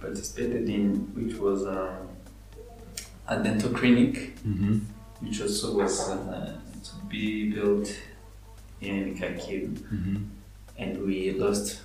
participated 0.00 0.68
in, 0.68 0.84
which 1.14 1.34
was 1.36 1.66
um, 1.66 2.08
a 3.28 3.42
dental 3.42 3.70
clinic, 3.70 4.14
Mm-hmm. 4.46 4.78
which 5.22 5.40
also 5.42 5.76
was 5.76 6.08
uh, 6.10 6.56
to 6.86 6.92
be 7.10 7.50
built 7.52 7.88
in 8.86 9.16
Kharkiv, 9.18 9.68
Mm-hmm. 9.92 10.16
and 10.78 11.02
we 11.06 11.32
lost 11.32 11.80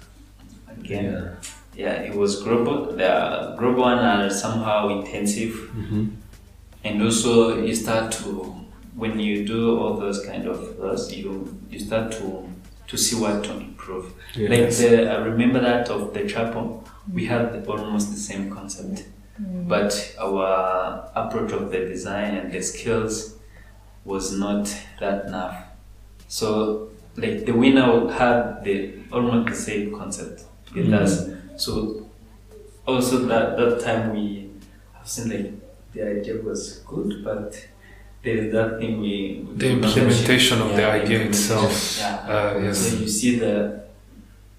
again. 0.69 1.05
Yeah. 1.05 1.29
Yeah, 1.73 1.93
it 2.03 2.13
was 2.15 2.43
group 2.43 2.65
The 2.97 3.55
global 3.57 3.81
one 3.83 3.99
are 3.99 4.29
somehow 4.29 4.89
intensive, 4.99 5.53
Mm-hmm. 5.75 6.05
and 6.83 7.01
also 7.01 7.63
you 7.63 7.73
start 7.75 8.11
to 8.13 8.55
when 8.95 9.17
you 9.19 9.47
do 9.47 9.79
all 9.79 9.95
those 9.97 10.25
kind 10.25 10.45
of 10.47 10.57
things, 10.77 11.15
you 11.15 11.57
you 11.71 11.79
start 11.79 12.11
to 12.13 12.47
to 12.87 12.97
see 12.97 13.15
what 13.15 13.43
to 13.45 13.51
improve. 13.57 14.05
Like 14.35 14.69
the, 14.75 15.09
I 15.09 15.17
remember 15.23 15.61
that 15.61 15.89
of 15.89 16.13
the 16.13 16.27
chapel, 16.27 16.83
we 17.13 17.25
had 17.25 17.65
almost 17.67 18.11
the 18.11 18.17
same 18.19 18.49
concept, 18.53 19.05
but 19.39 19.91
our 20.19 21.09
approach 21.15 21.53
of 21.53 21.71
the 21.71 21.79
design 21.79 22.35
and 22.35 22.51
the 22.51 22.61
skills 22.61 23.35
was 24.03 24.37
not 24.37 24.65
that 24.99 25.25
enough. 25.27 25.55
So, 26.27 26.89
like 27.17 27.45
the 27.45 27.51
winner 27.51 28.09
had 28.11 28.63
the 28.63 28.93
almost 29.11 29.49
the 29.49 29.55
same 29.55 29.95
concept. 29.97 30.43
It 30.75 30.85
Mhm. 30.87 30.91
does. 30.91 31.29
So, 31.57 32.07
also 32.87 33.19
that 33.27 33.57
that 33.57 33.79
time 33.81 34.13
we 34.13 34.49
have 34.93 35.07
seen 35.07 35.29
like 35.29 35.51
the 35.93 36.01
idea 36.19 36.35
was 36.41 36.81
good, 36.87 37.23
but 37.23 37.55
there 38.23 38.37
is 38.37 38.53
that 38.53 38.79
thing 38.79 39.01
we 39.01 39.43
we 39.47 39.55
The 39.57 39.69
could 39.69 39.81
not 39.81 39.97
implementation 39.97 40.61
of 40.61 40.75
the 40.75 40.85
idea 40.85 41.19
itself. 41.29 41.97
Yeah. 41.99 42.15
Uh, 42.33 42.59
yes. 42.63 42.77
So 42.89 42.97
you 42.97 43.07
see 43.07 43.39
the 43.39 43.81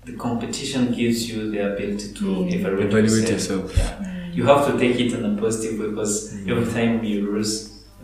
the 0.04 0.12
competition 0.14 0.92
gives 0.92 1.30
you 1.30 1.50
the 1.50 1.60
ability 1.72 2.12
to 2.12 2.24
Mm. 2.24 2.52
evaluate, 2.54 2.86
Evaluate 2.86 3.30
yourself. 3.30 3.70
yourself. 3.70 3.98
Yeah. 4.00 4.34
You 4.34 4.44
have 4.46 4.66
to 4.68 4.78
take 4.78 4.98
it 4.98 5.12
in 5.12 5.24
a 5.24 5.40
positive 5.40 5.78
way 5.80 5.88
because 5.90 6.14
Mm. 6.34 6.50
every 6.50 6.68
time 6.72 7.04
you 7.04 7.18
lose 7.32 7.52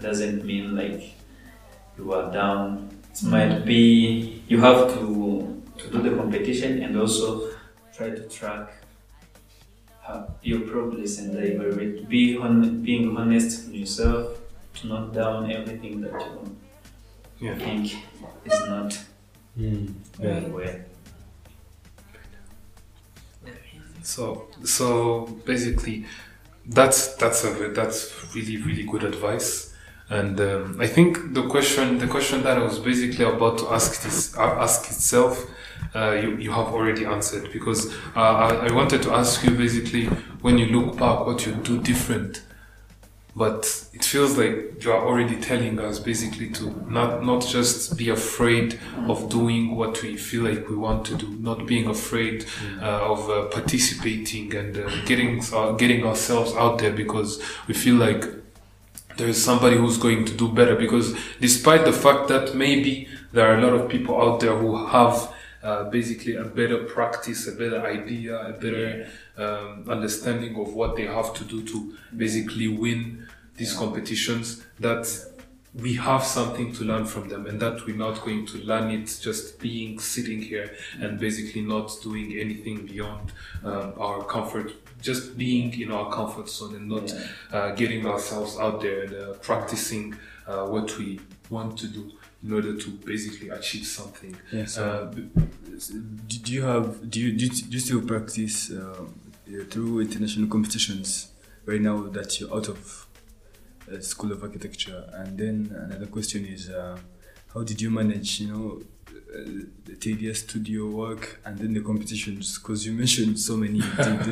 doesn't 0.00 0.44
mean 0.44 0.76
like 0.76 1.02
you 1.98 2.12
are 2.12 2.32
down. 2.32 2.88
It 3.22 3.24
might 3.28 3.64
be 3.64 4.42
you 4.48 4.60
have 4.60 4.92
to 4.94 5.62
to 5.78 5.90
do 5.90 6.02
the 6.02 6.16
competition 6.16 6.82
and 6.82 6.96
also 6.96 7.50
try 7.92 8.10
to 8.10 8.22
track 8.28 8.70
your 10.42 10.60
progress 10.60 11.18
and 11.18 11.36
evaluate. 11.36 12.08
Be 12.08 12.36
on 12.38 12.82
being 12.82 13.16
honest 13.16 13.66
with 13.66 13.74
yourself 13.74 14.38
to 14.76 14.86
not 14.86 15.12
down 15.12 15.50
everything 15.50 16.00
that 16.00 16.12
you 16.20 16.56
Yeah. 17.40 17.58
think 17.58 17.84
is 18.44 18.60
not 18.68 18.98
Mm. 19.58 19.86
very 20.18 20.50
well. 20.50 20.76
So 24.02 24.48
so 24.64 25.26
basically, 25.44 26.06
that's 26.66 27.14
that's 27.16 27.44
a 27.44 27.50
that's 27.74 28.12
really 28.34 28.56
really 28.62 28.84
good 28.84 29.04
advice, 29.04 29.67
and 30.10 30.40
um, 30.40 30.80
I 30.80 30.86
think 30.86 31.34
the 31.34 31.46
question 31.48 31.98
the 31.98 32.06
question 32.06 32.42
that 32.42 32.56
I 32.56 32.62
was 32.62 32.78
basically 32.78 33.24
about 33.26 33.58
to 33.58 33.68
ask 33.68 34.02
this 34.02 34.34
ask 34.36 34.88
itself, 34.90 35.46
uh, 35.94 36.12
you 36.12 36.36
you 36.36 36.50
have 36.50 36.68
already 36.68 37.04
answered. 37.04 37.52
Because 37.52 37.92
uh, 38.16 38.20
I, 38.20 38.68
I 38.68 38.72
wanted 38.72 39.02
to 39.02 39.12
ask 39.12 39.44
you 39.44 39.50
basically 39.50 40.06
when 40.40 40.56
you 40.56 40.66
look 40.66 40.96
back 40.96 41.26
what 41.26 41.44
you 41.44 41.52
do 41.56 41.78
different, 41.82 42.42
but 43.36 43.86
it 43.92 44.02
feels 44.02 44.38
like 44.38 44.82
you 44.82 44.92
are 44.92 45.06
already 45.06 45.36
telling 45.36 45.78
us 45.78 45.98
basically 45.98 46.48
to 46.52 46.70
not 46.90 47.22
not 47.22 47.46
just 47.46 47.98
be 47.98 48.08
afraid 48.08 48.80
of 49.08 49.28
doing 49.28 49.76
what 49.76 50.02
we 50.02 50.16
feel 50.16 50.44
like 50.44 50.70
we 50.70 50.76
want 50.76 51.04
to 51.04 51.16
do, 51.16 51.28
not 51.38 51.66
being 51.66 51.86
afraid 51.86 52.46
uh, 52.80 53.12
of 53.12 53.28
uh, 53.28 53.44
participating 53.48 54.54
and 54.56 54.78
uh, 54.78 54.88
getting 55.04 55.42
uh, 55.52 55.72
getting 55.72 56.06
ourselves 56.06 56.54
out 56.54 56.78
there 56.78 56.92
because 56.92 57.42
we 57.66 57.74
feel 57.74 57.96
like 57.96 58.24
there 59.18 59.28
is 59.28 59.42
somebody 59.42 59.76
who's 59.76 59.98
going 59.98 60.24
to 60.24 60.32
do 60.32 60.48
better. 60.48 60.74
Because 60.74 61.14
despite 61.40 61.84
the 61.84 61.92
fact 61.92 62.28
that 62.28 62.54
maybe 62.54 63.08
there 63.32 63.46
are 63.50 63.58
a 63.58 63.60
lot 63.60 63.74
of 63.74 63.90
people 63.90 64.20
out 64.20 64.40
there 64.40 64.56
who 64.56 64.86
have 64.86 65.34
uh, 65.62 65.84
basically 65.90 66.36
a 66.36 66.44
better 66.44 66.84
practice, 66.84 67.46
a 67.48 67.52
better 67.52 67.84
idea, 67.84 68.38
a 68.40 68.52
better 68.52 69.08
um, 69.36 69.84
understanding 69.88 70.58
of 70.58 70.72
what 70.72 70.96
they 70.96 71.04
have 71.04 71.34
to 71.34 71.44
do 71.44 71.62
to 71.64 71.96
basically 72.16 72.68
win 72.68 73.26
these 73.56 73.74
competitions, 73.74 74.64
that 74.78 75.06
we 75.74 75.94
have 75.94 76.24
something 76.24 76.72
to 76.72 76.84
learn 76.84 77.04
from 77.04 77.28
them 77.28 77.46
and 77.46 77.60
that 77.60 77.84
we're 77.86 77.96
not 77.96 78.24
going 78.24 78.46
to 78.46 78.58
learn 78.58 78.90
it 78.90 79.18
just 79.20 79.60
being 79.60 79.98
sitting 79.98 80.40
here 80.40 80.74
and 81.00 81.20
basically 81.20 81.60
not 81.60 81.90
doing 82.02 82.38
anything 82.38 82.86
beyond 82.86 83.32
um, 83.64 83.92
our 83.98 84.24
comfort 84.24 84.72
just 85.00 85.36
being 85.38 85.78
in 85.80 85.90
our 85.92 86.10
comfort 86.12 86.48
zone 86.48 86.74
and 86.74 86.88
not 86.88 87.12
uh, 87.52 87.72
getting 87.72 88.06
ourselves 88.06 88.58
out 88.58 88.80
there 88.80 89.04
and 89.04 89.14
uh, 89.14 89.32
practicing 89.34 90.14
uh, 90.46 90.66
what 90.66 90.96
we 90.98 91.20
want 91.50 91.78
to 91.78 91.86
do 91.88 92.10
in 92.42 92.52
order 92.52 92.76
to 92.76 92.90
basically 92.90 93.48
achieve 93.48 93.86
something. 93.86 94.36
Yeah, 94.52 94.66
so 94.66 94.84
uh, 94.84 95.14
do 96.26 96.52
you 96.52 96.62
have 96.62 97.10
do 97.10 97.20
you 97.20 97.32
do 97.32 97.46
you, 97.46 97.50
do 97.50 97.70
you 97.70 97.80
still 97.80 98.02
practice 98.02 98.70
um, 98.70 99.14
uh, 99.48 99.64
through 99.70 100.00
international 100.00 100.48
competitions 100.48 101.32
right 101.66 101.80
now 101.80 102.02
that 102.08 102.40
you're 102.40 102.54
out 102.54 102.68
of 102.68 103.06
uh, 103.92 104.00
school 104.00 104.32
of 104.32 104.42
architecture? 104.42 105.04
And 105.14 105.38
then 105.38 105.74
another 105.76 106.06
question 106.06 106.44
is 106.46 106.70
uh, 106.70 106.98
how 107.54 107.62
did 107.62 107.80
you 107.80 107.90
manage 107.90 108.40
you 108.40 108.48
know 108.52 108.80
uh, 108.80 108.84
the 109.84 109.94
tedious 110.00 110.40
studio 110.40 110.86
work 110.86 111.40
and 111.44 111.58
then 111.58 111.74
the 111.74 111.80
competitions 111.80 112.58
because 112.58 112.86
you 112.86 112.92
mentioned 112.92 113.38
so 113.38 113.56
many 113.56 113.80
things. 114.02 114.26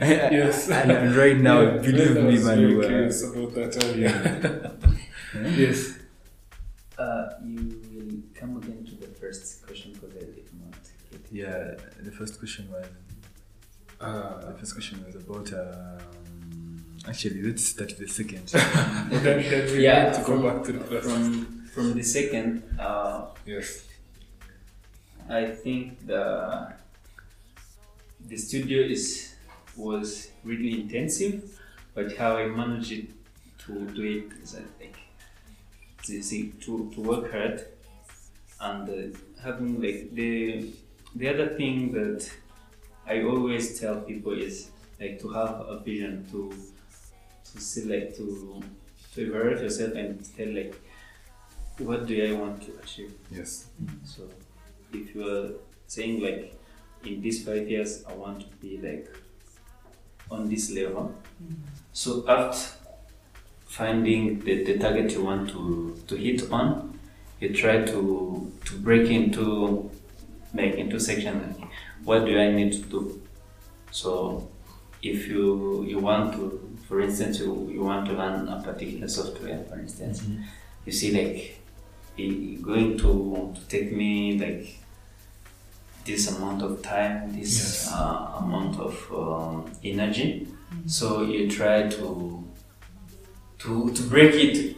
Yes. 0.00 0.68
and, 0.70 0.90
and 1.02 1.16
right 1.16 1.36
now 1.36 1.60
Yeah, 1.60 1.76
believe 1.78 2.16
me 2.16 2.22
was 2.32 2.44
man 2.44 2.56
very 2.58 2.72
you, 2.72 2.82
uh, 2.82 2.86
curious 2.86 3.22
about 3.24 3.54
that 3.54 3.84
earlier. 3.84 4.76
yes 5.64 5.80
Uh, 6.98 7.30
you 7.44 7.80
will 7.94 8.18
come 8.38 8.56
again 8.60 8.84
to 8.84 8.94
the 9.04 9.06
first 9.20 9.64
question 9.66 9.92
because 9.94 10.12
I 10.16 10.26
did 10.38 10.48
not 10.60 10.74
get 11.10 11.20
it. 11.20 11.26
yeah 11.32 11.74
the 12.06 12.10
first 12.20 12.38
question 12.40 12.64
was 12.74 12.86
uh, 14.00 14.50
the 14.50 14.56
first 14.58 14.72
question 14.74 14.96
was 15.06 15.14
about 15.24 15.46
um, 15.52 16.82
actually 17.08 17.40
let's 17.42 17.64
start 17.74 17.90
with 17.98 18.00
the 18.06 18.12
second 18.20 18.44
then, 18.48 19.22
then 19.22 19.64
we 19.72 19.84
Yeah, 19.86 20.04
need 20.04 20.14
to 20.18 20.20
from- 20.24 20.42
go 20.42 20.50
back 20.50 20.58
to 20.66 20.72
the 20.78 20.84
first 20.90 21.06
From 21.08 21.24
from 21.74 21.86
the 21.98 22.02
second, 22.18 22.52
uh, 22.80 23.26
yes 23.46 23.68
I 25.30 25.46
think 25.46 26.06
the 26.06 26.74
the 28.26 28.36
studio 28.36 28.82
is 28.82 29.36
was 29.76 30.30
really 30.44 30.80
intensive, 30.80 31.60
but 31.94 32.16
how 32.16 32.36
I 32.36 32.46
managed 32.46 33.06
to 33.66 33.72
do 33.94 34.02
it 34.02 34.42
is 34.42 34.56
I 34.56 34.62
think 34.78 34.96
to 36.04 36.22
see 36.22 36.52
to, 36.62 36.90
to 36.94 37.00
work 37.00 37.30
hard 37.30 37.64
and 38.60 38.88
uh, 38.88 39.18
having 39.42 39.80
like 39.80 40.12
the 40.14 40.72
the 41.14 41.28
other 41.28 41.48
thing 41.56 41.92
that 41.92 42.28
I 43.06 43.22
always 43.22 43.78
tell 43.78 44.00
people 44.00 44.32
is 44.32 44.70
like 45.00 45.20
to 45.20 45.28
have 45.30 45.60
a 45.60 45.78
vision 45.78 46.26
to 46.32 46.52
to 47.52 47.60
see 47.60 47.84
like 47.84 48.16
to 48.16 48.26
to 48.26 48.62
to 49.14 49.26
evaluate 49.26 49.62
yourself 49.62 49.94
and 49.94 50.36
tell 50.36 50.48
like, 50.48 50.74
what 51.78 52.06
do 52.06 52.14
I 52.28 52.32
want 52.32 52.62
to 52.62 52.78
achieve? 52.82 53.14
Yes. 53.30 53.66
So 54.04 54.28
if 54.92 55.14
you 55.14 55.28
are 55.28 55.50
saying 55.86 56.20
like, 56.20 56.56
in 57.04 57.22
these 57.22 57.44
five 57.44 57.68
years, 57.68 58.04
I 58.06 58.12
want 58.14 58.40
to 58.40 58.56
be 58.56 58.78
like 58.78 59.08
on 60.30 60.48
this 60.48 60.70
level. 60.70 61.14
Mm-hmm. 61.42 61.54
So 61.92 62.24
after 62.28 62.76
finding 63.66 64.40
the, 64.40 64.64
the 64.64 64.78
target 64.78 65.12
you 65.12 65.24
want 65.24 65.50
to, 65.50 65.96
to 66.06 66.16
hit 66.16 66.50
on, 66.52 66.98
you 67.40 67.54
try 67.54 67.82
to 67.82 68.52
to 68.66 68.76
break 68.78 69.10
into 69.10 69.90
like 70.54 70.74
into 70.74 71.00
section 71.00 71.56
what 72.04 72.24
do 72.24 72.38
I 72.38 72.50
need 72.50 72.72
to 72.72 72.78
do? 72.80 73.22
So 73.90 74.48
if 75.02 75.28
you 75.28 75.84
you 75.84 75.98
want 75.98 76.34
to 76.34 76.76
for 76.88 77.00
instance 77.00 77.38
you, 77.38 77.70
you 77.72 77.82
want 77.82 78.06
to 78.06 78.12
learn 78.12 78.48
a 78.48 78.62
particular 78.62 79.08
software 79.08 79.64
for 79.64 79.78
instance, 79.78 80.20
mm-hmm. 80.20 80.42
you 80.84 80.92
see 80.92 81.10
like 81.12 81.56
going 82.62 82.98
to, 82.98 83.54
to 83.54 83.68
take 83.68 83.92
me 83.92 84.38
like 84.38 84.79
this 86.04 86.36
amount 86.36 86.62
of 86.62 86.82
time, 86.82 87.32
this 87.32 87.58
Yes. 87.58 87.92
uh, 87.92 88.38
amount 88.42 88.78
of 88.80 88.94
um, 89.12 89.70
energy. 89.84 90.48
So 90.86 91.22
you 91.24 91.50
try 91.50 91.88
to 91.88 92.44
to 93.58 93.90
to 93.92 94.02
break 94.04 94.34
it, 94.34 94.76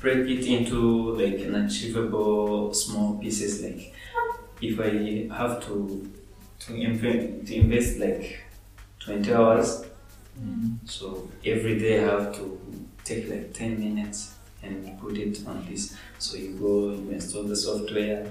break 0.00 0.28
it 0.28 0.46
into 0.46 1.12
like 1.16 1.40
an 1.40 1.54
achievable 1.66 2.72
small 2.74 3.18
pieces. 3.18 3.62
Like 3.62 3.94
if 4.60 4.78
I 4.80 5.34
have 5.34 5.64
to 5.66 6.08
to 6.60 6.74
invest 6.74 7.46
to 7.46 7.54
invest 7.54 7.98
like 7.98 8.40
twenty 9.00 9.32
hours, 9.32 9.84
so 10.84 11.28
every 11.44 11.78
day 11.78 12.04
I 12.04 12.10
have 12.22 12.34
to 12.36 12.60
take 13.04 13.28
like 13.28 13.52
ten 13.52 13.78
minutes 13.78 14.34
and 14.62 14.98
put 15.00 15.16
it 15.16 15.38
on 15.46 15.66
this. 15.68 15.96
So 16.18 16.36
you 16.36 16.50
go, 16.54 16.90
you 16.90 17.10
install 17.10 17.44
the 17.44 17.56
software. 17.56 18.30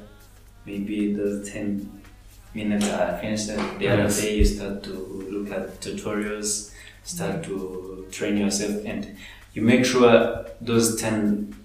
Maybe 0.67 1.13
the 1.13 1.49
ten 1.49 2.01
minutes 2.53 2.89
are 2.89 3.17
finished. 3.17 3.49
and 3.49 3.79
The 3.79 3.87
other 3.87 4.09
day 4.21 4.35
you 4.37 4.45
start 4.45 4.83
to 4.83 4.93
look 5.31 5.51
at 5.51 5.79
tutorials, 5.79 6.73
start 7.03 7.43
to 7.45 8.05
train 8.11 8.37
yourself, 8.37 8.85
and 8.85 9.15
you 9.53 9.61
make 9.61 9.85
sure 9.85 10.45
those 10.59 10.99
ten 11.01 11.55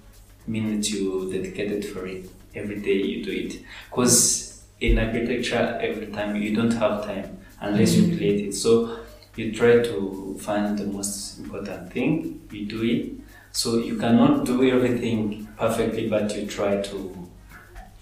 minutes 0.46 0.90
you 0.92 1.30
dedicated 1.32 1.84
for 1.84 2.06
it 2.06 2.30
every 2.54 2.80
day 2.80 2.94
you 2.94 3.24
do 3.24 3.32
it. 3.32 3.60
Because 3.90 4.62
in 4.80 4.98
architecture, 4.98 5.78
every 5.80 6.06
time 6.06 6.36
you 6.36 6.54
don't 6.54 6.72
have 6.72 7.04
time 7.04 7.38
unless 7.60 7.94
you 7.94 8.04
mm-hmm. 8.04 8.16
create 8.16 8.48
it. 8.48 8.54
So 8.54 9.00
you 9.36 9.52
try 9.52 9.82
to 9.82 10.36
find 10.40 10.78
the 10.78 10.86
most 10.86 11.38
important 11.38 11.92
thing, 11.92 12.46
you 12.50 12.66
do 12.66 12.82
it. 12.82 13.12
So 13.52 13.78
you 13.78 13.96
cannot 13.96 14.44
do 14.46 14.68
everything 14.68 15.48
perfectly, 15.56 16.08
but 16.08 16.34
you 16.36 16.46
try 16.46 16.80
to 16.82 17.28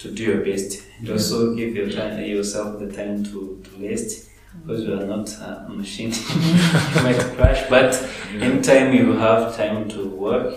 to 0.00 0.10
do 0.10 0.22
your 0.24 0.44
best. 0.44 0.82
And 0.98 1.10
also 1.10 1.54
give 1.54 1.74
your 1.74 1.90
time, 1.90 2.22
yourself 2.24 2.78
the 2.78 2.90
time 2.92 3.24
to, 3.24 3.62
to 3.64 3.88
rest 3.88 4.28
because 4.62 4.82
you 4.82 4.94
are 4.94 5.04
not 5.06 5.28
a 5.40 5.66
machine. 5.68 6.10
you 6.96 7.02
might 7.02 7.20
crash, 7.36 7.68
but 7.70 7.94
anytime 8.32 8.92
you 8.92 9.12
have 9.12 9.56
time 9.56 9.88
to 9.90 10.08
work, 10.08 10.54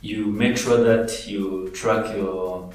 you 0.00 0.26
make 0.26 0.56
sure 0.56 0.82
that 0.84 1.26
you 1.26 1.70
track 1.70 2.14
your 2.16 2.72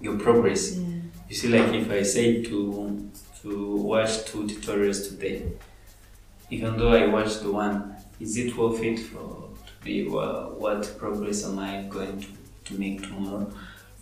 your 0.00 0.18
progress. 0.18 0.76
You 0.76 1.34
see, 1.34 1.48
like 1.48 1.72
if 1.74 1.90
I 1.90 2.02
say 2.02 2.42
to 2.44 3.10
to 3.42 3.76
watch 3.76 4.24
two 4.26 4.44
tutorials 4.46 5.08
today, 5.08 5.52
even 6.50 6.76
though 6.76 6.92
I 6.92 7.06
watched 7.06 7.42
the 7.42 7.50
one, 7.50 7.96
is 8.20 8.36
it 8.36 8.56
worth 8.56 8.82
it 8.82 8.98
for 9.00 9.48
today? 9.80 10.04
Wha- 10.06 10.50
What 10.50 10.94
progress 10.98 11.44
am 11.44 11.58
I 11.58 11.82
going 11.88 12.20
to, 12.20 12.26
to 12.66 12.78
make 12.78 13.02
tomorrow? 13.02 13.50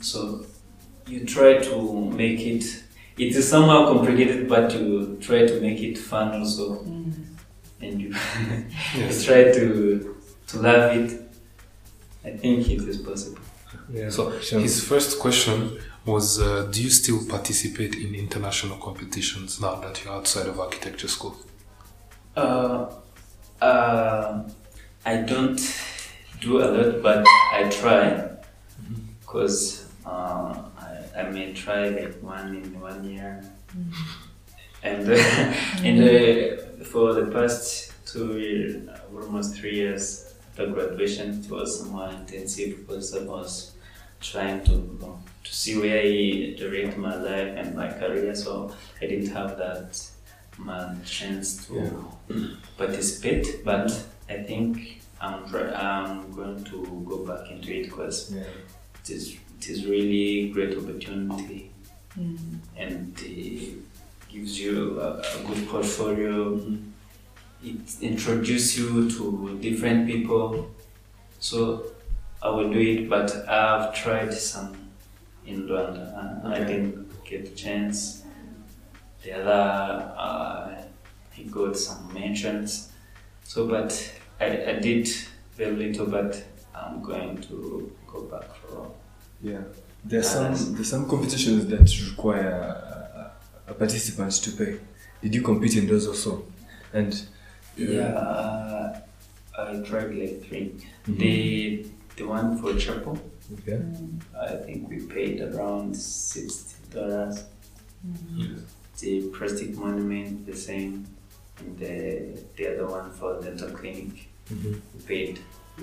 So 0.00 0.44
you 1.10 1.24
try 1.26 1.58
to 1.58 2.10
make 2.22 2.40
it. 2.40 2.64
It 3.18 3.36
is 3.36 3.48
somehow 3.48 3.86
complicated, 3.92 4.48
but 4.48 4.72
you 4.72 5.18
try 5.20 5.46
to 5.46 5.60
make 5.60 5.80
it 5.80 5.98
fun 5.98 6.28
also, 6.40 6.80
and 6.82 8.00
you, 8.02 8.10
Yes. 8.96 9.20
you 9.20 9.26
try 9.26 9.42
to 9.52 10.16
to 10.48 10.58
love 10.58 10.96
it. 10.96 11.20
I 12.24 12.30
think 12.36 12.68
it 12.68 12.82
is 12.88 12.98
possible. 12.98 13.40
Yeah. 13.92 14.10
So 14.10 14.38
sure. 14.40 14.60
his 14.60 14.82
first 14.84 15.18
question 15.18 15.78
was, 16.04 16.40
uh, 16.40 16.68
do 16.70 16.82
you 16.82 16.90
still 16.90 17.20
participate 17.28 17.94
in 17.94 18.14
international 18.14 18.76
competitions 18.78 19.60
now 19.60 19.74
that 19.76 20.04
you're 20.04 20.14
outside 20.14 20.46
of 20.46 20.58
architecture 20.60 21.08
school? 21.08 21.36
Uh, 22.36 22.86
uh, 23.60 24.42
I 25.04 25.16
don't 25.16 25.60
do 26.40 26.58
a 26.62 26.66
lot, 26.66 27.02
but 27.02 27.24
I 27.52 27.68
try 27.70 28.30
because 29.20 29.86
uh, 30.06 30.08
I, 30.10 30.69
I 31.20 31.30
may 31.30 31.52
try 31.52 31.88
like 31.88 32.22
one 32.22 32.56
in 32.56 32.80
one 32.80 33.04
year, 33.04 33.42
mm-hmm. 33.76 33.92
and 34.82 35.10
uh, 35.10 35.16
mm-hmm. 35.16 35.84
in 35.84 35.96
the 35.98 36.80
uh, 36.80 36.84
for 36.84 37.14
the 37.14 37.26
past 37.30 37.92
two 38.06 38.38
years, 38.38 38.88
almost 39.14 39.56
three 39.56 39.76
years 39.76 40.34
after 40.50 40.66
graduation, 40.66 41.42
it 41.42 41.50
was 41.50 41.86
more 41.88 42.08
intensive 42.08 42.80
because 42.80 43.16
I 43.16 43.22
was 43.24 43.72
trying 44.20 44.64
to 44.64 45.18
to 45.44 45.54
see 45.54 45.78
where 45.78 45.98
I 45.98 46.54
direct 46.58 46.98
my 46.98 47.16
life 47.16 47.56
and 47.56 47.74
my 47.74 47.88
career, 47.92 48.34
so 48.34 48.74
I 49.00 49.06
didn't 49.06 49.30
have 49.30 49.56
that 49.58 49.98
much 50.58 51.18
chance 51.18 51.66
to 51.66 52.06
participate, 52.76 53.64
but 53.64 53.90
I 54.28 54.42
think 54.42 55.00
I'm, 55.20 55.44
I'm 55.54 56.32
going 56.32 56.64
to 56.64 57.04
go 57.08 57.24
back 57.24 57.50
into 57.50 57.74
it 57.74 57.84
because 57.84 58.32
yeah. 58.34 58.42
it 58.42 59.10
is, 59.10 59.36
it 59.60 59.68
is 59.68 59.84
really 59.84 60.48
great 60.48 60.74
opportunity 60.74 61.70
and 62.76 63.14
it 63.20 63.74
gives 64.26 64.58
you 64.58 64.98
a, 64.98 65.18
a 65.18 65.44
good 65.46 65.68
portfolio. 65.68 66.58
It 67.62 68.00
introduces 68.00 68.78
you 68.78 69.10
to 69.10 69.58
different 69.60 70.06
people. 70.06 70.70
So 71.40 71.92
I 72.42 72.48
will 72.48 72.72
do 72.72 72.78
it, 72.78 73.10
but 73.10 73.30
I've 73.46 73.94
tried 73.94 74.32
some 74.32 74.76
in 75.44 75.68
Rwanda 75.68 76.42
and 76.42 76.54
I 76.54 76.64
didn't 76.64 77.22
get 77.24 77.44
the 77.44 77.54
chance. 77.54 78.22
The 79.22 79.32
other, 79.32 80.14
uh, 80.16 80.82
he 81.32 81.44
got 81.44 81.76
some 81.76 82.14
mentions. 82.14 82.92
So, 83.44 83.66
but 83.66 83.92
I, 84.40 84.46
I 84.46 84.72
did 84.80 85.06
very 85.54 85.76
little, 85.76 86.06
but 86.06 86.42
I'm 86.74 87.02
going 87.02 87.42
to 87.42 87.94
go 88.06 88.22
back 88.22 88.54
for 88.54 88.90
Yeah, 89.42 89.62
there's 90.04 90.28
some 90.28 90.54
there's 90.74 90.90
some 90.90 91.08
competitions 91.08 91.66
that 91.66 92.10
require 92.10 92.52
uh, 92.52 93.70
uh, 93.70 93.74
participants 93.74 94.38
to 94.40 94.50
pay. 94.52 94.78
Did 95.22 95.34
you 95.34 95.42
compete 95.42 95.76
in 95.76 95.86
those 95.86 96.06
also? 96.06 96.44
And 96.92 97.12
Yeah, 97.76 98.12
uh, 98.14 99.00
I 99.58 99.80
tried 99.82 100.14
like 100.14 100.42
3 100.44 100.74
The 101.06 101.86
the 102.16 102.24
one 102.24 102.58
for 102.58 102.76
chapel, 102.76 103.18
okay, 103.54 103.80
I 104.38 104.56
think 104.64 104.88
we 104.90 105.00
paid 105.06 105.40
around 105.40 105.96
sixty 105.96 106.76
dollars. 106.92 107.44
The 108.98 109.30
plastic 109.30 109.74
monument 109.76 110.44
the 110.46 110.56
same, 110.56 111.06
and 111.58 111.78
the 111.78 112.38
the 112.56 112.74
other 112.74 112.86
one 112.86 113.10
for 113.12 113.40
dental 113.40 113.70
clinic 113.70 114.28
we 114.50 114.80
paid. 115.06 115.38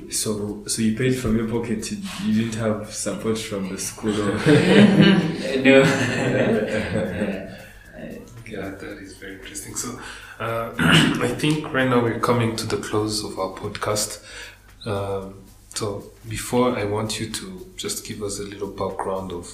So 0.09 0.63
so 0.67 0.81
you 0.81 0.95
paid 0.95 1.13
from 1.17 1.37
your 1.37 1.47
pocket. 1.47 1.91
You, 1.91 1.97
you 2.25 2.33
didn't 2.43 2.59
have 2.59 2.93
support 2.93 3.37
from 3.37 3.69
the 3.69 3.77
school. 3.77 4.11
Or 4.21 4.33
no. 5.63 5.81
Yeah. 5.83 7.53
Yeah, 8.49 8.69
that 8.69 8.97
is 9.01 9.17
very 9.17 9.33
interesting. 9.35 9.75
So, 9.75 9.99
uh, 10.39 10.73
I 10.79 11.27
think 11.37 11.73
right 11.73 11.89
now 11.89 12.01
we're 12.01 12.19
coming 12.19 12.55
to 12.55 12.65
the 12.65 12.77
close 12.77 13.23
of 13.23 13.37
our 13.37 13.53
podcast. 13.53 14.23
Um, 14.85 15.43
so, 15.73 16.11
before 16.29 16.77
I 16.77 16.85
want 16.85 17.19
you 17.19 17.29
to 17.29 17.69
just 17.75 18.05
give 18.05 18.23
us 18.23 18.39
a 18.39 18.43
little 18.43 18.69
background 18.69 19.33
of 19.33 19.53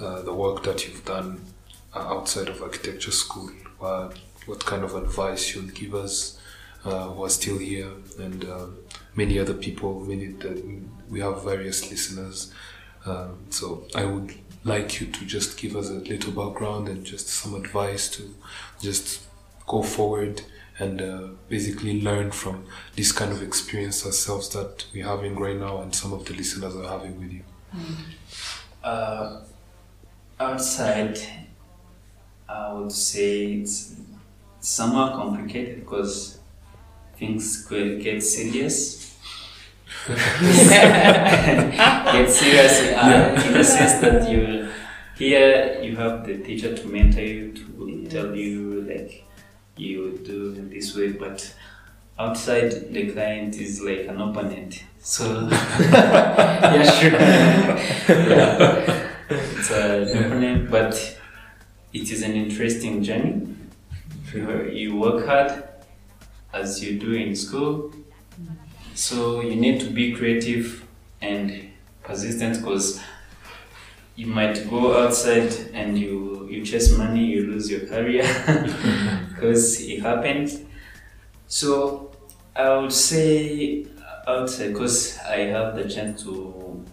uh, 0.00 0.22
the 0.22 0.34
work 0.34 0.64
that 0.64 0.86
you've 0.86 1.04
done 1.04 1.40
uh, 1.94 2.00
outside 2.00 2.48
of 2.48 2.60
architecture 2.62 3.12
school. 3.12 3.50
Uh, 3.80 4.10
what 4.46 4.64
kind 4.66 4.82
of 4.82 4.94
advice 4.96 5.54
you'll 5.54 5.70
give 5.72 5.94
us 5.94 6.38
uh, 6.84 7.08
who 7.10 7.24
are 7.24 7.30
still 7.30 7.58
here, 7.58 7.90
and 8.18 8.44
uh, 8.44 8.66
many 9.14 9.38
other 9.38 9.54
people. 9.54 10.00
Many 10.00 10.28
that 10.28 10.62
we 11.08 11.20
have 11.20 11.44
various 11.44 11.90
listeners. 11.90 12.52
Um, 13.04 13.38
so 13.50 13.84
I 13.94 14.04
would 14.04 14.34
like 14.64 15.00
you 15.00 15.08
to 15.08 15.24
just 15.24 15.58
give 15.58 15.76
us 15.76 15.90
a 15.90 15.94
little 15.94 16.32
background 16.32 16.88
and 16.88 17.04
just 17.04 17.28
some 17.28 17.54
advice 17.54 18.08
to 18.10 18.34
just 18.80 19.22
go 19.66 19.82
forward 19.82 20.42
and 20.78 21.02
uh, 21.02 21.28
basically 21.48 22.00
learn 22.00 22.30
from 22.30 22.64
this 22.96 23.12
kind 23.12 23.32
of 23.32 23.42
experience 23.42 24.06
ourselves 24.06 24.48
that 24.50 24.86
we're 24.94 25.06
having 25.06 25.36
right 25.36 25.56
now 25.56 25.82
and 25.82 25.94
some 25.94 26.12
of 26.12 26.24
the 26.24 26.34
listeners 26.34 26.74
are 26.76 26.88
having 26.88 27.18
with 27.20 27.32
you. 27.32 27.42
Uh, 28.82 29.42
outside, 30.40 31.18
I 32.48 32.72
would 32.72 32.92
say 32.92 33.54
it's 33.54 33.94
somewhat 34.60 35.14
complicated 35.14 35.80
because 35.80 36.38
things 37.22 37.64
could 37.68 38.02
get 38.02 38.20
serious. 38.20 39.16
get 40.08 40.16
serious 42.28 42.80
uh, 42.96 43.40
in 43.46 43.52
the 43.52 43.62
sense 43.62 44.00
that 44.00 44.28
you 44.28 44.68
here 45.16 45.80
you 45.80 45.94
have 45.94 46.26
the 46.26 46.38
teacher 46.38 46.76
to 46.76 46.88
mentor 46.88 47.20
you 47.20 47.52
to 47.52 48.04
tell 48.10 48.34
you 48.34 48.82
like 48.82 49.24
you 49.76 50.18
do 50.26 50.54
in 50.58 50.70
this 50.70 50.96
way 50.96 51.12
but 51.12 51.54
outside 52.18 52.72
the 52.92 53.12
client 53.12 53.54
is 53.54 53.80
like 53.80 54.08
an 54.08 54.20
opponent 54.20 54.82
so 54.98 55.48
yeah 55.52 56.82
sure. 56.98 57.12
Yeah. 58.32 59.08
it's 59.30 59.70
an 59.70 60.24
opponent 60.24 60.68
but 60.68 61.16
it 61.92 62.10
is 62.10 62.22
an 62.22 62.32
interesting 62.32 63.04
journey. 63.04 63.54
You, 64.34 64.70
you 64.72 64.96
work 64.96 65.26
hard 65.26 65.71
as 66.52 66.82
you 66.82 66.98
do 66.98 67.12
in 67.12 67.34
school 67.34 67.92
so 68.94 69.40
you 69.40 69.56
need 69.56 69.80
to 69.80 69.90
be 69.90 70.12
creative 70.12 70.86
and 71.20 71.70
persistent 72.02 72.58
because 72.58 73.00
you 74.16 74.26
might 74.26 74.68
go 74.68 75.02
outside 75.02 75.52
and 75.72 75.98
you 75.98 76.46
you 76.50 76.64
chase 76.64 76.96
money, 76.98 77.24
you 77.24 77.46
lose 77.46 77.70
your 77.70 77.86
career 77.86 78.24
because 79.30 79.80
it 79.80 80.00
happened. 80.02 80.66
So 81.48 82.10
I 82.54 82.76
would 82.76 82.92
say 82.92 83.86
outside 84.26 84.72
because 84.74 85.18
I 85.20 85.38
have 85.46 85.74
the 85.74 85.88
chance 85.88 86.22
to 86.24 86.84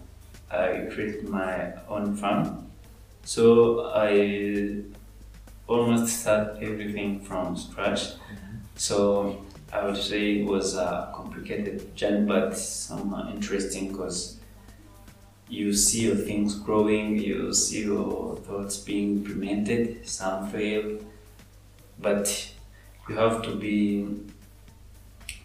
I 0.50 0.88
create 0.90 1.28
my 1.28 1.72
own 1.88 2.16
farm. 2.16 2.66
So 3.24 3.92
I 3.94 4.82
almost 5.68 6.20
start 6.20 6.56
everything 6.62 7.20
from 7.20 7.56
scratch. 7.56 8.00
Mm-hmm. 8.00 8.56
So 8.76 9.44
I 9.72 9.84
would 9.84 9.96
say 9.96 10.40
it 10.40 10.46
was 10.46 10.74
a 10.76 11.12
complicated 11.14 11.94
journey, 11.94 12.26
but 12.26 12.56
somehow 12.56 13.30
interesting 13.32 13.88
because 13.88 14.40
you 15.48 15.72
see 15.72 16.02
your 16.06 16.16
things 16.16 16.54
growing, 16.54 17.18
you 17.18 17.52
see 17.52 17.84
your 17.84 18.36
thoughts 18.36 18.78
being 18.78 19.18
implemented. 19.18 20.08
Some 20.08 20.48
fail, 20.48 20.98
but 21.98 22.52
you 23.08 23.16
have 23.16 23.42
to 23.42 23.54
be 23.54 24.06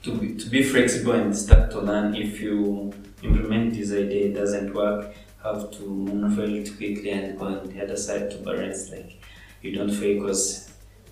to 0.04 0.12
be, 0.16 0.36
to 0.36 0.50
be 0.50 0.62
flexible 0.64 1.14
and 1.14 1.36
start 1.36 1.72
to 1.72 1.80
learn. 1.80 2.16
If 2.16 2.40
you 2.40 2.94
implement 3.24 3.74
this 3.74 3.92
idea, 3.92 4.28
it 4.28 4.34
doesn't 4.34 4.74
work. 4.74 5.14
Have 5.44 5.72
to 5.72 5.84
maneuver 5.84 6.46
it 6.46 6.76
quickly 6.78 7.12
and 7.12 7.38
go 7.38 7.46
on 7.46 7.68
the 7.70 7.84
other 7.84 7.98
side 7.98 8.32
to 8.32 8.38
balance. 8.38 8.92
Like 8.92 9.20
you 9.62 9.76
don't 9.76 9.92
fail 9.92 10.22
because 10.22 10.65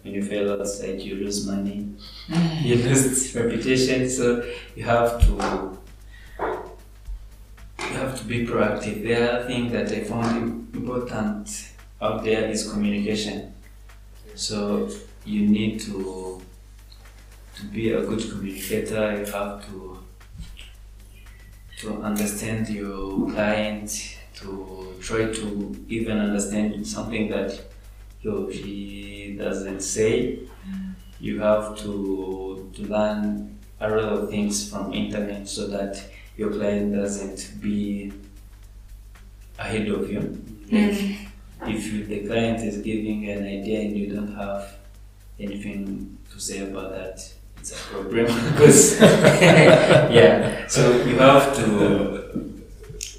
when 0.03 0.13
you 0.13 0.21
fail 0.21 0.51
outside, 0.51 0.99
you 0.99 1.15
lose 1.15 1.47
money, 1.47 1.89
you 2.61 2.75
lose 2.75 3.33
reputation. 3.35 4.09
So 4.09 4.45
you 4.75 4.83
have 4.83 5.19
to 5.21 5.77
you 7.79 7.99
have 7.99 8.19
to 8.19 8.25
be 8.25 8.45
proactive. 8.45 9.03
The 9.03 9.15
other 9.15 9.47
thing 9.47 9.71
that 9.71 9.91
I 9.91 10.03
found 10.03 10.75
important 10.75 11.69
out 12.01 12.23
there 12.23 12.49
is 12.49 12.71
communication. 12.71 13.53
So 14.35 14.89
you 15.25 15.47
need 15.47 15.79
to 15.81 16.41
to 17.55 17.65
be 17.65 17.93
a 17.93 18.01
good 18.01 18.29
communicator. 18.29 19.17
You 19.19 19.25
have 19.31 19.65
to 19.67 19.99
to 21.77 22.01
understand 22.01 22.69
your 22.69 23.29
client, 23.31 24.17
to 24.35 24.95
try 25.01 25.25
to 25.25 25.85
even 25.87 26.17
understand 26.17 26.85
something 26.87 27.29
that 27.29 27.59
he 28.23 28.29
or 28.29 28.51
she 28.51 29.35
doesn't 29.37 29.81
say. 29.81 30.39
You 31.19 31.39
have 31.39 31.77
to 31.79 32.69
to 32.73 32.81
learn 32.83 33.59
a 33.79 33.89
lot 33.89 34.13
of 34.13 34.29
things 34.29 34.69
from 34.69 34.93
internet 34.93 35.47
so 35.47 35.67
that 35.67 36.03
your 36.37 36.51
client 36.51 36.95
doesn't 36.95 37.61
be 37.61 38.11
ahead 39.59 39.87
of 39.89 40.09
you. 40.09 40.19
Like 40.71 40.91
mm-hmm. 40.91 41.69
if 41.69 41.93
you, 41.93 42.05
the 42.05 42.27
client 42.27 42.63
is 42.63 42.77
giving 42.77 43.29
an 43.29 43.45
idea 43.45 43.81
and 43.81 43.97
you 43.97 44.15
don't 44.15 44.35
have 44.35 44.75
anything 45.39 46.17
to 46.31 46.39
say 46.39 46.59
about 46.59 46.91
that, 46.91 47.33
it's 47.57 47.71
a 47.71 47.75
problem 47.89 48.25
because 48.51 48.99
yeah. 49.01 50.67
So 50.67 51.03
you 51.05 51.17
have 51.17 51.55
to. 51.57 52.53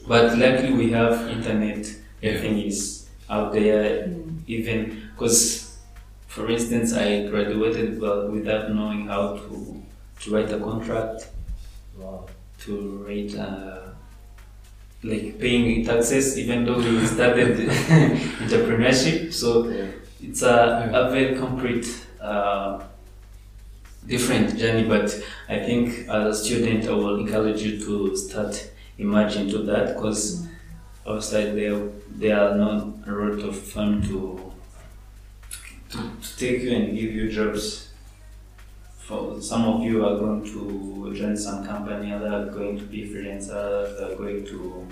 But 0.07 0.37
luckily 0.37 0.73
we 0.73 0.91
have 0.91 1.29
internet. 1.29 1.87
Everything 2.23 2.59
is 2.59 3.09
out 3.31 3.53
there. 3.53 4.09
Mm-hmm. 4.09 4.24
Even 4.47 5.09
because, 5.15 5.79
for 6.27 6.51
instance, 6.51 6.93
I 6.95 7.27
graduated 7.29 8.01
but 8.01 8.31
without 8.33 8.73
knowing 8.75 9.07
how 9.09 9.37
to 9.37 9.83
to 10.21 10.35
write 10.35 10.51
a 10.53 10.59
contract 10.59 11.29
Wow. 11.99 12.27
to 12.65 13.05
write 13.07 13.35
uh, 13.37 13.81
like 15.03 15.39
paying 15.39 15.85
taxes 15.85 16.39
even 16.39 16.65
though 16.65 16.79
we 16.79 17.07
started 17.07 17.57
entrepreneurship 18.43 19.33
so 19.33 19.69
Yeah. 19.69 19.87
it's 20.23 20.43
a, 20.43 20.91
a 20.95 21.11
very 21.11 21.37
concrete 21.37 21.87
uh, 22.21 22.83
different 24.07 24.57
journey 24.59 24.85
but 24.89 25.09
i 25.49 25.59
think 25.59 26.09
as 26.09 26.25
a 26.41 26.45
student 26.45 26.87
i 26.87 26.91
will 26.91 27.19
encourage 27.21 27.63
you 27.63 27.79
to 27.87 28.17
start 28.17 28.71
imagine 28.99 29.49
to 29.49 29.59
that 29.59 29.95
because 29.95 30.47
outside 31.07 31.55
there 31.55 31.81
there 32.11 32.39
are 32.41 32.55
not 32.57 32.87
a 33.07 33.13
lot 33.13 33.41
of 33.49 33.59
firm 33.59 34.03
to, 34.03 34.53
to 35.91 35.99
to 35.99 36.37
take 36.37 36.63
you 36.63 36.75
and 36.75 36.97
give 36.97 37.13
you 37.13 37.31
jobs 37.31 37.85
for 39.05 39.41
some 39.41 39.65
of 39.67 39.83
you 39.85 40.05
are 40.05 40.17
going 40.19 40.43
to 40.45 41.13
join 41.15 41.37
some 41.37 41.65
company, 41.65 42.13
others 42.13 42.33
are 42.33 42.47
going 42.51 42.79
to 42.79 42.85
be 42.85 43.07
freelancers, 43.07 44.01
are 44.01 44.17
going 44.17 44.45
to 44.47 44.87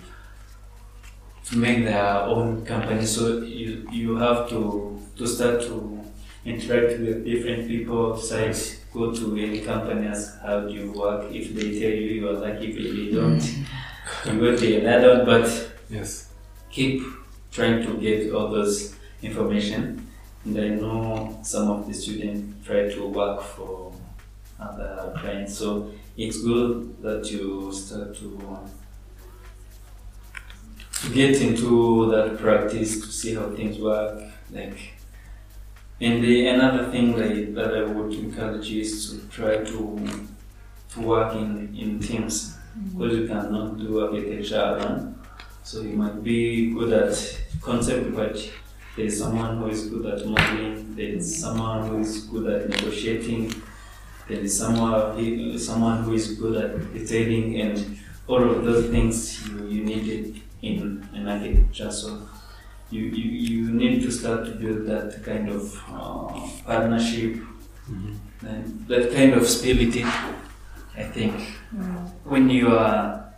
to 1.47 1.57
make 1.57 1.85
their 1.85 2.17
own 2.21 2.65
company. 2.65 3.07
So 3.07 3.39
you 3.39 3.89
you 3.91 4.17
have 4.17 4.49
to 4.51 5.01
to 5.17 5.27
start 5.27 5.63
to 5.63 6.01
interact 6.45 7.01
with 7.01 7.25
different 7.25 7.69
people. 7.69 8.15
Decide 8.15 8.57
go 8.93 9.13
to 9.13 9.37
any 9.39 9.61
company, 9.61 10.07
ask 10.09 10.39
how 10.43 10.61
do 10.61 10.75
you 10.75 10.93
work. 10.93 11.33
If 11.33 11.55
they 11.55 11.81
tell 11.81 11.91
you 11.91 12.21
you 12.21 12.29
are 12.29 12.39
lucky, 12.39 12.67
if 12.71 12.77
they 12.77 13.17
don't, 13.17 13.41
mm. 13.41 14.35
you 14.35 14.41
go 14.41 14.57
to 14.57 14.81
another. 14.81 15.25
But 15.25 15.72
Yes. 15.93 16.33
keep 16.71 17.03
trying 17.51 17.85
to 17.85 17.99
get 18.01 18.33
all 18.33 18.49
those 18.49 18.95
information. 19.21 20.09
And 20.45 20.59
I 20.59 20.69
know 20.69 21.39
some 21.43 21.71
of 21.71 21.87
the 21.87 21.93
students 21.93 22.67
try 22.67 22.89
to 22.89 23.07
work 23.07 23.43
for 23.43 23.93
other 24.59 25.13
clients, 25.19 25.59
so 25.59 25.91
it's 26.17 26.41
good 26.41 27.03
that 27.03 27.31
you 27.31 27.71
start 27.73 28.17
to 28.17 28.59
to 31.03 31.09
get 31.13 31.41
into 31.43 32.11
that 32.13 32.39
practice 32.39 33.01
to 33.01 33.07
see 33.13 33.35
how 33.35 33.51
things 33.51 33.79
work. 33.79 34.23
Like, 34.51 34.79
and 36.01 36.25
the 36.25 36.49
another 36.49 36.91
thing 36.91 37.17
that, 37.17 37.55
that 37.55 37.77
I 37.77 37.83
would 37.83 38.13
encourage 38.15 38.67
you 38.69 38.81
is 38.81 39.11
to 39.11 39.29
try 39.29 39.57
to 39.59 40.09
to 40.95 41.01
work 41.01 41.35
in 41.35 41.77
in 41.79 42.01
teams 42.01 42.57
because 42.93 43.19
you 43.19 43.27
cannot 43.29 43.79
do 43.79 44.01
architecture 44.01 44.63
alone. 44.63 45.12
So 45.65 45.83
you 45.83 45.97
might 45.97 46.23
be 46.25 46.73
good 46.73 46.93
at 46.93 47.41
concept, 47.61 48.15
but 48.15 48.37
there's 48.97 49.19
someone 49.19 49.59
who 49.59 49.69
is 49.69 49.89
good 49.89 50.07
at 50.07 50.27
modeling. 50.27 50.95
There's 50.97 51.41
someone 51.41 51.89
who 51.89 52.01
is 52.01 52.25
good 52.25 52.47
at 52.53 52.69
negotiating. 52.69 53.55
There 54.29 54.41
is 54.41 54.59
someone 54.59 55.59
someone 55.59 56.03
who 56.05 56.15
is 56.15 56.39
good 56.39 56.57
at 56.65 56.93
detailing, 56.93 57.61
and 57.61 57.99
all 58.27 58.43
of 58.43 58.65
those 58.65 58.91
things 58.91 59.49
you, 59.49 59.67
you 59.69 59.85
need 59.85 60.09
it 60.09 60.43
in 60.63 61.09
an 61.15 61.29
architecture. 61.29 61.91
So 61.93 62.29
you, 62.91 63.03
you, 63.03 63.31
you 63.31 63.73
need 63.73 64.03
to 64.03 64.11
start 64.11 64.45
to 64.47 64.53
build 64.53 64.87
that 64.87 65.25
kind 65.25 65.49
of 65.49 65.75
uh, 65.89 66.49
partnership 66.65 67.39
and 68.43 68.87
that 68.89 69.13
kind 69.13 69.33
of 69.35 69.47
stability. 69.47 70.05
I 70.97 71.05
think 71.05 71.41
when 72.25 72.51
you 72.51 72.77
are 72.77 73.33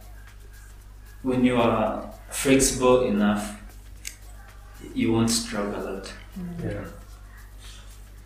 when 1.22 1.44
you 1.44 1.56
are 1.56 2.13
flexible 2.34 3.04
enough, 3.06 3.60
you 4.94 5.12
won't 5.12 5.30
struggle 5.30 5.80
a 5.80 5.82
lot. 5.88 6.12
Yeah. 6.62 6.84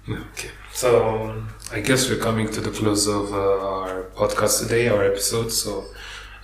Okay. 0.09 0.51
So 0.73 1.07
um, 1.07 1.49
I 1.73 1.81
guess 1.81 2.09
we're 2.09 2.19
coming 2.19 2.51
to 2.51 2.61
the 2.61 2.71
close 2.71 3.07
of 3.07 3.33
uh, 3.33 3.37
our 3.37 4.05
podcast 4.17 4.63
today, 4.63 4.89
our 4.89 5.05
episode. 5.05 5.51
So 5.53 5.85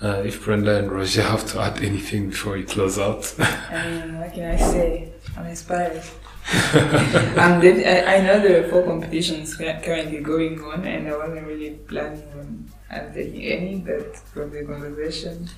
uh, 0.02 0.22
if 0.24 0.44
Brinda 0.44 0.78
and 0.78 0.92
Roger 0.92 1.22
have 1.34 1.46
to 1.52 1.60
add 1.60 1.82
anything 1.82 2.30
before 2.30 2.54
we 2.54 2.64
close 2.64 2.98
out. 2.98 3.34
I 3.38 3.88
mean, 3.90 4.18
what 4.18 4.32
can 4.34 4.44
I 4.44 4.56
say? 4.56 5.12
I'm 5.36 5.46
inspired. 5.46 6.02
I'm 6.52 7.58
dead, 7.60 8.06
I, 8.06 8.16
I 8.16 8.20
know 8.20 8.38
there 8.38 8.62
are 8.62 8.68
four 8.68 8.82
competitions 8.84 9.56
currently 9.56 10.20
going 10.20 10.60
on, 10.60 10.86
and 10.86 11.08
I 11.08 11.16
wasn't 11.16 11.46
really 11.46 11.70
planning 11.88 12.22
on 12.38 12.70
undertaking 12.90 13.44
any, 13.44 13.76
but 13.76 14.14
from 14.18 14.50
the 14.50 14.62
conversation, 14.64 15.48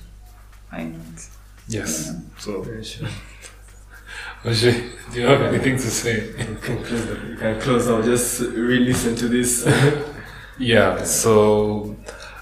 why 0.69 0.85
not? 0.85 1.27
Yes. 1.67 2.13
So 2.37 2.61
Very 2.61 2.83
sure. 2.83 3.07
Roger, 4.43 4.71
do 5.11 5.19
you 5.21 5.27
have 5.27 5.41
anything 5.41 5.75
to 5.77 5.89
say? 5.89 6.27
You 6.27 6.33
can 6.33 6.57
close. 6.57 6.91
You 7.29 7.35
can 7.37 7.59
close. 7.61 7.87
I'll 7.89 8.03
just 8.03 8.41
re-listen 8.41 9.15
to 9.17 9.27
this. 9.27 9.65
Yeah, 10.59 11.03
so 11.03 11.95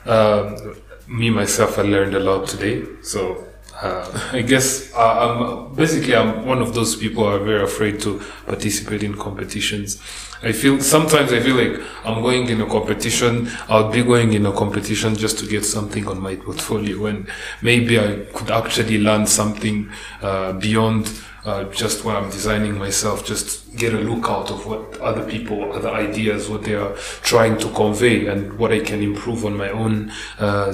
um, 0.05 0.75
me 1.05 1.29
myself, 1.29 1.77
I 1.77 1.81
learned 1.81 2.15
a 2.15 2.19
lot 2.21 2.47
today. 2.47 2.83
So 3.01 3.44
uh, 3.81 4.29
I 4.31 4.41
guess 4.41 4.93
uh, 4.93 4.99
I'm 4.99 5.75
basically 5.75 6.15
I'm 6.15 6.45
one 6.45 6.61
of 6.61 6.73
those 6.73 6.95
people 6.95 7.23
who 7.23 7.29
are 7.29 7.39
very 7.39 7.63
afraid 7.63 7.99
to 8.01 8.21
participate 8.45 9.03
in 9.03 9.15
competitions. 9.15 10.01
I 10.41 10.51
feel 10.51 10.79
sometimes 10.79 11.33
I 11.33 11.39
feel 11.39 11.55
like 11.55 11.81
I'm 12.05 12.21
going 12.21 12.47
in 12.49 12.61
a 12.61 12.67
competition. 12.67 13.49
I'll 13.67 13.91
be 13.91 14.03
going 14.03 14.33
in 14.33 14.45
a 14.45 14.51
competition 14.51 15.15
just 15.15 15.39
to 15.39 15.47
get 15.47 15.65
something 15.65 16.07
on 16.07 16.21
my 16.21 16.35
portfolio 16.35 17.01
when 17.01 17.27
maybe 17.61 17.99
I 17.99 18.25
could 18.33 18.51
actually 18.51 18.99
learn 18.99 19.27
something 19.27 19.89
uh, 20.21 20.53
beyond 20.53 21.11
uh, 21.45 21.63
just 21.65 22.03
what 22.03 22.15
I'm 22.15 22.29
designing 22.29 22.77
myself, 22.77 23.25
just 23.25 23.75
get 23.75 23.93
a 23.93 23.99
look 23.99 24.27
out 24.27 24.49
of 24.49 24.65
what 24.65 24.99
other 24.99 25.23
people, 25.29 25.71
other 25.73 25.89
ideas, 25.89 26.49
what 26.49 26.63
they 26.63 26.73
are 26.73 26.93
trying 27.21 27.57
to 27.59 27.69
convey, 27.71 28.25
and 28.25 28.57
what 28.57 28.71
I 28.71 28.79
can 28.79 29.03
improve 29.03 29.45
on 29.45 29.55
my 29.55 29.69
own 29.69 30.11
uh, 30.39 30.73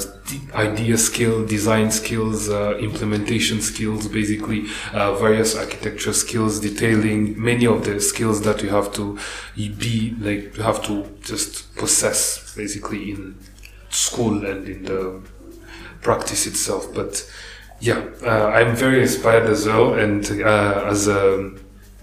idea 0.54 0.98
skill, 0.98 1.46
design 1.46 1.92
skills, 1.92 2.50
uh, 2.50 2.78
implementation 2.78 3.62
skills, 3.62 4.08
basically 4.08 4.66
uh, 4.94 5.14
various 5.16 5.58
architecture 5.58 6.14
skills, 6.14 6.60
detailing, 6.62 7.42
many 7.42 7.68
of 7.68 7.84
the 7.84 8.00
skills 8.00 8.42
that 8.44 8.64
you 8.64 8.70
have 8.70 8.94
to 8.94 9.20
be 9.56 10.16
like 10.20 10.56
you 10.56 10.64
have 10.64 10.82
to 10.84 11.06
just 11.22 11.76
possess 11.76 12.56
basically 12.56 13.12
in 13.12 13.38
school 13.90 14.46
and 14.46 14.68
in 14.68 14.84
the 14.84 15.22
practice 16.02 16.48
itself, 16.48 16.94
but 16.94 17.30
yeah, 17.82 18.06
uh, 18.24 18.48
I'm 18.50 18.76
very 18.76 19.02
inspired 19.02 19.50
as 19.50 19.66
well, 19.66 19.96
and 19.96 20.24
uh, 20.42 20.84
as 20.86 21.10
um, 21.10 21.60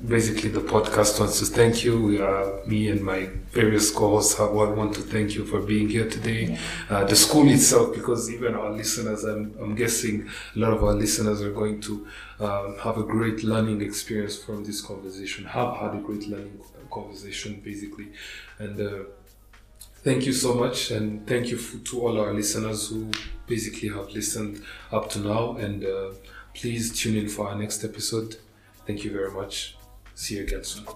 basically 0.07 0.49
the 0.51 0.61
podcast 0.61 1.20
wants 1.20 1.39
to 1.39 1.47
thank 1.47 1.85
you. 1.85 2.03
We 2.05 2.20
are 2.20 2.64
me 2.66 2.89
and 2.89 3.01
my 3.01 3.31
various 3.53 3.91
co-hosts. 3.93 4.41
I 4.41 4.45
want 4.51 4.95
to 4.95 5.03
thank 5.03 5.35
you 5.37 5.45
for 5.45 5.61
being 5.61 5.89
here 5.89 6.11
today. 6.11 6.59
Uh, 6.91 7.05
the 7.05 7.14
school 7.14 7.49
itself, 7.49 7.95
because 7.95 8.29
even 8.31 8.55
our 8.55 8.70
listeners, 8.72 9.22
I'm, 9.24 9.55
I'm 9.61 9.76
guessing 9.76 10.29
a 10.57 10.59
lot 10.59 10.72
of 10.72 10.83
our 10.83 10.95
listeners 10.95 11.43
are 11.43 11.53
going 11.53 11.81
to 11.83 12.09
um, 12.41 12.76
have 12.83 12.99
a 12.99 13.05
great 13.05 13.45
learning 13.45 13.81
experience 13.81 14.37
from 14.37 14.64
this 14.64 14.81
conversation. 14.81 15.45
Have 15.45 15.76
had 15.76 15.95
a 15.95 15.99
great 15.99 16.26
learning 16.29 16.61
conversation, 16.91 17.61
basically, 17.64 18.09
and 18.59 18.81
uh, 18.81 19.05
thank 20.03 20.26
you 20.26 20.32
so 20.32 20.55
much 20.55 20.90
and 20.90 21.26
thank 21.26 21.49
you 21.49 21.59
to 21.59 22.01
all 22.01 22.20
our 22.20 22.32
listeners 22.32 22.88
who 22.88 23.11
basically 23.46 23.88
have 23.88 24.11
listened 24.11 24.62
up 24.92 25.09
to 25.11 25.18
now 25.18 25.57
and 25.57 25.84
uh, 25.84 26.11
please 26.55 26.99
tune 26.99 27.16
in 27.16 27.28
for 27.28 27.49
our 27.49 27.57
next 27.57 27.84
episode. 27.84 28.36
Thank 28.86 29.05
you 29.05 29.12
very 29.12 29.30
much. 29.30 29.76
See 30.14 30.36
you 30.36 30.42
again 30.42 30.64
soon 30.64 30.86